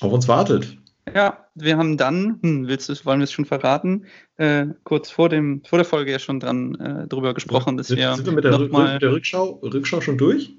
auf 0.00 0.12
uns 0.12 0.28
wartet. 0.28 0.76
Ja, 1.12 1.46
wir 1.54 1.76
haben 1.76 1.96
dann, 1.96 2.38
hm, 2.42 2.66
willst 2.66 2.88
du, 2.88 2.94
wollen 3.04 3.20
wir 3.20 3.24
es 3.24 3.32
schon 3.32 3.44
verraten, 3.44 4.06
äh, 4.36 4.66
kurz 4.84 5.10
vor, 5.10 5.28
dem, 5.28 5.62
vor 5.64 5.78
der 5.78 5.84
Folge 5.84 6.10
ja 6.10 6.18
schon 6.18 6.40
dran 6.40 6.74
äh, 6.76 7.06
drüber 7.06 7.34
gesprochen, 7.34 7.76
dass 7.76 7.88
sind, 7.88 7.98
wir. 7.98 8.14
Sind 8.14 8.26
wir 8.26 8.32
mit 8.32 8.44
der, 8.44 8.58
Rück, 8.58 8.72
mal, 8.72 8.98
der 8.98 9.12
Rückschau, 9.12 9.60
Rückschau 9.62 10.00
schon 10.00 10.16
durch? 10.16 10.52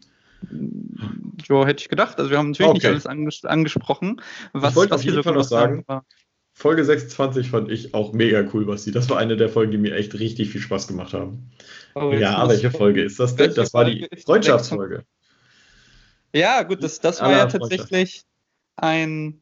Ja, 1.48 1.66
hätte 1.66 1.82
ich 1.82 1.90
gedacht. 1.90 2.20
Also 2.20 2.30
wir 2.30 2.38
haben 2.38 2.52
natürlich 2.52 2.70
okay. 2.70 2.78
nicht 2.78 2.88
alles 2.88 3.06
anges 3.08 3.46
angesprochen. 3.46 4.22
Was, 4.54 4.72
ich 4.72 4.76
wollte 4.76 4.96
auf 4.96 5.04
jeden 5.04 5.24
Fall 5.24 5.34
noch 5.34 5.44
sagen, 5.44 5.84
war. 5.88 6.06
Folge 6.58 6.86
26 6.86 7.50
fand 7.50 7.70
ich 7.70 7.94
auch 7.94 8.14
mega 8.14 8.48
cool, 8.54 8.66
Basti. 8.66 8.92
Das 8.92 9.10
war 9.10 9.18
eine 9.18 9.36
der 9.36 9.50
Folgen, 9.50 9.74
die 9.74 9.78
mir 9.78 9.94
echt 9.94 10.18
richtig 10.18 10.50
viel 10.50 10.62
Spaß 10.62 10.88
gemacht 10.88 11.14
haben. 11.14 11.52
Oh, 11.96 12.12
ja, 12.12 12.48
welche 12.48 12.72
Folge 12.72 13.04
ist 13.04 13.20
das 13.20 13.36
denn? 13.36 13.54
Das 13.54 13.74
war 13.74 13.84
die 13.84 14.08
Freundschaftsfolge. 14.26 15.04
Ja, 16.34 16.64
gut, 16.64 16.82
das, 16.82 17.02
das 17.02 17.22
war 17.22 17.32
ja 17.32 17.46
tatsächlich 17.48 18.24
ein, 18.78 19.42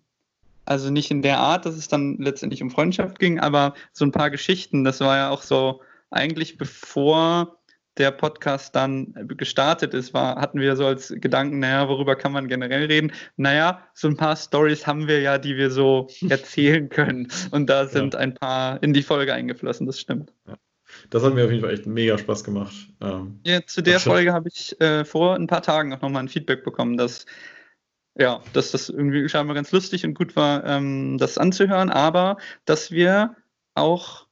also 0.65 0.89
nicht 0.89 1.11
in 1.11 1.21
der 1.21 1.37
Art, 1.37 1.67
dass 1.67 1.75
es 1.75 1.87
dann 1.87 2.17
letztendlich 2.17 2.63
um 2.63 2.71
Freundschaft 2.71 3.19
ging, 3.19 3.39
aber 3.39 3.75
so 3.91 4.05
ein 4.05 4.11
paar 4.11 4.31
Geschichten. 4.31 4.83
Das 4.83 4.99
war 4.99 5.15
ja 5.15 5.29
auch 5.29 5.43
so, 5.43 5.81
eigentlich 6.09 6.57
bevor 6.57 7.59
der 7.97 8.11
Podcast 8.11 8.75
dann 8.75 9.13
gestartet 9.37 9.93
ist, 9.93 10.13
war, 10.13 10.37
hatten 10.37 10.59
wir 10.59 10.75
so 10.75 10.85
als 10.85 11.13
Gedanken, 11.15 11.59
naja, 11.59 11.87
worüber 11.87 12.15
kann 12.15 12.31
man 12.31 12.47
generell 12.47 12.85
reden? 12.85 13.11
Naja, 13.37 13.83
so 13.93 14.07
ein 14.07 14.17
paar 14.17 14.35
Stories 14.35 14.87
haben 14.87 15.07
wir 15.07 15.21
ja, 15.21 15.37
die 15.37 15.57
wir 15.57 15.69
so 15.69 16.07
erzählen 16.29 16.89
können. 16.89 17.31
Und 17.51 17.69
da 17.69 17.85
sind 17.85 18.13
ja. 18.13 18.19
ein 18.19 18.33
paar 18.33 18.81
in 18.81 18.93
die 18.93 19.03
Folge 19.03 19.33
eingeflossen, 19.33 19.85
das 19.85 19.99
stimmt. 19.99 20.33
Ja. 20.47 20.55
Das 21.09 21.23
hat 21.23 21.33
mir 21.33 21.45
auf 21.45 21.51
jeden 21.51 21.63
Fall 21.63 21.73
echt 21.73 21.85
mega 21.85 22.17
Spaß 22.17 22.43
gemacht. 22.43 22.73
Ähm, 23.01 23.39
ja, 23.45 23.65
zu 23.65 23.81
der 23.81 23.99
Folge 23.99 24.31
habe 24.31 24.49
ich 24.49 24.79
äh, 24.79 25.05
vor 25.05 25.35
ein 25.35 25.47
paar 25.47 25.61
Tagen 25.61 25.93
auch 25.93 26.01
nochmal 26.01 26.23
ein 26.23 26.29
Feedback 26.29 26.63
bekommen, 26.63 26.97
dass 26.97 27.25
ja, 28.15 28.41
dass 28.53 28.71
das 28.71 28.89
irgendwie 28.89 29.27
scheinbar 29.27 29.55
ganz 29.55 29.71
lustig 29.71 30.05
und 30.05 30.13
gut 30.13 30.35
war, 30.35 30.63
ähm, 30.65 31.17
das 31.17 31.37
anzuhören, 31.37 31.89
aber 31.89 32.37
dass 32.65 32.91
wir 32.91 33.35
auch 33.73 34.22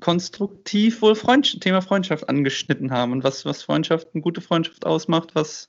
konstruktiv 0.00 1.02
wohl 1.02 1.14
Freund 1.14 1.60
Thema 1.60 1.80
Freundschaft 1.80 2.28
angeschnitten 2.28 2.90
haben 2.90 3.12
und 3.12 3.24
was, 3.24 3.44
was 3.44 3.62
Freundschaft, 3.62 4.08
eine 4.14 4.22
gute 4.22 4.40
Freundschaft 4.40 4.86
ausmacht, 4.86 5.34
was, 5.34 5.68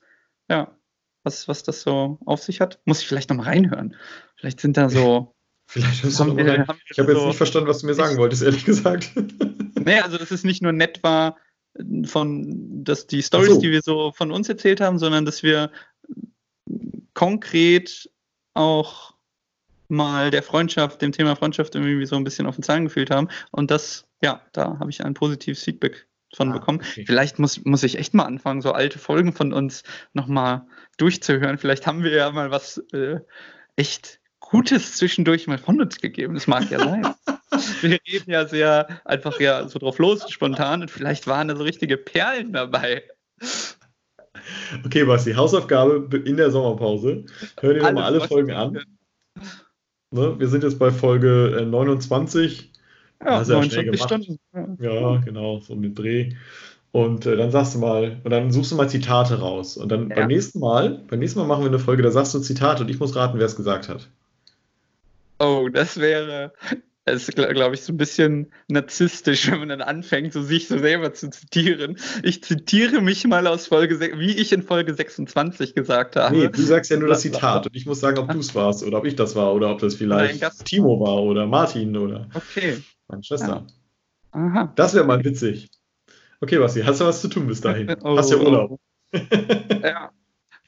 ja, 0.50 0.76
was, 1.24 1.48
was 1.48 1.64
das 1.64 1.82
so 1.82 2.20
auf 2.26 2.42
sich 2.42 2.62
hat. 2.62 2.80
Muss 2.86 3.02
ich 3.02 3.08
vielleicht 3.08 3.30
nochmal 3.30 3.48
reinhören. 3.48 3.96
Vielleicht 4.36 4.60
sind 4.62 4.78
da 4.78 4.90
so. 4.90 5.34
Vielleicht 5.70 6.02
du 6.02 6.08
noch 6.08 6.34
mal 6.34 6.50
rein. 6.50 6.66
Ich 6.90 6.98
habe 6.98 7.12
jetzt 7.12 7.20
so 7.20 7.28
nicht 7.28 7.36
verstanden, 7.36 7.68
was 7.68 7.80
du 7.80 7.88
mir 7.88 7.94
sagen 7.94 8.18
wolltest, 8.18 8.42
ehrlich 8.42 8.66
gesagt. 8.66 9.12
Nee, 9.86 10.00
also 10.00 10.18
dass 10.18 10.32
es 10.32 10.44
nicht 10.44 10.62
nur 10.62 10.74
nett 10.74 11.02
war 11.04 11.38
von 12.06 12.84
dass 12.84 13.08
die 13.08 13.22
Stories, 13.22 13.56
so. 13.56 13.62
die 13.62 13.72
wir 13.72 13.82
so 13.82 14.12
von 14.12 14.32
uns 14.32 14.50
erzählt 14.50 14.82
haben, 14.82 14.98
sondern 14.98 15.24
dass 15.24 15.44
wir 15.44 15.72
konkret 17.14 18.10
auch 18.54 19.17
mal 19.90 20.32
der 20.32 20.44
Freundschaft, 20.44 21.02
dem 21.02 21.12
Thema 21.12 21.36
Freundschaft 21.36 21.76
irgendwie 21.76 22.06
so 22.06 22.16
ein 22.16 22.24
bisschen 22.24 22.46
auf 22.46 22.56
den 22.56 22.64
Zahn 22.64 22.86
gefühlt 22.86 23.10
haben. 23.12 23.30
Und 23.52 23.72
das, 23.72 24.06
ja, 24.22 24.42
da 24.54 24.78
habe 24.80 24.90
ich 24.90 25.04
ein 25.04 25.14
positives 25.14 25.64
Feedback 25.64 26.08
von 26.36 26.50
Ah, 26.52 26.54
bekommen. 26.54 26.80
okay. 26.82 27.06
Vielleicht 27.06 27.40
muss, 27.40 27.64
muss 27.64 27.84
ich 27.84 27.98
echt 27.98 28.14
mal 28.14 28.26
anfangen, 28.26 28.62
so 28.62 28.74
alte 28.74 29.00
Folgen 29.00 29.32
von 29.34 29.54
uns 29.54 29.84
nochmal 30.14 30.66
durchzuhören. 30.98 31.58
Vielleicht 31.58 31.88
haben 31.88 32.04
wir 32.04 32.12
ja 32.12 32.32
mal 32.32 32.52
was 32.52 32.78
äh, 32.92 33.20
echt 33.76 34.20
Gutes 34.40 34.96
zwischendurch 34.96 35.48
mal 35.48 35.58
von 35.58 35.82
uns 35.82 36.00
gegeben. 36.00 36.34
Das 36.34 36.48
mag 36.48 36.70
ja 36.70 36.80
sein. 36.80 37.06
wir 37.82 38.00
reden 38.08 38.32
ja 38.32 38.46
sehr 38.46 39.02
einfach 39.04 39.40
ja 39.40 39.68
so 39.68 39.80
drauf 39.80 40.00
los, 40.00 40.30
spontan. 40.30 40.82
Und 40.82 40.92
vielleicht 40.92 41.28
waren 41.28 41.48
da 41.48 41.56
so 41.56 41.64
richtige 41.64 41.98
Perlen 41.98 42.54
dabei. 42.54 43.04
Okay, 44.86 45.04
Basti, 45.04 45.34
Hausaufgabe 45.34 46.18
in 46.18 46.38
der 46.38 46.52
Sommerpause. 46.52 47.26
Hör 47.60 47.74
dir 47.74 47.84
nochmal 47.84 48.04
alle 48.04 48.22
Folgen 48.22 48.52
an. 48.52 48.84
Ne? 50.12 50.40
Wir 50.40 50.48
sind 50.48 50.64
jetzt 50.64 50.80
bei 50.80 50.92
Folge 50.92 51.58
äh, 51.60 51.66
29. 51.66 52.72
Ja, 53.20 53.40
Das 53.40 53.48
ist 53.48 53.54
ja 53.54 53.64
schnell 53.64 53.86
29 53.86 53.92
gemacht. 53.92 54.40
Stunden. 54.54 54.84
Ja. 54.84 54.92
Ja, 55.16 55.18
genau, 55.22 55.60
so 55.60 55.74
um 55.74 55.82
den 55.82 55.96
Dreh. 55.96 56.34
Und 56.92 57.26
äh, 57.26 57.36
dann 57.36 57.52
sagst 57.52 57.76
du 57.76 57.80
mal, 57.80 58.22
und 58.24 58.32
dann 58.32 58.52
suchst 58.52 58.72
du 58.72 58.76
mal 58.76 58.90
Zitate 58.90 59.40
raus. 59.40 59.78
Und 59.78 59.90
dann 59.92 60.10
Ja. 60.10 60.16
beim 60.16 60.28
nächsten 60.28 60.60
Mal, 60.60 61.02
beim 61.10 61.20
nächsten 61.20 61.40
Mal 61.40 61.46
machen 61.46 61.64
wir 61.64 61.68
eine 61.70 61.80
Folge, 61.80 62.04
da 62.04 62.12
sagst 62.12 62.34
du 62.34 62.40
Zitate 62.40 62.84
und 62.84 62.90
ich 62.90 63.00
muss 63.00 63.16
raten, 63.16 63.38
wer 63.38 63.46
es 63.46 63.56
gesagt 63.56 63.90
hat. 63.90 64.10
Oh, 65.40 65.68
das 65.72 65.98
wäre, 66.00 66.54
das 67.08 67.30
ist, 67.30 67.36
glaube 67.36 67.76
ich, 67.76 67.82
so 67.82 67.94
ein 67.94 67.98
bisschen 67.98 68.52
narzisstisch, 68.68 69.50
wenn 69.52 69.60
man 69.60 69.70
dann 69.70 69.82
anfängt, 69.82 70.34
so 70.34 70.42
sich 70.42 70.68
so 70.68 70.78
selber 70.78 71.14
zu 71.14 71.30
zitieren. 71.30 71.98
Ich 72.24 72.44
zitiere 72.44 73.02
mich 73.02 73.26
mal 73.26 73.48
aus 73.48 73.68
Folge, 73.68 74.00
wie 74.00 74.36
ich 74.36 74.52
in 74.52 74.62
Folge 74.62 74.94
26 74.94 75.74
gesagt 75.74 76.16
habe. 76.18 76.36
Nee, 76.36 76.50
du 76.50 76.62
sagst 76.62 76.92
ja 76.92 76.98
nur 76.98 77.08
das 77.10 77.22
Zitat 77.22 77.66
und 77.66 77.76
ich 77.76 77.86
muss 77.86 78.00
sagen, 78.00 78.18
ob 78.20 78.32
du 78.32 78.40
es 78.40 78.54
warst 78.56 78.84
oder 78.84 78.98
ob 78.98 79.06
ich 79.06 79.16
das 79.16 79.36
war 79.36 79.54
oder 79.54 79.72
ob 79.72 79.80
das 79.80 79.96
vielleicht 79.96 80.42
Nein, 80.42 80.52
Timo 80.66 81.00
war 81.00 81.24
oder 81.24 81.46
Martin 81.48 81.96
oder 81.96 82.28
Okay. 82.34 82.78
meine 83.08 83.24
Schwester. 83.24 83.66
Aha. 84.32 84.74
Das 84.76 84.94
wäre 84.94 85.06
mal 85.06 85.24
witzig. 85.24 85.70
Okay, 86.42 86.60
Basti, 86.60 86.82
hast 86.82 87.02
du 87.02 87.06
was 87.06 87.22
zu 87.22 87.30
tun 87.30 87.48
bis 87.48 87.62
dahin? 87.62 87.96
Oh, 88.04 88.18
hast 88.18 88.32
ja 88.32 88.38
Urlaub. 88.38 88.80
Ja. 89.82 90.12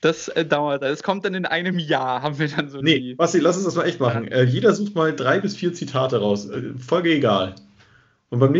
Das 0.02 0.30
äh, 0.30 0.46
dauert. 0.46 0.82
Es 0.84 1.04
kommt 1.04 1.26
dann 1.26 1.34
in 1.34 1.46
einem 1.46 1.78
Jahr, 1.78 2.22
haben 2.22 2.40
wir 2.40 2.48
dann 2.48 2.70
so 2.70 2.82
Nee. 2.82 3.16
Basti, 3.16 3.40
lass 3.40 3.58
uns 3.58 3.66
das 3.66 3.76
mal 3.76 3.86
echt 3.86 4.00
machen. 4.00 4.28
Äh, 4.30 4.44
jeder 4.44 4.74
sucht 4.74 4.96
mal 4.96 5.14
drei 5.14 5.40
bis 5.40 5.56
vier 5.58 5.74
Zitate 5.74 6.20
raus. 6.22 6.50
Äh, 6.50 6.74
Folge 6.78 7.14
egal. 7.14 7.56
Und 8.30 8.40
beim 8.40 8.52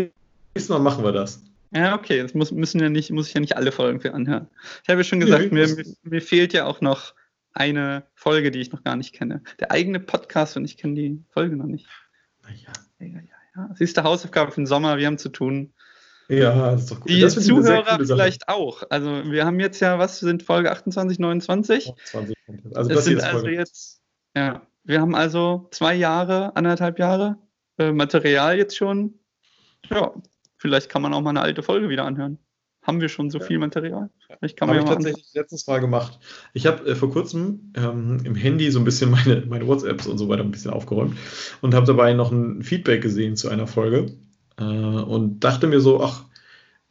nächsten 0.54 0.72
Mal 0.72 0.80
machen 0.80 1.02
wir 1.04 1.12
das. 1.12 1.42
Ja, 1.72 1.94
okay, 1.94 2.16
jetzt 2.16 2.34
muss, 2.34 2.50
müssen 2.50 2.80
ja 2.80 2.88
nicht, 2.88 3.10
muss 3.10 3.28
ich 3.28 3.34
ja 3.34 3.40
nicht 3.40 3.56
alle 3.56 3.72
Folgen 3.72 4.00
für 4.00 4.12
anhören. 4.12 4.48
Ich 4.82 4.88
habe 4.88 5.00
ja 5.00 5.04
schon 5.04 5.20
gesagt, 5.20 5.44
Nee, 5.44 5.50
mir, 5.54 5.62
das- 5.66 5.76
mir, 5.76 5.84
mir 6.02 6.20
fehlt 6.20 6.52
ja 6.52 6.66
auch 6.66 6.80
noch 6.80 7.14
eine 7.52 8.04
Folge, 8.14 8.50
die 8.50 8.58
ich 8.60 8.72
noch 8.72 8.82
gar 8.84 8.96
nicht 8.96 9.12
kenne. 9.14 9.42
Der 9.60 9.70
eigene 9.70 9.98
Podcast 10.00 10.56
und 10.56 10.64
ich 10.64 10.76
kenne 10.76 10.94
die 10.94 11.22
Folge 11.30 11.56
noch 11.56 11.66
nicht. 11.66 11.86
Naja. 12.42 12.56
Ja, 12.98 13.06
ja, 13.06 13.20
ja. 13.56 13.70
Siehst 13.76 13.96
du, 13.96 14.02
Hausaufgabe 14.02 14.50
für 14.50 14.60
den 14.60 14.66
Sommer, 14.66 14.98
wir 14.98 15.06
haben 15.06 15.18
zu 15.18 15.28
tun. 15.30 15.72
Ja, 16.30 16.72
das 16.72 16.82
ist 16.82 16.90
doch 16.90 17.00
gut. 17.00 17.10
Die 17.10 17.20
das 17.20 17.36
ich 17.36 17.46
Zuhörer 17.46 17.98
vielleicht 18.04 18.48
auch. 18.48 18.82
Also 18.90 19.10
wir 19.24 19.44
haben 19.44 19.58
jetzt 19.60 19.80
ja, 19.80 19.98
was 19.98 20.20
sind 20.20 20.42
Folge 20.42 20.70
28, 20.70 21.18
29? 21.18 21.92
20 22.04 22.36
Punkte. 22.46 22.76
Also 22.76 22.88
das 22.90 22.98
hier 22.98 23.02
sind 23.02 23.18
ist 23.18 23.24
also 23.24 23.40
Folge. 23.40 23.56
jetzt, 23.56 24.00
ja, 24.36 24.62
wir 24.84 25.00
haben 25.00 25.14
also 25.14 25.68
zwei 25.72 25.94
Jahre, 25.94 26.54
anderthalb 26.56 26.98
Jahre 26.98 27.36
äh, 27.78 27.92
Material 27.92 28.56
jetzt 28.58 28.76
schon. 28.76 29.14
Ja, 29.90 30.12
vielleicht 30.56 30.88
kann 30.88 31.02
man 31.02 31.12
auch 31.14 31.20
mal 31.20 31.30
eine 31.30 31.40
alte 31.42 31.62
Folge 31.62 31.88
wieder 31.88 32.04
anhören. 32.04 32.38
Haben 32.82 33.00
wir 33.02 33.08
schon 33.10 33.28
so 33.30 33.38
Ja. 33.38 33.44
viel 33.44 33.58
Material? 33.58 34.08
Vielleicht 34.26 34.56
kann 34.56 34.70
Habe 34.70 34.78
ich 34.78 34.84
tatsächlich 34.86 35.34
letztens 35.34 35.66
mal 35.66 35.80
gemacht. 35.80 36.18
Ich 36.54 36.66
habe 36.66 36.88
äh, 36.88 36.94
vor 36.94 37.10
kurzem 37.10 37.72
ähm, 37.76 38.20
im 38.24 38.34
Handy 38.34 38.70
so 38.70 38.78
ein 38.78 38.84
bisschen 38.84 39.10
meine, 39.10 39.44
meine 39.46 39.66
WhatsApps 39.66 40.06
und 40.06 40.16
so 40.18 40.28
weiter 40.28 40.42
ein 40.42 40.50
bisschen 40.50 40.70
aufgeräumt 40.70 41.16
und 41.60 41.74
habe 41.74 41.86
dabei 41.86 42.14
noch 42.14 42.30
ein 42.32 42.62
Feedback 42.62 43.02
gesehen 43.02 43.36
zu 43.36 43.48
einer 43.48 43.66
Folge 43.66 44.06
äh, 44.60 44.64
und 44.64 45.40
dachte 45.40 45.66
mir 45.66 45.80
so, 45.80 46.02
ach, 46.02 46.24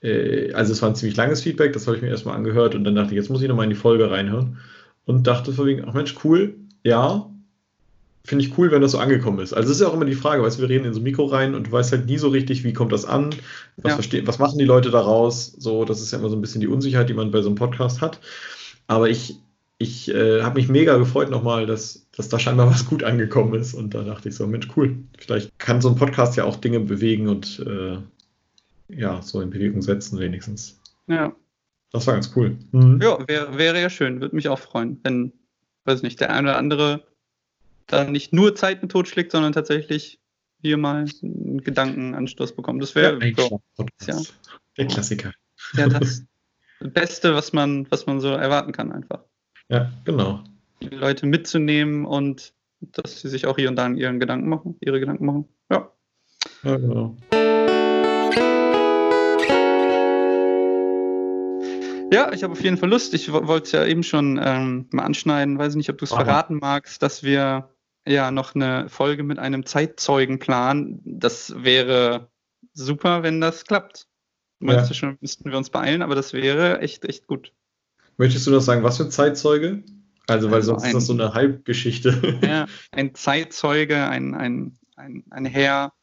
äh, 0.01 0.51
also 0.53 0.73
es 0.73 0.81
war 0.81 0.89
ein 0.89 0.95
ziemlich 0.95 1.17
langes 1.17 1.41
Feedback, 1.41 1.73
das 1.73 1.87
habe 1.87 1.97
ich 1.97 2.03
mir 2.03 2.09
erstmal 2.09 2.35
angehört 2.35 2.75
und 2.75 2.83
dann 2.83 2.95
dachte 2.95 3.11
ich, 3.11 3.17
jetzt 3.17 3.29
muss 3.29 3.41
ich 3.41 3.47
nochmal 3.47 3.65
in 3.65 3.69
die 3.71 3.75
Folge 3.75 4.09
reinhören 4.11 4.57
und 5.05 5.27
dachte 5.27 5.53
vor 5.53 5.65
wegen, 5.65 5.85
ach 5.87 5.93
Mensch, 5.93 6.15
cool, 6.23 6.55
ja, 6.83 7.29
finde 8.25 8.45
ich 8.45 8.57
cool, 8.57 8.71
wenn 8.71 8.81
das 8.81 8.91
so 8.91 8.99
angekommen 8.99 9.39
ist. 9.39 9.53
Also 9.53 9.69
es 9.69 9.77
ist 9.77 9.81
ja 9.81 9.87
auch 9.87 9.93
immer 9.93 10.05
die 10.05 10.13
Frage, 10.13 10.43
weißt 10.43 10.57
du, 10.57 10.61
wir 10.61 10.69
reden 10.69 10.85
in 10.85 10.93
so 10.93 10.99
ein 10.99 11.03
Mikro 11.03 11.25
rein 11.25 11.55
und 11.55 11.67
du 11.67 11.71
weißt 11.71 11.91
halt 11.91 12.05
nie 12.05 12.17
so 12.17 12.29
richtig, 12.29 12.63
wie 12.63 12.73
kommt 12.73 12.91
das 12.91 13.05
an, 13.05 13.29
was, 13.77 14.11
Ja. 14.11 14.27
was 14.27 14.39
machen 14.39 14.59
die 14.59 14.65
Leute 14.65 14.91
daraus, 14.91 15.47
so, 15.57 15.85
das 15.85 16.01
ist 16.01 16.11
ja 16.11 16.19
immer 16.19 16.29
so 16.29 16.35
ein 16.35 16.41
bisschen 16.41 16.61
die 16.61 16.67
Unsicherheit, 16.67 17.09
die 17.09 17.13
man 17.13 17.31
bei 17.31 17.41
so 17.41 17.47
einem 17.49 17.55
Podcast 17.55 18.01
hat. 18.01 18.19
Aber 18.87 19.09
ich, 19.09 19.37
ich 19.81 20.09
äh, 20.13 20.41
habe 20.41 20.59
mich 20.59 20.67
mega 20.67 20.97
gefreut 20.97 21.29
nochmal, 21.29 21.65
dass, 21.65 22.05
dass 22.11 22.27
da 22.27 22.37
scheinbar 22.37 22.69
was 22.69 22.85
gut 22.85 23.03
angekommen 23.03 23.53
ist 23.53 23.73
und 23.73 23.93
da 23.95 24.03
dachte 24.03 24.27
ich 24.29 24.35
so, 24.35 24.45
Mensch, 24.45 24.67
cool, 24.75 24.97
vielleicht 25.17 25.57
kann 25.57 25.81
so 25.81 25.89
ein 25.89 25.95
Podcast 25.95 26.35
ja 26.35 26.43
auch 26.43 26.57
Dinge 26.57 26.81
bewegen 26.81 27.29
und 27.29 27.65
äh, 27.65 27.97
ja, 28.89 29.21
so 29.21 29.39
in 29.41 29.49
Bewegung 29.49 29.81
setzen 29.81 30.19
wenigstens. 30.19 30.79
Ja, 31.07 31.33
Das 31.93 32.05
war 32.07 32.15
ganz 32.15 32.31
cool. 32.35 32.57
Mhm. 32.71 32.99
ja 33.01 33.17
wär, 33.27 33.57
wäre 33.57 33.81
ja 33.81 33.89
schön. 33.89 34.19
Würde 34.19 34.35
mich 34.35 34.49
auch 34.49 34.59
freuen, 34.59 34.99
wenn, 35.03 35.31
weiß 35.85 36.01
nicht, 36.01 36.19
der 36.19 36.31
eine 36.31 36.49
oder 36.49 36.57
andere 36.57 37.03
da 37.87 38.03
nicht 38.03 38.33
nur 38.33 38.55
Zeit 38.55 38.81
mit 38.81 38.91
totschlägt, 38.91 39.31
sondern 39.31 39.53
tatsächlich 39.53 40.19
hier 40.61 40.77
mal 40.77 41.05
einen 41.23 41.63
Gedankenanstoß 41.63 42.53
bekommt. 42.53 42.83
Das 42.83 42.95
wäre 42.95 43.17
ein 43.17 43.35
ja, 43.35 43.47
Podcast. 43.77 44.33
Der 44.77 44.87
Klassiker. 44.87 45.33
ja 45.73 45.87
das 45.87 46.25
Beste, 46.81 47.33
was 47.33 47.53
man, 47.53 47.89
was 47.89 48.05
man 48.05 48.19
so 48.19 48.29
erwarten 48.29 48.73
kann, 48.73 48.91
einfach. 48.91 49.23
Ja, 49.71 49.91
genau. 50.03 50.39
Die 50.81 50.87
Leute 50.89 51.27
mitzunehmen 51.27 52.05
und 52.05 52.53
dass 52.81 53.21
sie 53.21 53.29
sich 53.29 53.45
auch 53.45 53.55
hier 53.57 53.69
und 53.69 53.75
da 53.75 53.87
ihren 53.87 54.19
Gedanken 54.19 54.49
machen, 54.49 54.75
ihre 54.81 54.99
Gedanken 54.99 55.25
machen. 55.25 55.45
Ja. 55.71 55.91
Ja, 56.63 56.75
genau. 56.77 57.15
Ja, 62.11 62.33
ich 62.33 62.41
habe 62.41 62.53
auf 62.53 62.63
jeden 62.63 62.77
Fall 62.77 62.89
Lust. 62.89 63.13
Ich 63.13 63.31
wo- 63.31 63.45
wollte 63.45 63.65
es 63.65 63.71
ja 63.73 63.85
eben 63.85 64.01
schon 64.01 64.39
ähm, 64.43 64.87
mal 64.91 65.03
anschneiden. 65.03 65.59
Weiß 65.59 65.75
nicht, 65.75 65.89
ob 65.91 65.99
du 65.99 66.05
es 66.05 66.09
verraten 66.11 66.55
magst, 66.57 67.03
dass 67.03 67.21
wir 67.21 67.69
ja 68.07 68.31
noch 68.31 68.55
eine 68.55 68.89
Folge 68.89 69.21
mit 69.21 69.37
einem 69.37 69.65
Zeitzeugen 69.67 70.39
planen. 70.39 71.01
Das 71.05 71.53
wäre 71.63 72.31
super, 72.73 73.21
wenn 73.21 73.39
das 73.39 73.65
klappt. 73.65 74.07
Du 74.59 74.67
Ja. 74.67 74.73
meinst 74.73 74.89
ja 74.89 74.95
schon, 74.95 75.17
müssten 75.21 75.51
wir 75.51 75.57
uns 75.57 75.69
beeilen, 75.69 76.01
aber 76.01 76.15
das 76.15 76.33
wäre 76.33 76.79
echt, 76.81 77.05
echt 77.05 77.27
gut. 77.27 77.53
Möchtest 78.19 78.45
du 78.45 78.51
noch 78.51 78.59
sagen, 78.59 78.83
was 78.83 78.97
für 78.97 79.05
ein 79.05 79.11
Zeitzeuge? 79.11 79.81
Also, 80.27 80.49
weil 80.51 80.57
Also 80.57 80.73
sonst 80.73 80.85
ist 80.87 80.93
das 80.93 81.07
so 81.07 81.13
ein- 81.13 81.21
eine 81.21 81.33
Halbgeschichte. 81.33 82.11
Ja, 82.43 82.67
ein 82.91 83.15
Zeitzeuge, 83.15 84.07
ein, 84.07 84.35
ein, 84.35 84.77
ein, 84.97 85.23
ein 85.31 85.45
Herr, 85.45 85.93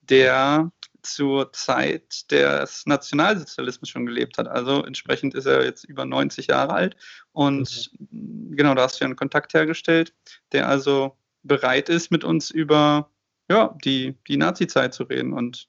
der 0.00 0.72
zur 1.02 1.52
Zeit 1.52 2.30
des 2.32 2.84
Nationalsozialismus 2.86 3.88
schon 3.90 4.06
gelebt 4.06 4.38
hat. 4.38 4.48
Also 4.48 4.82
entsprechend 4.82 5.34
ist 5.34 5.46
er 5.46 5.64
jetzt 5.64 5.84
über 5.84 6.04
90 6.04 6.46
Jahre 6.48 6.72
alt. 6.72 6.96
Und 7.32 7.90
genau, 8.10 8.74
da 8.74 8.82
hast 8.82 8.98
du 8.98 9.04
ja 9.04 9.06
einen 9.06 9.16
Kontakt 9.16 9.54
hergestellt, 9.54 10.12
der 10.52 10.68
also 10.68 11.16
bereit 11.42 11.88
ist, 11.88 12.10
mit 12.10 12.24
uns 12.24 12.50
über 12.50 13.10
ja, 13.50 13.76
die, 13.84 14.16
die 14.26 14.36
Nazi-Zeit 14.38 14.92
zu 14.94 15.04
reden. 15.04 15.32
Und 15.34 15.68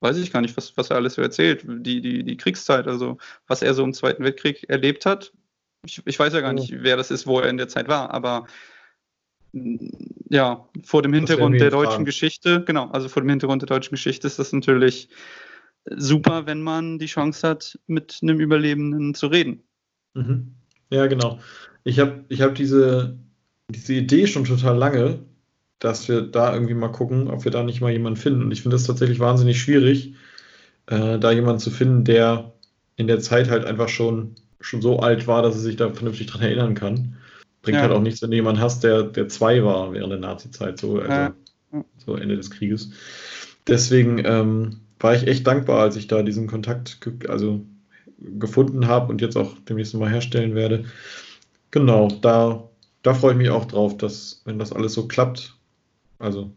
weiß 0.00 0.16
ich 0.18 0.32
gar 0.32 0.40
nicht, 0.40 0.56
was, 0.56 0.76
was 0.76 0.90
er 0.90 0.96
alles 0.96 1.14
so 1.14 1.22
erzählt, 1.22 1.64
die, 1.66 2.00
die, 2.00 2.24
die 2.24 2.36
Kriegszeit, 2.36 2.86
also 2.86 3.18
was 3.46 3.62
er 3.62 3.74
so 3.74 3.84
im 3.84 3.92
Zweiten 3.92 4.24
Weltkrieg 4.24 4.68
erlebt 4.68 5.06
hat. 5.06 5.32
Ich, 5.84 6.02
ich 6.04 6.18
weiß 6.18 6.32
ja 6.32 6.40
gar 6.40 6.52
nicht, 6.52 6.72
wer 6.82 6.96
das 6.96 7.10
ist, 7.10 7.26
wo 7.26 7.40
er 7.40 7.48
in 7.48 7.56
der 7.56 7.68
Zeit 7.68 7.88
war, 7.88 8.10
aber 8.12 8.46
ja, 10.28 10.68
vor 10.84 11.02
dem 11.02 11.12
Hintergrund 11.12 11.60
der 11.60 11.70
deutschen 11.70 11.90
fragen. 11.90 12.04
Geschichte, 12.04 12.64
genau, 12.64 12.88
also 12.90 13.08
vor 13.08 13.22
dem 13.22 13.30
Hintergrund 13.30 13.62
der 13.62 13.68
deutschen 13.68 13.92
Geschichte 13.92 14.26
ist 14.26 14.38
das 14.38 14.52
natürlich 14.52 15.08
super, 15.96 16.46
wenn 16.46 16.62
man 16.62 16.98
die 16.98 17.06
Chance 17.06 17.48
hat, 17.48 17.78
mit 17.86 18.18
einem 18.22 18.40
Überlebenden 18.40 19.14
zu 19.14 19.28
reden. 19.28 19.62
Mhm. 20.14 20.54
Ja, 20.90 21.06
genau. 21.06 21.38
Ich 21.84 21.98
habe 21.98 22.24
ich 22.28 22.42
hab 22.42 22.54
diese, 22.54 23.18
diese 23.70 23.94
Idee 23.94 24.26
schon 24.26 24.44
total 24.44 24.76
lange, 24.76 25.20
dass 25.78 26.08
wir 26.08 26.22
da 26.22 26.52
irgendwie 26.52 26.74
mal 26.74 26.88
gucken, 26.88 27.28
ob 27.28 27.44
wir 27.44 27.52
da 27.52 27.62
nicht 27.62 27.80
mal 27.80 27.92
jemanden 27.92 28.20
finden. 28.20 28.42
Und 28.42 28.50
ich 28.52 28.62
finde 28.62 28.76
das 28.76 28.84
tatsächlich 28.84 29.20
wahnsinnig 29.20 29.60
schwierig, 29.60 30.14
äh, 30.86 31.18
da 31.18 31.30
jemanden 31.30 31.60
zu 31.60 31.70
finden, 31.70 32.04
der 32.04 32.52
in 32.96 33.06
der 33.06 33.20
Zeit 33.20 33.48
halt 33.48 33.64
einfach 33.64 33.88
schon, 33.88 34.34
schon 34.60 34.82
so 34.82 34.98
alt 35.00 35.26
war, 35.26 35.42
dass 35.42 35.54
er 35.54 35.60
sich 35.60 35.76
da 35.76 35.90
vernünftig 35.90 36.26
dran 36.26 36.42
erinnern 36.42 36.74
kann. 36.74 37.16
Bringt 37.62 37.76
Ja. 37.76 37.82
halt 37.82 37.92
auch 37.92 38.00
nichts, 38.02 38.22
wenn 38.22 38.30
du 38.30 38.36
jemanden 38.36 38.60
hast, 38.60 38.82
der, 38.82 39.04
der 39.04 39.28
zwei 39.28 39.62
war 39.64 39.92
während 39.92 40.12
der 40.12 40.20
Nazi-Zeit, 40.20 40.78
so, 40.78 40.98
also, 40.98 41.10
Ja. 41.10 41.34
so 42.04 42.14
Ende 42.16 42.36
des 42.36 42.50
Krieges. 42.50 42.90
Deswegen 43.66 44.22
ähm, 44.24 44.80
war 44.98 45.14
ich 45.14 45.26
echt 45.26 45.46
dankbar, 45.46 45.80
als 45.80 45.96
ich 45.96 46.06
da 46.08 46.22
diesen 46.22 46.46
Kontakt 46.46 47.00
ge 47.00 47.28
also 47.28 47.64
gefunden 48.20 48.88
habe 48.88 49.12
und 49.12 49.20
jetzt 49.20 49.36
auch 49.36 49.54
demnächst 49.68 49.94
mal 49.94 50.10
herstellen 50.10 50.54
werde. 50.54 50.86
Genau, 51.70 52.08
da, 52.22 52.68
da 53.02 53.14
freue 53.14 53.32
ich 53.32 53.38
mich 53.38 53.50
auch 53.50 53.66
drauf, 53.66 53.96
dass, 53.96 54.42
wenn 54.44 54.58
das 54.58 54.72
alles 54.72 54.94
so 54.94 55.06
klappt, 55.06 55.57
also 56.18 56.52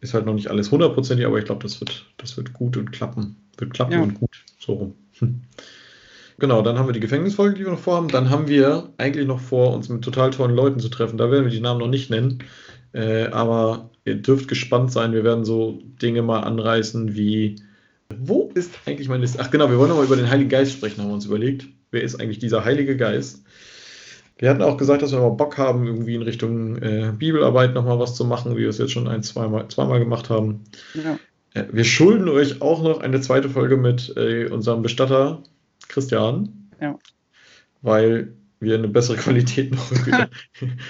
ist 0.00 0.14
halt 0.14 0.26
noch 0.26 0.34
nicht 0.34 0.48
alles 0.48 0.70
hundertprozentig, 0.70 1.24
aber 1.26 1.38
ich 1.38 1.44
glaube, 1.44 1.62
das 1.62 1.80
wird, 1.80 2.06
das 2.16 2.36
wird 2.36 2.52
gut 2.52 2.76
und 2.76 2.90
klappen. 2.92 3.36
Wird 3.56 3.72
klappen 3.72 3.92
Ja. 3.92 4.02
und 4.02 4.14
gut. 4.14 4.30
So 4.58 4.72
rum. 4.72 4.94
Genau, 6.38 6.62
dann 6.62 6.76
haben 6.76 6.88
wir 6.88 6.92
die 6.92 7.00
Gefängnisfolge, 7.00 7.54
die 7.56 7.64
wir 7.64 7.70
noch 7.70 7.78
vorhaben. 7.78 8.08
Dann 8.08 8.30
haben 8.30 8.48
wir 8.48 8.88
eigentlich 8.98 9.26
noch 9.26 9.38
vor, 9.38 9.74
uns 9.74 9.88
mit 9.88 10.02
total 10.02 10.30
tollen 10.30 10.56
Leuten 10.56 10.80
zu 10.80 10.88
treffen. 10.88 11.16
Da 11.18 11.30
werden 11.30 11.44
wir 11.44 11.52
die 11.52 11.60
Namen 11.60 11.78
noch 11.78 11.88
nicht 11.88 12.10
nennen. 12.10 12.42
Äh, 12.92 13.26
aber 13.26 13.90
ihr 14.04 14.16
dürft 14.16 14.48
gespannt 14.48 14.90
sein. 14.90 15.12
Wir 15.12 15.22
werden 15.22 15.44
so 15.44 15.80
Dinge 16.00 16.22
mal 16.22 16.40
anreißen 16.40 17.14
wie. 17.14 17.56
Wo 18.18 18.50
ist 18.54 18.72
eigentlich 18.86 19.08
meine 19.08 19.22
Liste? 19.22 19.38
Ach 19.40 19.50
genau, 19.50 19.70
wir 19.70 19.78
wollen 19.78 19.90
noch 19.90 19.98
mal 19.98 20.04
über 20.04 20.16
den 20.16 20.28
Heiligen 20.28 20.50
Geist 20.50 20.72
sprechen, 20.72 21.00
haben 21.00 21.08
wir 21.10 21.14
uns 21.14 21.26
überlegt. 21.26 21.66
Wer 21.92 22.02
ist 22.02 22.20
eigentlich 22.20 22.40
dieser 22.40 22.64
Heilige 22.64 22.96
Geist? 22.96 23.44
Wir 24.38 24.50
hatten 24.50 24.62
auch 24.62 24.76
gesagt, 24.76 25.02
dass 25.02 25.12
wir 25.12 25.20
mal 25.20 25.30
Bock 25.30 25.58
haben, 25.58 25.86
irgendwie 25.86 26.14
in 26.14 26.22
Richtung 26.22 26.76
äh, 26.76 27.12
Bibelarbeit 27.16 27.74
nochmal 27.74 27.98
was 27.98 28.14
zu 28.14 28.24
machen, 28.24 28.56
wie 28.56 28.62
wir 28.62 28.68
es 28.70 28.78
jetzt 28.78 28.92
schon 28.92 29.08
ein, 29.08 29.22
zweimal, 29.22 29.68
zweimal 29.68 29.98
gemacht 29.98 30.30
haben. 30.30 30.64
Ja. 30.94 31.18
Äh, 31.54 31.66
Wir 31.72 31.84
schulden 31.84 32.28
euch 32.28 32.60
auch 32.60 32.82
noch 32.82 33.00
eine 33.00 33.20
zweite 33.20 33.48
Folge 33.50 33.76
mit 33.76 34.12
äh, 34.16 34.46
unserem 34.46 34.82
Bestatter 34.82 35.42
Christian. 35.88 36.70
Ja. 36.80 36.98
Weil 37.82 38.32
wir 38.60 38.76
eine 38.76 38.88
bessere 38.88 39.16
Qualität 39.18 39.72
noch. 39.72 39.90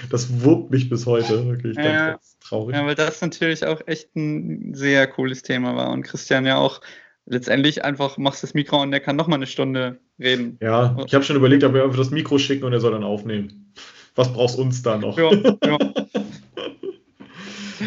das 0.09 0.41
wurmt 0.41 0.71
mich 0.71 0.89
bis 0.89 1.05
heute. 1.05 1.45
Wirklich 1.47 1.75
ganz, 1.75 1.87
Ja. 1.87 2.09
ganz 2.11 2.37
traurig. 2.39 2.75
Ja, 2.75 2.85
weil 2.85 2.95
das 2.95 3.21
natürlich 3.21 3.65
auch 3.65 3.81
echt 3.85 4.15
ein 4.15 4.73
sehr 4.73 5.07
cooles 5.07 5.41
Thema 5.41 5.75
war. 5.75 5.91
Und 5.91 6.03
Christian 6.03 6.45
ja 6.45 6.57
auch 6.57 6.81
letztendlich 7.25 7.83
einfach 7.83 8.17
machst 8.17 8.43
das 8.43 8.53
Mikro 8.53 8.81
und 8.81 8.91
der 8.91 8.99
kann 8.99 9.15
noch 9.15 9.27
mal 9.27 9.35
eine 9.35 9.47
Stunde 9.47 9.99
reden. 10.19 10.57
Ja, 10.61 10.97
ich 11.05 11.13
habe 11.13 11.23
schon 11.23 11.35
überlegt, 11.35 11.63
ob 11.63 11.73
wir 11.73 11.83
einfach 11.83 11.97
das 11.97 12.11
Mikro 12.11 12.37
schicken 12.37 12.65
und 12.65 12.73
er 12.73 12.79
soll 12.79 12.91
dann 12.91 13.03
aufnehmen. 13.03 13.73
Was 14.15 14.31
brauchst 14.31 14.59
uns 14.59 14.81
da 14.83 14.97
noch? 14.97 15.17
Ja, 15.17 15.31
ja. 15.65 15.77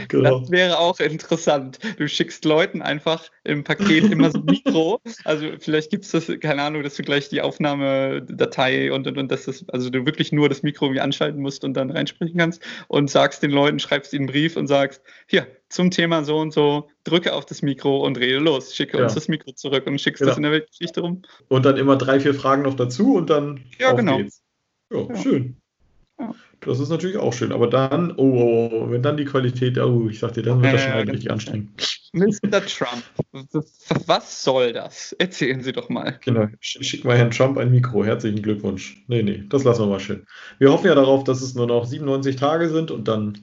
genau. 0.09 0.41
Das 0.41 0.51
wäre 0.51 0.79
auch 0.79 0.99
interessant. 1.01 1.79
Du 1.99 2.09
schickst 2.09 2.45
Leuten 2.45 2.83
einfach 2.83 3.31
im 3.45 3.65
Paket 3.65 4.11
immer 4.13 4.31
so 4.31 4.39
ein 4.39 4.45
Mikro. 4.45 5.01
Also 5.25 5.47
vielleicht 5.59 5.91
gibt 5.91 6.05
es 6.05 6.11
das, 6.13 6.31
keine 6.41 6.63
Ahnung, 6.63 6.83
dass 6.83 6.95
du 6.97 7.03
gleich 7.03 7.29
die 7.29 7.41
Aufnahmedatei 7.41 8.93
und, 8.93 9.07
und, 9.07 9.19
und 9.19 9.31
dass 9.31 9.45
das, 9.47 9.65
also 9.69 9.91
du 9.91 10.05
wirklich 10.07 10.33
nur 10.33 10.49
das 10.49 10.63
Mikro 10.63 10.87
irgendwie 10.87 11.01
anschalten 11.01 11.41
musst 11.41 11.65
und 11.65 11.75
dann 11.75 11.91
reinsprechen 11.91 12.39
kannst 12.39 12.63
und 12.89 13.11
sagst 13.11 13.43
den 13.43 13.51
Leuten, 13.51 13.79
schreibst 13.79 14.13
ihnen 14.13 14.23
einen 14.23 14.33
Brief 14.33 14.57
und 14.57 14.67
sagst, 14.67 15.03
hier, 15.27 15.47
zum 15.69 15.91
Thema 15.91 16.25
so 16.25 16.39
und 16.39 16.53
so, 16.53 16.89
drücke 17.05 17.33
auf 17.35 17.45
das 17.45 17.63
Mikro 17.63 18.05
und 18.05 18.19
rede 18.19 18.39
los. 18.39 18.75
Schicke 18.75 18.99
Ja. 18.99 19.05
uns 19.05 19.15
das 19.15 19.29
Mikro 19.29 19.53
zurück 19.53 19.87
und 19.87 20.01
schickst 20.01 20.21
Genau. 20.21 20.31
das 20.31 20.37
in 20.37 20.43
der 20.45 20.53
Weltgeschichte 20.53 21.01
rum. 21.01 21.23
Und 21.49 21.65
dann 21.67 21.77
immer 21.77 21.97
drei, 21.97 22.21
vier 22.21 22.35
Fragen 22.35 22.63
noch 22.63 22.75
dazu 22.75 23.15
und 23.15 23.31
dann 23.31 23.65
Ja, 23.79 23.93
genau. 23.93 24.19
geht's. 24.19 24.43
Ja, 24.93 25.01
Ja. 25.09 25.17
schön. 25.23 25.57
Ja. 26.21 26.35
Das 26.61 26.81
ist 26.81 26.89
natürlich 26.89 27.17
auch 27.19 27.33
schön. 27.33 27.53
Aber 27.53 27.69
dann, 27.69 28.13
oh, 28.17 28.23
oh, 28.23 28.71
oh, 28.73 28.91
wenn 28.91 29.03
dann 29.03 29.17
die 29.17 29.25
Qualität, 29.25 29.79
oh, 29.79 30.09
ich 30.09 30.19
sag 30.19 30.33
dir, 30.33 30.43
dann 30.43 30.63
wird 30.63 30.75
das 30.75 30.83
schon 30.83 30.93
richtig 30.93 31.27
ganz 31.27 31.47
anstrengend. 31.47 32.01
Mr. 32.13 32.65
Trump, 32.65 33.03
was 34.07 34.43
soll 34.43 34.73
das? 34.73 35.13
Erzählen 35.19 35.61
Sie 35.61 35.73
doch 35.73 35.89
mal. 35.89 36.19
Genau, 36.25 36.43
sch- 36.63 36.83
schick 36.83 37.05
mal 37.05 37.17
Herrn 37.17 37.31
Trump 37.31 37.59
ein 37.59 37.71
Mikro. 37.71 38.05
Herzlichen 38.05 38.43
Glückwunsch. 38.43 39.05
Nee, 39.07 39.23
nee, 39.23 39.45
das 39.49 39.65
lassen 39.65 39.83
wir 39.83 39.87
mal 39.87 40.01
schön. 40.01 40.25
Wir 40.59 40.73
hoffen 40.73 40.87
ja 40.87 40.95
darauf, 40.95 41.25
dass 41.25 41.43
es 41.43 41.55
nur 41.55 41.67
noch 41.67 41.85
97 41.85 42.37
Tage 42.37 42.69
sind 42.71 42.91
und 42.91 43.07
dann 43.07 43.39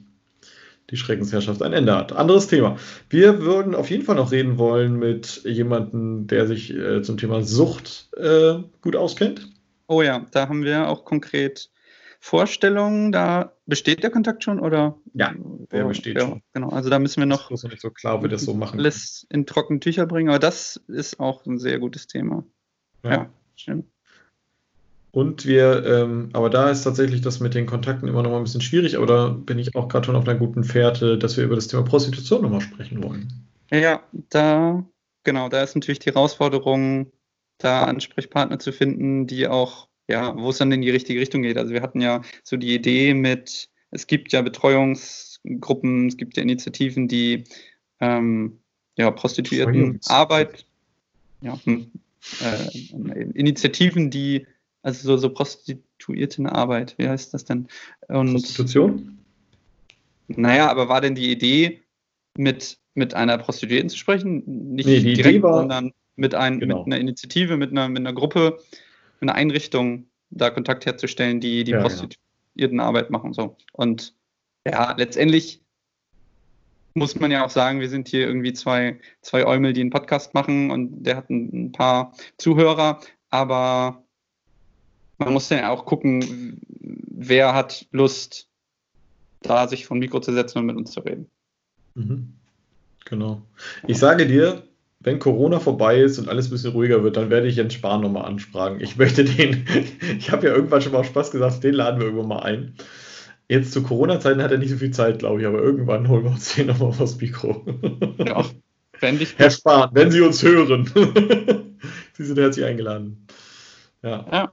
die 0.90 0.96
Schreckensherrschaft 0.96 1.62
ein 1.62 1.72
Ende 1.72 1.96
hat. 1.96 2.12
Anderes 2.12 2.46
Thema. 2.46 2.76
Wir 3.08 3.40
würden 3.40 3.74
auf 3.74 3.90
jeden 3.90 4.04
Fall 4.04 4.16
noch 4.16 4.32
reden 4.32 4.58
wollen 4.58 4.98
mit 4.98 5.42
jemandem, 5.44 6.26
der 6.26 6.46
sich 6.46 6.74
äh, 6.74 7.00
zum 7.02 7.16
Thema 7.16 7.42
Sucht 7.42 8.08
äh, 8.16 8.56
gut 8.82 8.96
auskennt. 8.96 9.48
Oh 9.86 10.02
ja, 10.02 10.26
da 10.32 10.48
haben 10.48 10.62
wir 10.64 10.88
auch 10.88 11.04
konkret 11.04 11.70
Vorstellungen. 12.24 13.12
Da 13.12 13.52
besteht 13.66 14.02
der 14.02 14.10
Kontakt 14.10 14.44
schon 14.44 14.58
oder? 14.58 14.96
Ja, 15.12 15.34
der 15.70 15.84
besteht 15.84 16.16
ja, 16.16 16.22
schon. 16.22 16.42
Genau, 16.54 16.70
also 16.70 16.88
da 16.88 16.98
müssen 16.98 17.20
wir 17.20 17.26
Noch 17.26 17.50
ist 17.50 17.64
noch 17.64 17.70
nicht 17.70 17.82
so 17.82 17.90
klar, 17.90 18.24
wie 18.24 18.28
das 18.28 18.46
so 18.46 18.54
machen. 18.54 18.78
alles 18.80 19.26
in 19.28 19.44
trockene 19.44 19.78
Tücher 19.78 20.06
bringen, 20.06 20.30
aber 20.30 20.38
das 20.38 20.80
ist 20.88 21.20
auch 21.20 21.44
ein 21.44 21.58
sehr 21.58 21.78
gutes 21.78 22.06
Thema. 22.06 22.42
Ja. 23.02 23.10
Ja, 23.10 23.30
schön. 23.56 23.84
Und 25.10 25.44
wir, 25.44 25.84
ähm, 25.84 26.30
aber 26.32 26.48
da 26.48 26.70
ist 26.70 26.82
tatsächlich 26.84 27.20
das 27.20 27.40
mit 27.40 27.54
den 27.54 27.66
Kontakten 27.66 28.08
immer 28.08 28.22
noch 28.22 28.30
mal 28.30 28.38
ein 28.38 28.44
bisschen 28.44 28.62
schwierig, 28.62 28.96
aber 28.96 29.06
da 29.06 29.28
bin 29.28 29.58
ich 29.58 29.76
auch 29.76 29.88
gerade 29.88 30.06
schon 30.06 30.16
auf 30.16 30.26
einer 30.26 30.38
guten 30.38 30.64
Fährte, 30.64 31.18
dass 31.18 31.36
wir 31.36 31.44
über 31.44 31.56
das 31.56 31.68
Thema 31.68 31.82
Prostitution 31.82 32.40
nochmal 32.40 32.62
sprechen 32.62 33.02
wollen. 33.04 33.28
Ja, 33.70 34.02
da, 34.30 34.82
genau, 35.24 35.50
da 35.50 35.62
ist 35.62 35.74
natürlich 35.74 35.98
die 35.98 36.10
Herausforderung, 36.10 37.12
da 37.58 37.84
Ansprechpartner 37.84 38.58
zu 38.58 38.72
finden, 38.72 39.26
die 39.26 39.46
auch, 39.46 39.88
ja, 40.08 40.36
wo 40.36 40.50
es 40.50 40.58
dann 40.58 40.72
in 40.72 40.82
die 40.82 40.90
richtige 40.90 41.20
Richtung 41.20 41.42
geht. 41.42 41.56
Also 41.56 41.72
wir 41.72 41.82
hatten 41.82 42.00
ja 42.00 42.22
so 42.42 42.56
die 42.56 42.74
Idee 42.74 43.14
mit, 43.14 43.68
es 43.90 44.06
gibt 44.06 44.32
ja 44.32 44.42
Betreuungsgruppen, 44.42 46.08
es 46.08 46.16
gibt 46.16 46.36
ja 46.36 46.42
Initiativen, 46.42 47.08
die 47.08 47.44
ähm, 48.00 48.58
ja, 48.96 49.10
Prostituierten 49.10 50.00
Arbeit, 50.08 50.66
ja, 51.40 51.58
hm, 51.64 51.90
äh, 52.42 53.22
Initiativen, 53.34 54.10
die, 54.10 54.46
also 54.82 55.06
so, 55.08 55.16
so 55.16 55.30
Prostituiertenarbeit, 55.30 56.94
wie 56.98 57.08
heißt 57.08 57.34
das 57.34 57.44
denn? 57.44 57.68
Und 58.08 58.32
Prostitution? 58.32 59.18
naja, 60.28 60.70
aber 60.70 60.88
war 60.88 61.00
denn 61.00 61.14
die 61.14 61.30
Idee, 61.30 61.80
mit, 62.36 62.78
mit 62.94 63.14
einer 63.14 63.38
Prostituierten 63.38 63.88
zu 63.88 63.96
sprechen? 63.96 64.42
Nicht 64.74 64.86
Nee, 64.86 65.14
direkt, 65.14 65.42
war- 65.42 65.58
sondern 65.60 65.92
mit, 66.16 66.34
ein, 66.34 66.60
Genau. 66.60 66.78
mit 66.78 66.86
einer 66.86 67.00
Initiative, 67.00 67.56
mit 67.56 67.70
einer, 67.70 67.88
mit 67.88 68.00
einer 68.00 68.12
Gruppe, 68.12 68.58
mit 69.24 69.30
einer 69.30 69.38
Einrichtung, 69.38 70.06
da 70.30 70.50
Kontakt 70.50 70.84
herzustellen, 70.84 71.40
die 71.40 71.64
die 71.64 71.70
Ja, 71.70 71.78
genau. 71.78 71.88
Prostituiertenarbeit 71.88 73.10
machen. 73.10 73.32
So. 73.32 73.56
Und 73.72 74.14
ja, 74.66 74.94
letztendlich 74.96 75.62
muss 76.92 77.18
man 77.18 77.30
ja 77.30 77.44
auch 77.44 77.50
sagen, 77.50 77.80
wir 77.80 77.88
sind 77.88 78.06
hier 78.06 78.26
irgendwie 78.26 78.52
zwei, 78.52 79.00
zwei 79.22 79.46
Eumel, 79.46 79.72
die 79.72 79.80
einen 79.80 79.90
Podcast 79.90 80.34
machen 80.34 80.70
und 80.70 81.02
der 81.04 81.16
hat 81.16 81.30
ein, 81.30 81.66
ein 81.68 81.72
paar 81.72 82.12
Zuhörer, 82.36 83.00
aber 83.30 84.04
man 85.18 85.32
muss 85.32 85.48
ja 85.48 85.70
auch 85.70 85.86
gucken, 85.86 86.60
wer 87.08 87.54
hat 87.54 87.86
Lust, 87.90 88.48
da 89.42 89.66
sich 89.66 89.86
vom 89.86 89.98
Mikro 89.98 90.20
zu 90.20 90.32
setzen 90.32 90.58
und 90.58 90.66
mit 90.66 90.76
uns 90.76 90.92
zu 90.92 91.00
reden. 91.00 91.30
Mhm. 91.94 92.34
Genau. 93.06 93.42
Ich 93.86 93.98
sage 93.98 94.26
dir, 94.26 94.62
wenn 95.04 95.18
Corona 95.18 95.60
vorbei 95.60 96.00
ist 96.00 96.18
und 96.18 96.28
alles 96.28 96.48
ein 96.48 96.50
bisschen 96.50 96.72
ruhiger 96.72 97.04
wird, 97.04 97.16
dann 97.16 97.30
werde 97.30 97.46
ich 97.46 97.56
Jens 97.56 97.74
Spahn 97.74 98.00
nochmal 98.00 98.24
ansprachen. 98.24 98.80
Ich 98.80 98.96
möchte 98.96 99.24
den, 99.24 99.66
ich 100.18 100.32
habe 100.32 100.46
ja 100.46 100.54
irgendwann 100.54 100.80
schon 100.80 100.92
mal 100.92 100.98
auf 100.98 101.06
Spaß 101.06 101.30
gesagt, 101.30 101.62
den 101.62 101.74
laden 101.74 102.00
wir 102.00 102.06
irgendwann 102.06 102.28
mal 102.28 102.42
ein. 102.42 102.74
Jetzt 103.48 103.72
zu 103.72 103.82
Corona-Zeiten 103.82 104.42
hat 104.42 104.50
er 104.50 104.58
nicht 104.58 104.70
so 104.70 104.76
viel 104.76 104.90
Zeit, 104.90 105.18
glaube 105.18 105.42
ich, 105.42 105.46
aber 105.46 105.62
irgendwann 105.62 106.08
holen 106.08 106.24
wir 106.24 106.30
uns 106.30 106.54
den 106.54 106.68
nochmal 106.68 106.88
aufs 106.88 107.20
Mikro. 107.20 107.64
Ja, 108.18 108.44
fände 108.94 109.22
ich 109.22 109.34
Herr 109.38 109.50
Spahn, 109.50 109.90
wenn 109.92 110.10
Sie 110.10 110.22
uns 110.22 110.42
hören. 110.42 110.90
Sie 112.14 112.24
sind 112.24 112.38
herzlich 112.38 112.64
eingeladen. 112.64 113.26
Ja. 114.02 114.24
Ja. 114.32 114.52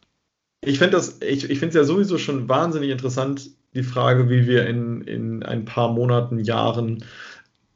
Ich 0.63 0.77
finde 0.77 0.97
das, 0.97 1.21
ich, 1.21 1.49
ich 1.49 1.59
finde 1.59 1.69
es 1.69 1.75
ja 1.75 1.83
sowieso 1.85 2.17
schon 2.17 2.49
wahnsinnig 2.49 2.89
interessant, 2.89 3.49
die 3.73 3.83
Frage, 3.83 4.29
wie 4.29 4.45
wir 4.45 4.67
in, 4.67 5.01
in 5.01 5.43
ein 5.43 5.63
paar 5.63 5.93
Monaten, 5.93 6.39
Jahren 6.39 7.05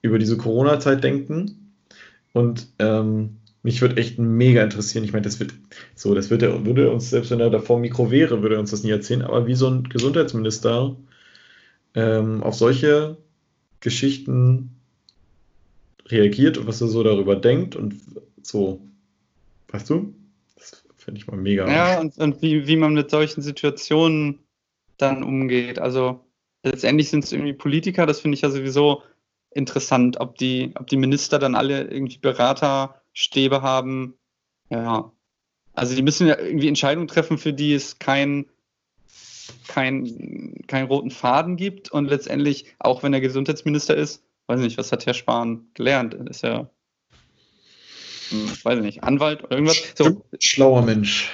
über 0.02 0.20
diese 0.20 0.38
Corona-Zeit 0.38 1.04
denken. 1.04 1.65
Und 2.36 2.68
ähm, 2.80 3.38
mich 3.64 3.82
würde 3.82 3.96
echt 3.96 4.20
mega 4.20 4.62
interessieren. 4.62 5.06
Ich 5.06 5.14
meine, 5.14 5.24
das 5.24 5.40
wird 5.40 5.54
so, 5.96 6.14
das 6.14 6.30
wird 6.30 6.42
würde 6.42 6.92
uns, 6.92 7.10
selbst 7.10 7.32
wenn 7.32 7.40
er 7.40 7.50
davor 7.50 7.80
Mikro 7.80 8.12
wäre, 8.12 8.42
würde 8.42 8.56
er 8.56 8.60
uns 8.60 8.72
das 8.72 8.84
nie 8.84 8.92
erzählen, 8.92 9.22
aber 9.22 9.48
wie 9.48 9.56
so 9.56 9.70
ein 9.70 9.84
Gesundheitsminister 9.84 10.98
ähm, 11.94 12.44
auf 12.44 12.56
solche 12.56 13.16
Geschichten 13.80 14.72
reagiert 16.08 16.58
und 16.58 16.68
was 16.68 16.82
er 16.82 16.90
so 16.90 17.04
darüber 17.04 17.38
denkt 17.38 17.78
und 17.78 17.96
so, 18.42 18.82
weißt 19.70 19.90
du? 19.90 20.14
Das 20.58 20.84
finde 20.98 21.22
ich 21.22 21.28
mal 21.28 21.38
mega. 21.38 21.72
Ja, 21.72 22.02
und, 22.02 22.18
und 22.18 22.42
wie, 22.42 22.68
wie 22.68 22.76
man 22.76 22.96
mit 22.96 23.12
solchen 23.12 23.42
Situationen 23.42 24.40
dann 24.98 25.24
umgeht. 25.24 25.80
Also 25.80 26.20
letztendlich 26.64 27.10
sind 27.10 27.24
es 27.24 27.32
irgendwie 27.32 27.54
Politiker, 27.54 28.06
das 28.06 28.20
finde 28.20 28.36
ich 28.36 28.42
ja 28.42 28.50
sowieso 28.50 29.04
interessant, 29.56 30.20
ob 30.20 30.38
die, 30.38 30.74
ob 30.78 30.88
die 30.88 30.98
Minister 30.98 31.40
dann 31.40 31.56
alle 31.56 31.86
irgendwie 31.86 32.18
Beraterstäbe 32.18 33.62
haben. 33.62 34.14
Ja. 34.70 35.12
Also 35.74 35.96
die 35.96 36.02
müssen 36.02 36.28
ja 36.28 36.38
irgendwie 36.38 36.68
Entscheidungen 36.68 37.08
treffen, 37.08 37.38
für 37.38 37.54
die 37.54 37.74
es 37.74 37.98
kein, 37.98 38.46
kein, 39.68 40.62
keinen 40.68 40.88
roten 40.88 41.10
Faden 41.10 41.56
gibt. 41.56 41.90
Und 41.90 42.10
letztendlich, 42.10 42.76
auch 42.80 43.02
wenn 43.02 43.14
er 43.14 43.22
Gesundheitsminister 43.22 43.96
ist, 43.96 44.24
weiß 44.48 44.60
nicht, 44.60 44.78
was 44.78 44.92
hat 44.92 45.06
Herr 45.06 45.14
Spahn 45.14 45.70
gelernt? 45.74 46.14
Ist 46.14 46.44
er, 46.44 46.70
hm, 48.30 48.50
weiß 48.62 48.78
ich 48.78 48.84
nicht, 48.84 49.04
Anwalt 49.04 49.42
oder 49.42 49.54
irgendwas? 49.54 49.82
So, 49.96 50.26
Schlauer 50.40 50.82
Mensch. 50.82 51.32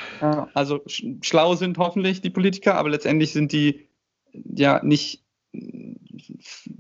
also 0.53 0.81
sch 0.85 1.05
schlau 1.21 1.55
sind 1.55 1.79
hoffentlich 1.79 2.21
die 2.21 2.29
Politiker, 2.29 2.75
aber 2.75 2.89
letztendlich 2.89 3.33
sind 3.33 3.51
die 3.51 3.87
ja 4.31 4.79
nicht 4.83 5.23
mm, 5.53 5.95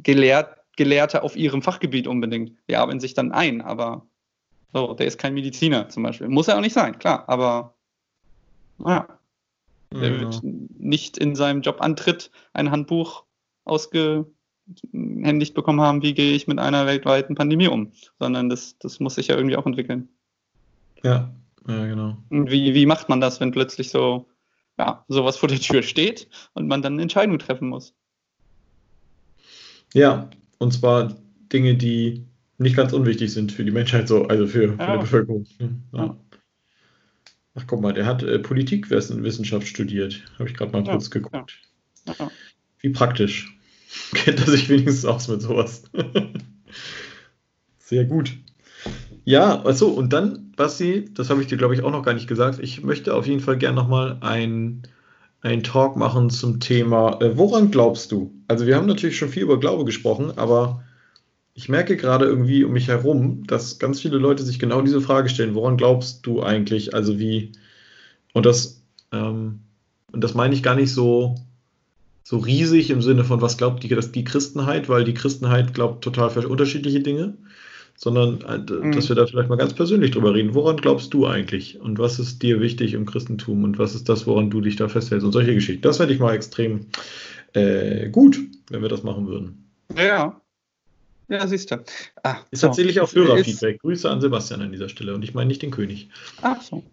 gelehrt, 0.03 0.60
Gelehrte 0.81 1.21
auf 1.21 1.35
ihrem 1.35 1.61
Fachgebiet 1.61 2.07
unbedingt. 2.07 2.57
Die 2.67 2.75
arbeiten 2.75 2.99
sich 2.99 3.13
dann 3.13 3.31
ein, 3.31 3.61
aber 3.61 4.07
so, 4.73 4.95
der 4.95 5.05
ist 5.05 5.19
kein 5.19 5.35
Mediziner 5.35 5.89
zum 5.89 6.01
Beispiel. 6.01 6.27
Muss 6.27 6.47
er 6.47 6.57
auch 6.57 6.61
nicht 6.61 6.73
sein, 6.73 6.97
klar, 6.97 7.29
aber 7.29 7.75
ja. 8.83 9.07
Der 9.93 10.09
Ja, 10.13 10.19
wird 10.21 10.39
nicht 10.41 11.17
in 11.17 11.35
seinem 11.35 11.61
Jobantritt 11.61 12.31
ein 12.53 12.71
Handbuch 12.71 13.25
ausgehändigt 13.65 15.53
bekommen 15.53 15.81
haben, 15.81 16.01
wie 16.01 16.13
gehe 16.13 16.33
ich 16.33 16.47
mit 16.47 16.59
einer 16.59 16.85
weltweiten 16.85 17.35
Pandemie 17.35 17.67
um, 17.67 17.91
sondern 18.17 18.49
das, 18.49 18.77
das 18.79 19.01
muss 19.01 19.15
sich 19.15 19.27
ja 19.27 19.35
irgendwie 19.35 19.57
auch 19.57 19.65
entwickeln. 19.65 20.07
Ja, 21.03 21.29
ja, 21.67 21.85
genau. 21.85 22.17
Und 22.29 22.49
wie, 22.49 22.73
wie 22.73 22.85
macht 22.85 23.09
man 23.09 23.19
das, 23.19 23.39
wenn 23.39 23.51
plötzlich 23.51 23.89
so, 23.89 24.29
ja, 24.79 25.03
sowas 25.09 25.37
vor 25.37 25.49
der 25.49 25.59
Tür 25.59 25.83
steht 25.83 26.29
und 26.53 26.67
man 26.67 26.81
dann 26.81 26.93
eine 26.93 27.01
Entscheidung 27.01 27.37
treffen 27.37 27.67
muss? 27.67 27.93
Ja, 29.93 30.29
und 30.61 30.71
zwar 30.71 31.15
Dinge, 31.51 31.75
die 31.75 32.23
nicht 32.59 32.75
ganz 32.75 32.93
unwichtig 32.93 33.33
sind 33.33 33.51
für 33.51 33.65
die 33.65 33.71
Menschheit, 33.71 34.07
so, 34.07 34.27
also 34.27 34.45
für, 34.45 34.73
für 34.73 34.77
Ja. 34.79 34.93
die 34.93 35.01
Bevölkerung. 35.01 35.47
Ja. 35.91 36.15
Ach, 37.55 37.63
guck 37.65 37.81
mal, 37.81 37.93
der 37.93 38.05
hat 38.05 38.21
äh, 38.21 38.37
Politikwissenschaft 38.37 39.67
studiert. 39.67 40.23
Habe 40.37 40.47
ich 40.49 40.55
gerade 40.55 40.71
mal 40.71 40.83
kurz 40.83 41.09
geguckt. 41.09 41.59
Wie 42.79 42.89
praktisch. 42.89 43.57
Kennt 44.13 44.39
er 44.39 44.45
sich 44.51 44.69
wenigstens 44.69 45.03
aus 45.05 45.27
mit 45.27 45.41
sowas. 45.41 45.83
Sehr 47.79 48.05
gut. 48.05 48.37
Ja, 49.25 49.65
achso, 49.65 49.87
und 49.87 50.13
dann, 50.13 50.51
Basti, 50.55 51.09
das 51.13 51.31
habe 51.31 51.41
ich 51.41 51.47
dir, 51.47 51.57
glaube 51.57 51.73
ich, 51.73 51.81
auch 51.81 51.91
noch 51.91 52.05
gar 52.05 52.13
nicht 52.13 52.27
gesagt. 52.27 52.59
Ich 52.59 52.83
möchte 52.83 53.15
auf 53.15 53.25
jeden 53.25 53.41
Fall 53.41 53.57
gerne 53.57 53.75
nochmal 53.75 54.17
ein, 54.21 54.83
ein 55.41 55.63
Talk 55.63 55.95
machen 55.95 56.29
zum 56.29 56.59
Thema, 56.59 57.19
äh, 57.21 57.37
woran 57.37 57.71
glaubst 57.71 58.11
du? 58.11 58.31
Also, 58.47 58.67
wir 58.67 58.75
haben 58.75 58.85
natürlich 58.85 59.17
schon 59.17 59.29
viel 59.29 59.43
über 59.43 59.59
Glaube 59.59 59.85
gesprochen, 59.85 60.37
aber 60.37 60.83
ich 61.53 61.67
merke 61.67 61.97
gerade 61.97 62.25
irgendwie 62.25 62.63
um 62.63 62.73
mich 62.73 62.87
herum, 62.87 63.45
dass 63.47 63.79
ganz 63.79 64.01
viele 64.01 64.17
Leute 64.17 64.43
sich 64.43 64.59
genau 64.59 64.81
diese 64.81 65.01
Frage 65.01 65.29
stellen: 65.29 65.55
Woran 65.55 65.77
glaubst 65.77 66.25
du 66.25 66.43
eigentlich? 66.43 66.93
Also, 66.93 67.19
wie, 67.19 67.51
und 68.33 68.45
das, 68.45 68.81
ähm, 69.11 69.61
und 70.11 70.23
das 70.23 70.33
meine 70.35 70.53
ich 70.53 70.63
gar 70.63 70.75
nicht 70.75 70.93
so, 70.93 71.35
so 72.23 72.37
riesig 72.37 72.91
im 72.91 73.01
Sinne 73.01 73.23
von, 73.23 73.41
was 73.41 73.57
glaubt 73.57 73.83
die, 73.83 73.87
das, 73.87 74.11
die 74.11 74.23
Christenheit, 74.23 74.89
weil 74.89 75.03
die 75.03 75.13
Christenheit 75.15 75.73
glaubt 75.73 76.03
total 76.03 76.45
unterschiedliche 76.45 76.99
Dinge, 76.99 77.35
sondern 78.03 78.41
äh, 78.41 78.57
Mhm. 78.87 78.93
dass 78.93 79.09
wir 79.09 79.15
da 79.15 79.27
vielleicht 79.27 79.49
mal 79.49 79.57
ganz 79.57 79.73
persönlich 79.75 80.09
drüber 80.11 80.33
reden. 80.33 80.55
Woran 80.55 80.77
glaubst 80.77 81.13
du 81.13 81.27
eigentlich? 81.27 81.79
Und 81.79 81.99
was 81.99 82.17
ist 82.17 82.41
dir 82.41 82.59
wichtig 82.59 82.93
im 82.95 83.05
Christentum? 83.05 83.63
Und 83.63 83.77
was 83.77 83.93
ist 83.93 84.09
das, 84.09 84.25
woran 84.25 84.49
du 84.49 84.59
dich 84.59 84.75
da 84.75 84.87
festhältst? 84.87 85.23
Und 85.23 85.33
solche 85.33 85.53
Geschichten. 85.53 85.83
Das 85.83 85.97
fände 85.97 86.13
ich 86.13 86.19
mal 86.19 86.33
extrem 86.33 86.87
äh, 87.53 88.09
gut, 88.09 88.39
wenn 88.69 88.81
wir 88.81 88.89
das 88.89 89.03
machen 89.03 89.27
würden. 89.27 89.69
Ja. 89.95 90.41
Ja, 91.27 91.47
siehst 91.47 91.69
du. 91.71 91.75
Ah, 92.23 92.37
Jetzt 92.51 92.61
so. 92.61 92.67
erzähle 92.67 92.89
ich 92.89 92.99
auch 93.01 93.07
Ist- 93.07 93.15
Hörerfeedback. 93.15 93.79
Grüße 93.81 94.09
an 94.09 94.19
Sebastian 94.19 94.61
an 94.61 94.71
dieser 94.71 94.89
Stelle. 94.89 95.13
Und 95.13 95.23
ich 95.23 95.33
meine 95.35 95.47
nicht 95.49 95.61
den 95.61 95.71
König. 95.71 96.09
Ach 96.41 96.59
so. 96.61 96.83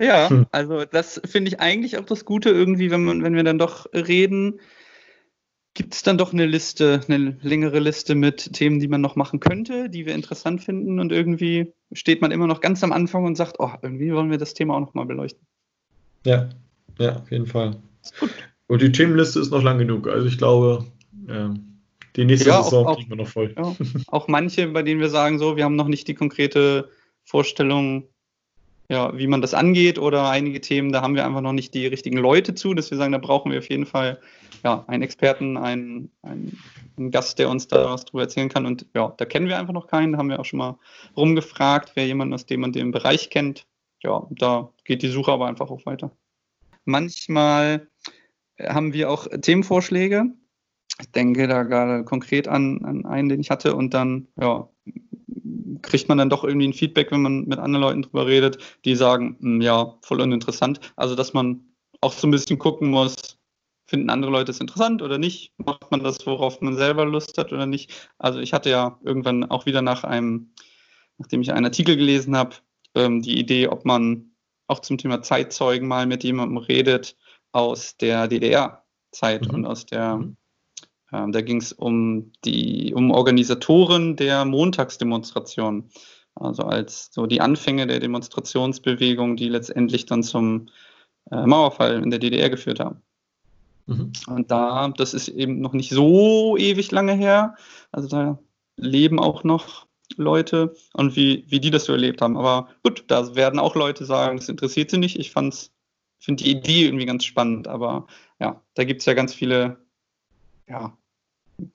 Ja, 0.00 0.28
Hm. 0.30 0.46
also 0.52 0.84
das 0.84 1.20
finde 1.24 1.48
ich 1.50 1.60
eigentlich 1.60 1.98
auch 1.98 2.04
das 2.04 2.24
Gute 2.24 2.48
irgendwie, 2.50 2.90
wenn 2.90 3.04
man, 3.04 3.22
wenn 3.22 3.34
wir 3.34 3.44
dann 3.44 3.58
doch 3.58 3.86
reden, 3.92 4.58
gibt 5.76 5.94
es 5.94 6.02
dann 6.02 6.16
doch 6.18 6.32
eine 6.32 6.46
Liste, 6.46 7.02
eine 7.06 7.36
längere 7.42 7.78
Liste 7.78 8.14
mit 8.14 8.52
Themen, 8.54 8.80
die 8.80 8.88
man 8.88 9.00
noch 9.02 9.14
machen 9.14 9.40
könnte, 9.40 9.88
die 9.90 10.06
wir 10.06 10.14
interessant 10.14 10.62
finden 10.62 10.98
und 10.98 11.12
irgendwie 11.12 11.72
steht 11.92 12.22
man 12.22 12.30
immer 12.32 12.46
noch 12.46 12.60
ganz 12.60 12.82
am 12.82 12.92
Anfang 12.92 13.24
und 13.26 13.36
sagt, 13.36 13.56
oh, 13.60 13.70
irgendwie 13.82 14.12
wollen 14.12 14.30
wir 14.30 14.38
das 14.38 14.54
Thema 14.54 14.74
auch 14.74 14.80
noch 14.80 14.94
mal 14.94 15.04
beleuchten. 15.04 15.46
Ja, 16.24 16.48
ja, 16.98 17.16
auf 17.16 17.30
jeden 17.30 17.46
Fall. 17.46 17.76
Und 18.66 18.82
die 18.82 18.90
Themenliste 18.90 19.38
ist 19.38 19.50
noch 19.50 19.62
lang 19.62 19.78
genug. 19.78 20.08
Also 20.08 20.26
ich 20.26 20.38
glaube, 20.38 20.86
ja, 21.28 21.54
die 22.16 22.24
nächste 22.24 22.48
Ja, 22.48 22.58
auch- 22.60 22.64
Saison 22.64 22.86
auch- 22.86 22.96
kriegen 22.96 23.10
wir 23.10 23.16
noch 23.16 23.28
voll. 23.28 23.54
Ja, 23.56 23.76
auch 24.08 24.26
manche, 24.28 24.66
bei 24.68 24.82
denen 24.82 25.00
wir 25.00 25.10
sagen, 25.10 25.38
so, 25.38 25.56
wir 25.56 25.64
haben 25.64 25.76
noch 25.76 25.88
nicht 25.88 26.08
die 26.08 26.14
konkrete 26.14 26.88
Vorstellung, 27.24 28.04
ja, 28.88 29.16
wie 29.18 29.26
man 29.26 29.42
das 29.42 29.52
angeht, 29.52 29.98
oder 29.98 30.30
einige 30.30 30.60
Themen, 30.60 30.90
da 30.92 31.02
haben 31.02 31.14
wir 31.16 31.26
einfach 31.26 31.42
noch 31.42 31.52
nicht 31.52 31.74
die 31.74 31.86
richtigen 31.86 32.16
Leute 32.18 32.54
zu, 32.54 32.72
dass 32.72 32.90
wir 32.90 32.96
sagen, 32.98 33.12
da 33.12 33.18
brauchen 33.18 33.52
wir 33.52 33.58
auf 33.58 33.68
jeden 33.68 33.84
Fall 33.86 34.18
ja, 34.66 34.84
einen 34.88 35.04
Experten, 35.04 35.56
einen, 35.56 36.10
einen, 36.22 36.58
einen 36.96 37.12
Gast, 37.12 37.38
der 37.38 37.48
uns 37.48 37.68
da 37.68 37.88
was 37.88 38.04
drüber 38.04 38.24
erzählen 38.24 38.48
kann. 38.48 38.66
Und 38.66 38.84
ja, 38.96 39.14
da 39.16 39.24
kennen 39.24 39.46
wir 39.46 39.60
einfach 39.60 39.72
noch 39.72 39.86
keinen, 39.86 40.10
da 40.10 40.18
haben 40.18 40.28
wir 40.28 40.40
auch 40.40 40.44
schon 40.44 40.58
mal 40.58 40.76
rumgefragt, 41.16 41.92
wer 41.94 42.04
jemanden 42.04 42.34
aus 42.34 42.46
dem 42.46 42.64
und 42.64 42.74
dem 42.74 42.90
Bereich 42.90 43.30
kennt. 43.30 43.64
Ja, 44.02 44.26
da 44.30 44.72
geht 44.82 45.02
die 45.02 45.08
Suche 45.08 45.30
aber 45.30 45.46
einfach 45.46 45.70
auch 45.70 45.86
weiter. 45.86 46.10
Manchmal 46.84 47.86
äh, 48.56 48.68
haben 48.74 48.92
wir 48.92 49.08
auch 49.08 49.28
Themenvorschläge. 49.28 50.32
Ich 51.00 51.12
denke 51.12 51.46
da 51.46 51.62
gerade 51.62 52.02
konkret 52.02 52.48
an, 52.48 52.84
an 52.84 53.06
einen, 53.06 53.28
den 53.28 53.40
ich 53.40 53.50
hatte, 53.50 53.76
und 53.76 53.94
dann 53.94 54.26
ja, 54.40 54.68
kriegt 55.82 56.08
man 56.08 56.18
dann 56.18 56.30
doch 56.30 56.42
irgendwie 56.42 56.66
ein 56.66 56.72
Feedback, 56.72 57.12
wenn 57.12 57.22
man 57.22 57.44
mit 57.44 57.60
anderen 57.60 57.82
Leuten 57.82 58.02
drüber 58.02 58.26
redet, 58.26 58.58
die 58.84 58.96
sagen, 58.96 59.36
"Hm, 59.38 59.60
ja, 59.60 59.94
voll 60.02 60.20
uninteressant. 60.20 60.80
Also, 60.96 61.14
dass 61.14 61.34
man 61.34 61.60
auch 62.00 62.12
so 62.12 62.26
ein 62.26 62.32
bisschen 62.32 62.58
gucken 62.58 62.90
muss, 62.90 63.36
finden 63.86 64.10
andere 64.10 64.30
Leute 64.30 64.50
es 64.50 64.60
interessant 64.60 65.02
oder 65.02 65.18
nicht? 65.18 65.52
Macht 65.58 65.90
man 65.90 66.02
das, 66.02 66.26
worauf 66.26 66.60
man 66.60 66.76
selber 66.76 67.04
Lust 67.04 67.38
hat 67.38 67.52
oder 67.52 67.66
nicht? 67.66 68.10
Also, 68.18 68.38
ich 68.40 68.52
hatte 68.52 68.70
ja 68.70 68.98
irgendwann 69.04 69.44
auch 69.44 69.66
wieder 69.66 69.82
nach 69.82 70.04
einem, 70.04 70.52
nachdem 71.18 71.42
ich 71.42 71.52
einen 71.52 71.66
Artikel 71.66 71.96
gelesen 71.96 72.36
habe, 72.36 72.56
ähm, 72.94 73.22
die 73.22 73.38
Idee, 73.38 73.68
ob 73.68 73.84
man 73.84 74.32
auch 74.68 74.80
zum 74.80 74.98
Thema 74.98 75.22
Zeitzeugen 75.22 75.86
mal 75.88 76.06
mit 76.06 76.24
jemandem 76.24 76.58
redet 76.58 77.16
aus 77.52 77.96
der 77.96 78.28
DDR-Zeit 78.28 79.46
Mhm. 79.48 79.54
und 79.54 79.66
aus 79.66 79.86
der 79.86 80.16
Mhm. 80.16 80.36
ähm, 81.12 81.32
da 81.32 81.40
ging 81.40 81.58
es 81.58 81.72
um 81.72 82.32
die 82.44 82.92
um 82.94 83.10
Organisatoren 83.12 84.16
der 84.16 84.44
Montagsdemonstration, 84.44 85.88
also 86.34 86.64
als 86.64 87.10
so 87.12 87.26
die 87.26 87.40
Anfänge 87.40 87.86
der 87.86 88.00
Demonstrationsbewegung, 88.00 89.36
die 89.36 89.48
letztendlich 89.48 90.06
dann 90.06 90.22
zum 90.24 90.68
äh, 91.30 91.46
Mauerfall 91.46 92.02
in 92.02 92.10
der 92.10 92.18
DDR 92.18 92.50
geführt 92.50 92.80
haben. 92.80 93.02
Mhm. 93.86 94.12
Und 94.26 94.50
da, 94.50 94.88
das 94.88 95.14
ist 95.14 95.28
eben 95.28 95.60
noch 95.60 95.72
nicht 95.72 95.90
so 95.90 96.56
ewig 96.56 96.90
lange 96.90 97.14
her, 97.14 97.54
also 97.92 98.08
da 98.08 98.38
leben 98.76 99.18
auch 99.18 99.44
noch 99.44 99.86
Leute 100.16 100.74
und 100.92 101.16
wie, 101.16 101.44
wie 101.48 101.60
die 101.60 101.70
das 101.70 101.84
so 101.84 101.92
erlebt 101.92 102.22
haben. 102.22 102.36
Aber 102.36 102.68
gut, 102.82 103.04
da 103.08 103.34
werden 103.34 103.58
auch 103.58 103.74
Leute 103.74 104.04
sagen, 104.04 104.36
das 104.36 104.48
interessiert 104.48 104.90
sie 104.90 104.98
nicht. 104.98 105.18
Ich 105.18 105.30
fand's, 105.30 105.72
finde 106.18 106.44
die 106.44 106.50
Idee 106.50 106.86
irgendwie 106.86 107.06
ganz 107.06 107.24
spannend, 107.24 107.68
aber 107.68 108.06
ja, 108.40 108.62
da 108.74 108.84
gibt 108.84 109.00
es 109.00 109.06
ja 109.06 109.14
ganz 109.14 109.34
viele, 109.34 109.78
ja, 110.68 110.96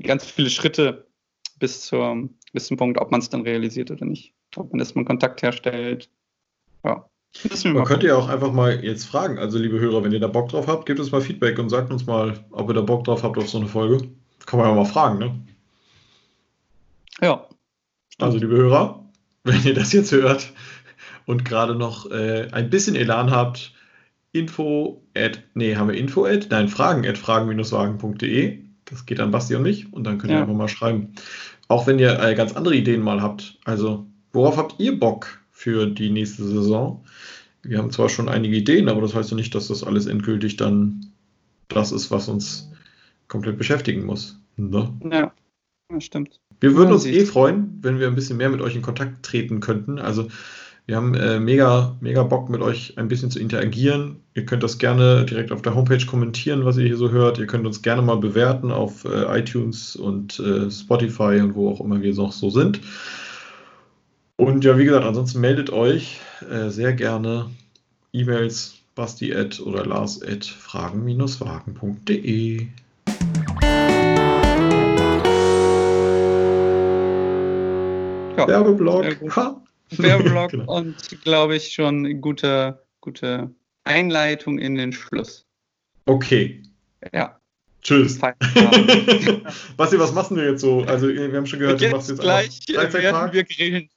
ganz 0.03 0.26
viele 0.26 0.49
Schritte 0.49 1.07
bis, 1.59 1.82
zur, 1.82 2.30
bis 2.53 2.68
zum 2.68 2.78
Punkt, 2.78 2.99
ob 2.99 3.12
man 3.12 3.22
es 3.22 3.30
dann 3.30 3.41
realisiert 3.41 3.91
oder 3.91 4.05
nicht. 4.05 4.34
Ob 4.55 4.72
man 4.72 4.80
erstmal 4.80 5.05
Kontakt 5.05 5.41
herstellt. 5.41 6.09
Ja. 6.84 7.09
Man 7.64 7.86
könnte 7.86 8.08
ja 8.08 8.16
auch 8.16 8.28
einfach 8.30 8.52
mal 8.52 8.84
jetzt 8.84 9.06
fragen, 9.06 9.40
also 9.40 9.58
liebe 9.58 9.80
Hörer, 9.80 10.04
wenn 10.04 10.12
ihr 10.12 10.20
da 10.20 10.28
Bock 10.28 10.50
drauf 10.50 10.68
habt, 10.68 10.86
gebt 10.86 11.00
uns 11.00 11.12
mal 11.12 11.22
Feedback 11.22 11.58
und 11.60 11.70
sagt 11.70 11.92
uns 11.92 12.06
mal, 12.06 12.38
ob 12.52 12.70
ihr 12.70 12.74
da 12.74 12.82
Bock 12.82 13.06
drauf 13.06 13.24
habt 13.24 13.38
auf 13.38 13.50
so 13.50 13.58
eine 13.58 13.68
Folge. 13.68 14.10
Kann 14.46 14.60
man 14.60 14.70
ja 14.70 14.76
mal 14.76 14.86
fragen, 14.86 15.18
ne? 15.20 15.40
Ja. 17.22 17.48
Also 18.20 18.38
liebe 18.38 18.56
Hörer, 18.56 19.06
wenn 19.44 19.64
ihr 19.64 19.74
das 19.74 19.94
jetzt 19.94 20.12
hört 20.12 20.52
und 21.26 21.46
gerade 21.46 21.76
noch 21.76 22.10
äh, 22.12 22.48
ein 22.52 22.70
bisschen 22.70 22.96
Elan 22.96 23.32
habt, 23.32 23.74
info 24.34 25.02
at, 25.16 25.42
nee, 25.54 25.76
haben 25.76 25.90
wir 25.90 25.98
info 25.98 26.26
at, 26.26 26.48
nein, 26.50 26.68
fragen 26.68 27.06
at 27.08 27.18
fragen-wagen.de. 27.18 28.60
Das 28.86 29.06
geht 29.06 29.20
an 29.20 29.32
Basti 29.32 29.56
und 29.56 29.64
mich 29.64 29.92
und 29.94 30.04
dann 30.04 30.18
könnt 30.18 30.32
ihr 30.32 30.36
Ja. 30.38 30.42
einfach 30.42 30.54
mal 30.56 30.68
schreiben. 30.68 31.14
Auch 31.70 31.88
wenn 31.88 31.98
ihr 32.00 32.20
äh, 32.22 32.36
ganz 32.36 32.54
andere 32.54 32.76
Ideen 32.76 33.02
mal 33.02 33.22
habt. 33.22 33.58
Also, 33.64 34.06
worauf 34.34 34.58
habt 34.58 34.76
ihr 34.80 35.00
Bock 35.00 35.41
für 35.62 35.86
die 35.86 36.09
nächste 36.09 36.43
Saison? 36.43 37.05
Wir 37.62 37.78
haben 37.78 37.91
zwar 37.91 38.09
schon 38.09 38.30
einige 38.30 38.55
Ideen, 38.55 38.89
aber 38.89 39.01
das 39.01 39.14
heißt 39.14 39.30
ja 39.30 39.38
nicht, 39.38 39.53
dass 39.53 39.68
das 39.68 39.84
alles 39.84 40.07
endgültig 40.07 40.57
dann 40.57 41.05
das 41.68 41.91
ist, 41.91 42.09
was 42.09 42.28
uns 42.28 42.72
komplett 43.28 43.59
beschäftigen 43.59 44.03
muss. 44.05 44.39
Ne? 44.57 44.91
Ja, 45.12 45.32
das 45.89 46.03
stimmt. 46.03 46.39
Wir 46.59 46.76
würden 46.76 46.91
uns 46.91 47.05
eh 47.05 47.26
freuen, 47.26 47.78
wenn 47.82 47.99
wir 47.99 48.07
ein 48.07 48.16
bisschen 48.16 48.38
mehr 48.38 48.49
mit 48.49 48.62
euch 48.62 48.76
in 48.76 48.82
Kontakt 48.82 49.24
treten 49.24 49.59
könnten. 49.59 49.99
Also 49.99 50.30
wir 50.88 50.95
haben 50.95 51.14
äh, 51.14 51.39
mega, 51.39 51.95
mega 52.01 52.24
Bock 52.24 52.49
mit 52.49 52.62
euch 52.62 52.97
ein 52.97 53.07
bisschen 53.07 53.30
zu 53.30 53.39
interagieren. 53.39 54.18
Ihr 54.34 54.45
könnt 54.45 54.64
das 54.64 54.80
gerne 54.80 55.26
direkt 55.26 55.51
auf 55.51 55.62
der 55.62 55.76
Homepage 55.76 56.05
kommentieren, 56.07 56.66
was 56.66 56.78
ihr 56.78 56.88
hier 56.88 56.97
so 56.97 57.12
hört. 57.12 57.38
Ihr 57.38 57.45
könnt 57.47 57.68
uns 57.68 57.84
gerne 57.84 58.01
mal 58.01 58.18
bewerten 58.18 58.72
auf 58.72 59.05
äh, 59.05 59.39
iTunes 59.39 59.95
und 59.95 60.39
äh, 60.39 60.72
Spotify 60.72 61.39
und 61.39 61.53
wo 61.53 61.70
auch 61.70 61.82
immer 61.82 62.01
wir 62.01 62.16
noch 62.16 62.32
so 62.32 62.49
sind. 62.49 62.82
Und 64.42 64.66
ja, 64.66 64.76
wie 64.76 64.86
gesagt, 64.86 65.06
ansonsten 65.06 65.39
meldet 65.39 65.70
euch 65.70 66.20
äh, 66.50 66.70
sehr 66.70 66.94
gerne 66.94 67.52
E-Mails 68.12 68.74
basti 68.96 69.36
at 69.36 69.60
oder 69.60 69.86
lars 69.86 70.20
at 70.24 70.46
fragen-wagen.de. 70.46 72.66
Ja. 78.36 78.48
Werbeblock. 78.48 79.06
Werbeblock 79.92 80.50
Genau. 80.52 80.76
und 80.76 80.96
glaube 81.24 81.56
ich 81.58 81.72
schon 81.74 82.20
gute, 82.20 82.82
gute 83.00 83.52
Einleitung 83.84 84.58
in 84.58 84.74
den 84.74 84.92
Schluss. 84.92 85.46
Okay, 86.08 86.64
Ja, 87.14 87.39
tschüss. 87.84 88.18
Basti, 89.78 90.00
was 90.00 90.14
machst 90.14 90.32
du 90.32 90.38
jetzt 90.38 90.62
so? 90.62 90.82
Also, 90.88 91.10
wir 91.10 91.32
haben 91.32 91.46
schon 91.46 91.60
gehört, 91.60 91.80
Und 91.80 91.88
du 91.88 91.96
machst 91.96 92.10
jetzt 92.10 92.18
jetzt 92.18 92.24
gleich 92.24 92.60
einfach 92.70 92.94
werden 93.00 93.14
Freizeitpark. 93.16 93.34
wir 93.34 93.44
grillen. 93.44 93.89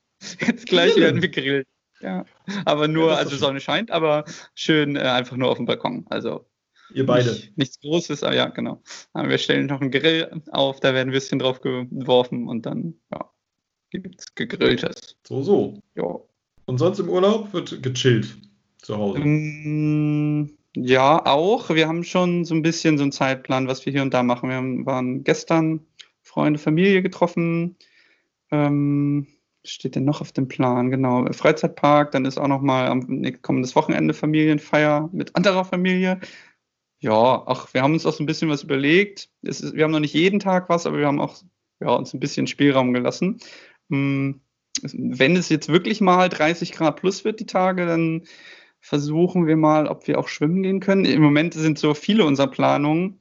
Jetzt 0.46 0.66
gleich 0.66 0.96
werden 0.96 1.22
wir 1.22 1.28
grillen. 1.30 1.64
Ja, 2.00 2.24
aber 2.64 2.88
nur, 2.88 3.10
Ja, 3.12 3.16
also. 3.16 3.36
Sonne 3.36 3.60
scheint, 3.60 3.90
aber 3.90 4.24
schön 4.54 4.96
äh, 4.96 5.00
einfach 5.00 5.36
nur 5.36 5.50
auf 5.50 5.56
dem 5.56 5.66
Balkon. 5.66 6.06
Also 6.10 6.44
Ihr 6.92 7.06
beide. 7.06 7.30
Nicht, 7.32 7.56
nichts 7.58 7.80
Großes, 7.80 8.22
aber 8.22 8.34
ja, 8.34 8.48
genau. 8.48 8.82
Aber 9.14 9.28
wir 9.30 9.38
stellen 9.38 9.66
noch 9.66 9.80
einen 9.80 9.90
Grill 9.90 10.42
auf, 10.50 10.80
da 10.80 10.92
werden 10.92 11.12
Würstchen 11.12 11.38
drauf 11.38 11.60
geworfen 11.60 12.46
und 12.46 12.66
dann, 12.66 12.94
ja, 13.12 13.30
gibt's 13.90 14.34
gegrilltes. 14.34 15.16
So, 15.26 15.42
so. 15.42 15.82
Ja. 15.94 16.18
Und 16.66 16.78
sonst 16.78 16.98
im 16.98 17.08
Urlaub 17.08 17.52
wird 17.52 17.82
gechillt 17.82 18.36
zu 18.82 18.96
Hause. 18.96 19.20
Mm, 19.20 20.56
Ja, 20.76 21.24
auch. 21.24 21.70
Wir 21.70 21.88
haben 21.88 22.04
schon 22.04 22.44
so 22.44 22.54
ein 22.54 22.62
bisschen 22.62 22.98
so 22.98 23.02
einen 23.04 23.12
Zeitplan, 23.12 23.66
was 23.68 23.86
wir 23.86 23.92
hier 23.92 24.02
und 24.02 24.12
da 24.12 24.22
machen. 24.22 24.48
Wir 24.50 24.56
haben, 24.56 24.84
waren 24.86 25.24
gestern 25.24 25.86
Freunde, 26.22 26.58
Familie 26.58 27.02
getroffen. 27.02 27.76
Ähm, 28.50 29.26
steht 29.64 29.96
denn 29.96 30.04
noch 30.04 30.20
auf 30.20 30.32
dem 30.32 30.48
Plan? 30.48 30.90
Genau, 30.90 31.26
Freizeitpark. 31.32 32.12
Dann 32.12 32.24
ist 32.24 32.38
auch 32.38 32.48
noch 32.48 32.60
mal 32.60 32.86
am 32.88 33.22
kommendes 33.42 33.74
Wochenende 33.76 34.14
Familienfeier 34.14 35.08
mit 35.12 35.34
anderer 35.36 35.64
Familie. 35.64 36.20
Ja, 37.00 37.42
ach, 37.46 37.72
wir 37.74 37.82
haben 37.82 37.94
uns 37.94 38.06
auch 38.06 38.12
so 38.12 38.22
ein 38.22 38.26
bisschen 38.26 38.48
was 38.48 38.62
überlegt. 38.62 39.28
Ist, 39.42 39.74
wir 39.74 39.84
haben 39.84 39.90
noch 39.90 40.00
nicht 40.00 40.14
jeden 40.14 40.40
Tag 40.40 40.68
was, 40.68 40.86
aber 40.86 40.98
wir 40.98 41.06
haben 41.06 41.20
auch 41.20 41.42
ja, 41.80 41.90
uns 41.90 42.14
ein 42.14 42.20
bisschen 42.20 42.46
Spielraum 42.46 42.92
gelassen. 42.92 43.40
Mm, 43.88 44.32
Wenn 44.82 45.36
es 45.36 45.48
jetzt 45.48 45.68
wirklich 45.68 46.00
mal 46.00 46.28
30 46.28 46.72
Grad 46.72 46.96
plus 46.96 47.24
wird 47.24 47.40
die 47.40 47.46
Tage, 47.46 47.86
dann 47.86 48.22
versuchen 48.80 49.46
wir 49.46 49.56
mal, 49.56 49.86
ob 49.86 50.06
wir 50.06 50.18
auch 50.18 50.28
schwimmen 50.28 50.62
gehen 50.62 50.80
können. 50.80 51.04
Im 51.04 51.22
Moment 51.22 51.54
sind 51.54 51.78
so 51.78 51.94
viele 51.94 52.24
unserer 52.24 52.48
Planungen 52.48 53.20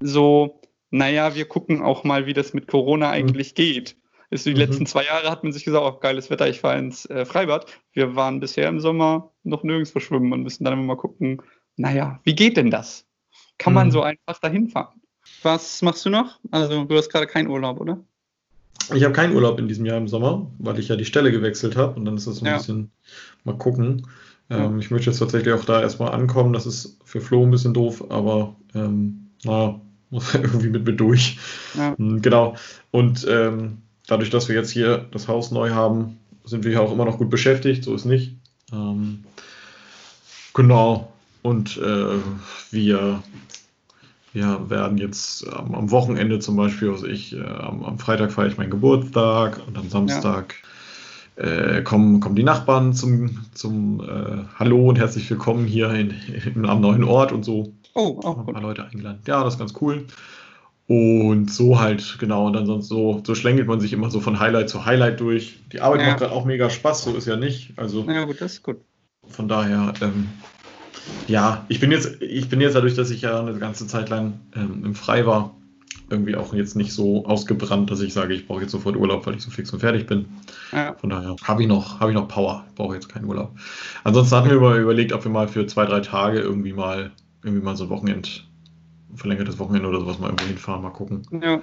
so, 0.00 0.60
naja, 0.90 1.34
wir 1.34 1.46
gucken 1.46 1.82
auch 1.82 2.04
mal, 2.04 2.26
wie 2.26 2.32
das 2.32 2.54
mit 2.54 2.66
Corona 2.66 3.10
eigentlich 3.10 3.54
geht. 3.54 3.96
Ist 4.30 4.46
die 4.46 4.50
Mhm. 4.52 4.56
letzten 4.58 4.86
zwei 4.86 5.04
Jahre 5.04 5.28
hat 5.30 5.42
man 5.42 5.52
sich 5.52 5.64
gesagt, 5.64 5.84
oh, 5.84 5.98
geiles 5.98 6.30
Wetter, 6.30 6.48
ich 6.48 6.60
fahre 6.60 6.78
ins 6.78 7.04
äh, 7.06 7.24
Freibad. 7.24 7.66
Wir 7.92 8.14
waren 8.14 8.38
bisher 8.40 8.68
im 8.68 8.78
Sommer 8.80 9.32
noch 9.42 9.64
nirgendwo 9.64 9.98
schwimmen 10.00 10.32
und 10.32 10.42
müssen 10.42 10.64
dann 10.64 10.74
immer 10.74 10.82
mal 10.84 10.96
gucken, 10.96 11.42
naja, 11.76 12.20
wie 12.24 12.34
geht 12.34 12.56
denn 12.56 12.70
das? 12.70 13.06
Kann 13.58 13.74
man 13.74 13.88
Mhm. 13.88 13.92
so 13.92 14.02
einfach 14.02 14.38
dahin 14.40 14.68
fahren? 14.68 15.00
Was 15.42 15.82
machst 15.82 16.04
du 16.06 16.10
noch? 16.10 16.38
Also, 16.50 16.84
du 16.84 16.96
hast 16.96 17.10
gerade 17.10 17.26
keinen 17.26 17.48
Urlaub, 17.48 17.80
oder? 17.80 17.98
Ich 18.94 19.04
habe 19.04 19.12
keinen 19.12 19.34
Urlaub 19.34 19.58
in 19.58 19.68
diesem 19.68 19.84
Jahr 19.86 19.98
im 19.98 20.08
Sommer, 20.08 20.50
weil 20.58 20.78
ich 20.78 20.88
ja 20.88 20.96
die 20.96 21.04
Stelle 21.04 21.30
gewechselt 21.30 21.76
habe 21.76 21.94
und 21.96 22.04
dann 22.04 22.16
ist 22.16 22.26
das 22.26 22.36
so 22.36 22.44
ein 22.44 22.48
Ja. 22.48 22.56
bisschen 22.56 22.90
mal 23.44 23.56
gucken. 23.56 24.06
Ja. 24.48 24.64
Ähm, 24.66 24.78
ich 24.80 24.90
möchte 24.90 25.10
jetzt 25.10 25.18
tatsächlich 25.20 25.54
auch 25.54 25.64
da 25.64 25.80
erstmal 25.80 26.12
ankommen. 26.12 26.52
Das 26.52 26.66
ist 26.66 26.98
für 27.04 27.20
Flo 27.20 27.44
ein 27.44 27.50
bisschen 27.50 27.74
doof, 27.74 28.04
aber 28.10 28.56
ähm, 28.74 29.30
naja, 29.44 29.80
muss 30.10 30.34
er 30.34 30.42
irgendwie 30.42 30.70
mit 30.70 30.84
mir 30.86 30.94
durch. 30.94 31.38
Ja. 31.74 31.94
Mm, 31.98 32.20
Genau. 32.20 32.56
Und 32.90 33.24
ähm, 33.28 33.78
dadurch, 34.10 34.30
dass 34.30 34.48
wir 34.48 34.56
jetzt 34.56 34.70
hier 34.70 35.06
das 35.12 35.28
Haus 35.28 35.50
neu 35.50 35.70
haben, 35.70 36.18
sind 36.44 36.64
wir 36.64 36.72
ja 36.72 36.80
auch 36.80 36.92
immer 36.92 37.04
noch 37.04 37.18
gut 37.18 37.30
beschäftigt. 37.30 37.84
So 37.84 37.94
ist 37.94 38.04
nicht. 38.04 38.34
Ähm, 38.72 39.24
genau. 40.54 41.12
Und 41.42 41.76
äh, 41.78 42.18
wir, 42.70 43.22
wir 44.32 44.70
werden 44.70 44.98
jetzt 44.98 45.46
am, 45.48 45.74
am 45.74 45.90
Wochenende 45.90 46.38
zum 46.38 46.56
Beispiel, 46.56 46.90
also 46.90 47.06
ich, 47.06 47.34
äh, 47.34 47.40
am, 47.40 47.84
am 47.84 47.98
Freitag 47.98 48.32
feiere 48.32 48.48
ich 48.48 48.58
meinen 48.58 48.70
Geburtstag 48.70 49.60
und 49.66 49.78
am 49.78 49.88
Samstag 49.88 50.56
äh, 51.36 51.82
kommen, 51.82 52.20
kommen 52.20 52.34
die 52.34 52.42
Nachbarn 52.42 52.92
zum, 52.92 53.46
zum 53.54 54.00
äh, 54.00 54.44
Hallo 54.58 54.88
und 54.88 54.98
herzlich 54.98 55.30
willkommen 55.30 55.66
hier 55.66 55.90
in, 55.90 56.14
in, 56.54 56.66
am 56.66 56.80
neuen 56.80 57.04
Ort 57.04 57.32
und 57.32 57.44
so 57.44 57.72
Oh, 57.94 58.20
auch 58.22 58.38
ein 58.38 58.44
gut. 58.44 58.54
paar 58.54 58.62
Leute 58.62 58.84
eingeladen. 58.84 59.20
Ja, 59.26 59.42
das 59.42 59.54
ist 59.54 59.58
ganz 59.58 59.74
cool. 59.80 60.06
Und 60.90 61.52
so 61.52 61.78
halt, 61.78 62.16
genau, 62.18 62.48
und 62.48 62.54
dann 62.54 62.66
sonst 62.66 62.88
so, 62.88 63.22
so 63.24 63.36
schlängelt 63.36 63.68
man 63.68 63.78
sich 63.78 63.92
immer 63.92 64.10
so 64.10 64.18
von 64.18 64.40
Highlight 64.40 64.68
zu 64.68 64.86
Highlight 64.86 65.20
durch. 65.20 65.60
Die 65.72 65.80
Arbeit 65.80 66.00
Ja. 66.00 66.06
macht 66.08 66.18
gerade 66.18 66.32
auch 66.32 66.44
mega 66.44 66.68
Spaß, 66.68 67.04
so 67.04 67.14
ist 67.14 67.28
ja 67.28 67.36
nicht. 67.36 67.74
Also 67.76 68.04
Ja, 68.10 68.24
gut, 68.24 68.40
das 68.40 68.54
ist 68.54 68.64
gut. 68.64 68.78
von 69.28 69.46
daher, 69.46 69.92
ähm, 70.00 70.26
ja, 71.28 71.64
ich 71.68 71.78
bin 71.78 71.92
jetzt, 71.92 72.20
ich 72.20 72.48
bin 72.48 72.60
jetzt 72.60 72.74
dadurch, 72.74 72.96
dass 72.96 73.10
ich 73.10 73.22
ja 73.22 73.38
eine 73.38 73.56
ganze 73.56 73.86
Zeit 73.86 74.08
lang 74.08 74.40
ähm, 74.56 74.84
im 74.84 74.96
Frei 74.96 75.26
war, 75.26 75.54
irgendwie 76.10 76.34
auch 76.34 76.52
jetzt 76.54 76.74
nicht 76.74 76.92
so 76.92 77.24
ausgebrannt, 77.24 77.88
dass 77.88 78.00
ich 78.00 78.12
sage, 78.12 78.34
ich 78.34 78.48
brauche 78.48 78.62
jetzt 78.62 78.72
sofort 78.72 78.96
Urlaub, 78.96 79.24
weil 79.28 79.36
ich 79.36 79.42
so 79.42 79.52
fix 79.52 79.72
und 79.72 79.78
fertig 79.78 80.08
bin. 80.08 80.26
Ja. 80.72 80.96
Von 80.96 81.10
daher 81.10 81.36
habe 81.44 81.62
ich 81.62 81.68
noch, 81.68 82.00
habe 82.00 82.10
ich 82.10 82.16
noch 82.16 82.26
Power, 82.26 82.64
ich 82.68 82.74
brauche 82.74 82.94
jetzt 82.94 83.08
keinen 83.08 83.26
Urlaub. 83.26 83.56
Ansonsten 84.02 84.34
hatten 84.34 84.50
wir 84.50 84.74
überlegt, 84.74 85.12
ob 85.12 85.22
wir 85.22 85.30
mal 85.30 85.46
für 85.46 85.68
zwei, 85.68 85.86
drei 85.86 86.00
Tage 86.00 86.40
irgendwie 86.40 86.72
mal, 86.72 87.12
irgendwie 87.44 87.62
mal 87.62 87.76
so 87.76 87.84
ein 87.84 87.90
Wochenend, 87.90 88.44
ein 88.48 88.49
verlängertes 89.16 89.58
Wochenende 89.58 89.88
oder 89.88 90.00
sowas 90.00 90.18
mal 90.18 90.26
irgendwo 90.28 90.46
hinfahren, 90.46 90.82
mal 90.82 90.90
gucken. 90.90 91.22
Ja. 91.42 91.62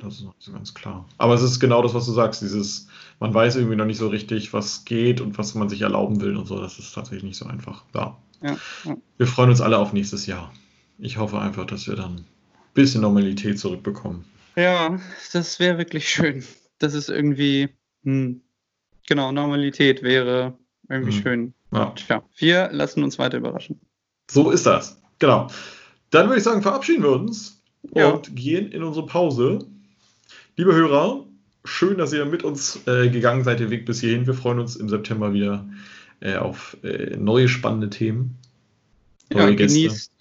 Das 0.00 0.14
ist 0.14 0.22
noch 0.22 0.34
nicht 0.34 0.44
so 0.44 0.52
ganz 0.52 0.72
klar. 0.74 1.06
Aber 1.18 1.34
es 1.34 1.42
ist 1.42 1.58
genau 1.60 1.82
das, 1.82 1.92
was 1.92 2.06
du 2.06 2.12
sagst, 2.12 2.40
dieses, 2.40 2.86
man 3.20 3.34
weiß 3.34 3.56
irgendwie 3.56 3.76
noch 3.76 3.84
nicht 3.84 3.98
so 3.98 4.08
richtig, 4.08 4.52
was 4.52 4.84
geht 4.84 5.20
und 5.20 5.36
was 5.38 5.54
man 5.54 5.68
sich 5.68 5.82
erlauben 5.82 6.20
will 6.20 6.36
und 6.36 6.46
so. 6.46 6.60
Das 6.60 6.78
ist 6.78 6.92
tatsächlich 6.94 7.24
nicht 7.24 7.36
so 7.36 7.46
einfach. 7.46 7.84
Ja. 7.94 8.16
Ja, 8.42 8.56
ja. 8.84 8.96
Wir 9.18 9.26
freuen 9.26 9.50
uns 9.50 9.60
alle 9.60 9.78
auf 9.78 9.92
nächstes 9.92 10.26
Jahr. 10.26 10.52
Ich 10.98 11.18
hoffe 11.18 11.38
einfach, 11.40 11.66
dass 11.66 11.86
wir 11.88 11.96
dann 11.96 12.14
ein 12.18 12.24
bisschen 12.74 13.02
Normalität 13.02 13.58
zurückbekommen. 13.58 14.24
Ja, 14.56 14.98
das 15.32 15.58
wäre 15.58 15.78
wirklich 15.78 16.08
schön. 16.08 16.44
Das 16.78 16.94
ist 16.94 17.08
irgendwie, 17.08 17.68
hm, 18.04 18.40
genau, 19.08 19.32
Normalität 19.32 20.02
wäre 20.02 20.56
irgendwie 20.88 21.12
Hm. 21.16 21.22
schön. 21.22 21.54
Ja, 21.72 21.86
Tja, 21.96 22.22
wir 22.36 22.68
lassen 22.72 23.02
uns 23.02 23.18
weiter 23.18 23.38
überraschen. 23.38 23.80
so 24.30 24.50
ist 24.50 24.66
das. 24.66 25.00
Genau. 25.18 25.48
Dann 26.12 26.26
würde 26.28 26.38
ich 26.38 26.44
sagen, 26.44 26.62
verabschieden 26.62 27.02
wir 27.02 27.10
uns 27.12 27.60
Ja. 27.94 28.10
und 28.10 28.36
gehen 28.36 28.70
in 28.70 28.82
unsere 28.84 29.06
Pause. 29.06 29.58
Liebe 30.56 30.74
Hörer, 30.74 31.26
schön, 31.64 31.96
dass 31.98 32.12
ihr 32.12 32.24
mit 32.26 32.44
uns 32.44 32.80
äh, 32.86 33.08
gegangen 33.08 33.44
seid, 33.44 33.60
den 33.60 33.70
Weg 33.70 33.86
bis 33.86 34.00
hierhin. 34.00 34.26
Wir 34.26 34.34
freuen 34.34 34.58
uns 34.60 34.76
im 34.76 34.88
September 34.90 35.32
wieder 35.32 35.66
äh, 36.20 36.36
auf 36.36 36.76
äh, 36.84 37.16
neue 37.16 37.48
spannende 37.48 37.88
Themen. 37.90 38.36
Ja, 39.32 39.46
Neue 39.46 39.56
Gäste. 39.56 39.78
genießt, 39.80 40.12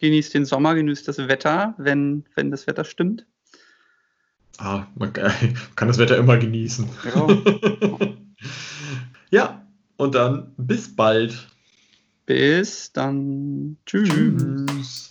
genießt 0.00 0.34
den 0.34 0.44
Sommer, 0.44 0.74
genießt 0.74 1.08
das 1.08 1.16
Wetter, 1.16 1.74
wenn, 1.78 2.24
wenn 2.34 2.50
das 2.50 2.66
Wetter 2.66 2.84
stimmt. 2.84 3.24
Ah, 4.58 4.86
man 4.96 5.12
kann 5.14 5.32
kann 5.76 5.88
das 5.88 5.96
Wetter 5.96 6.18
immer 6.18 6.36
genießen. 6.36 6.86
Ja. 7.14 7.26
ja, 9.30 9.66
und 9.96 10.14
dann 10.14 10.52
bis 10.58 10.94
bald. 10.94 11.48
Bis 12.26 12.92
dann. 12.92 13.78
Tschüss. 13.86 14.10
Tschüss. 14.10 15.07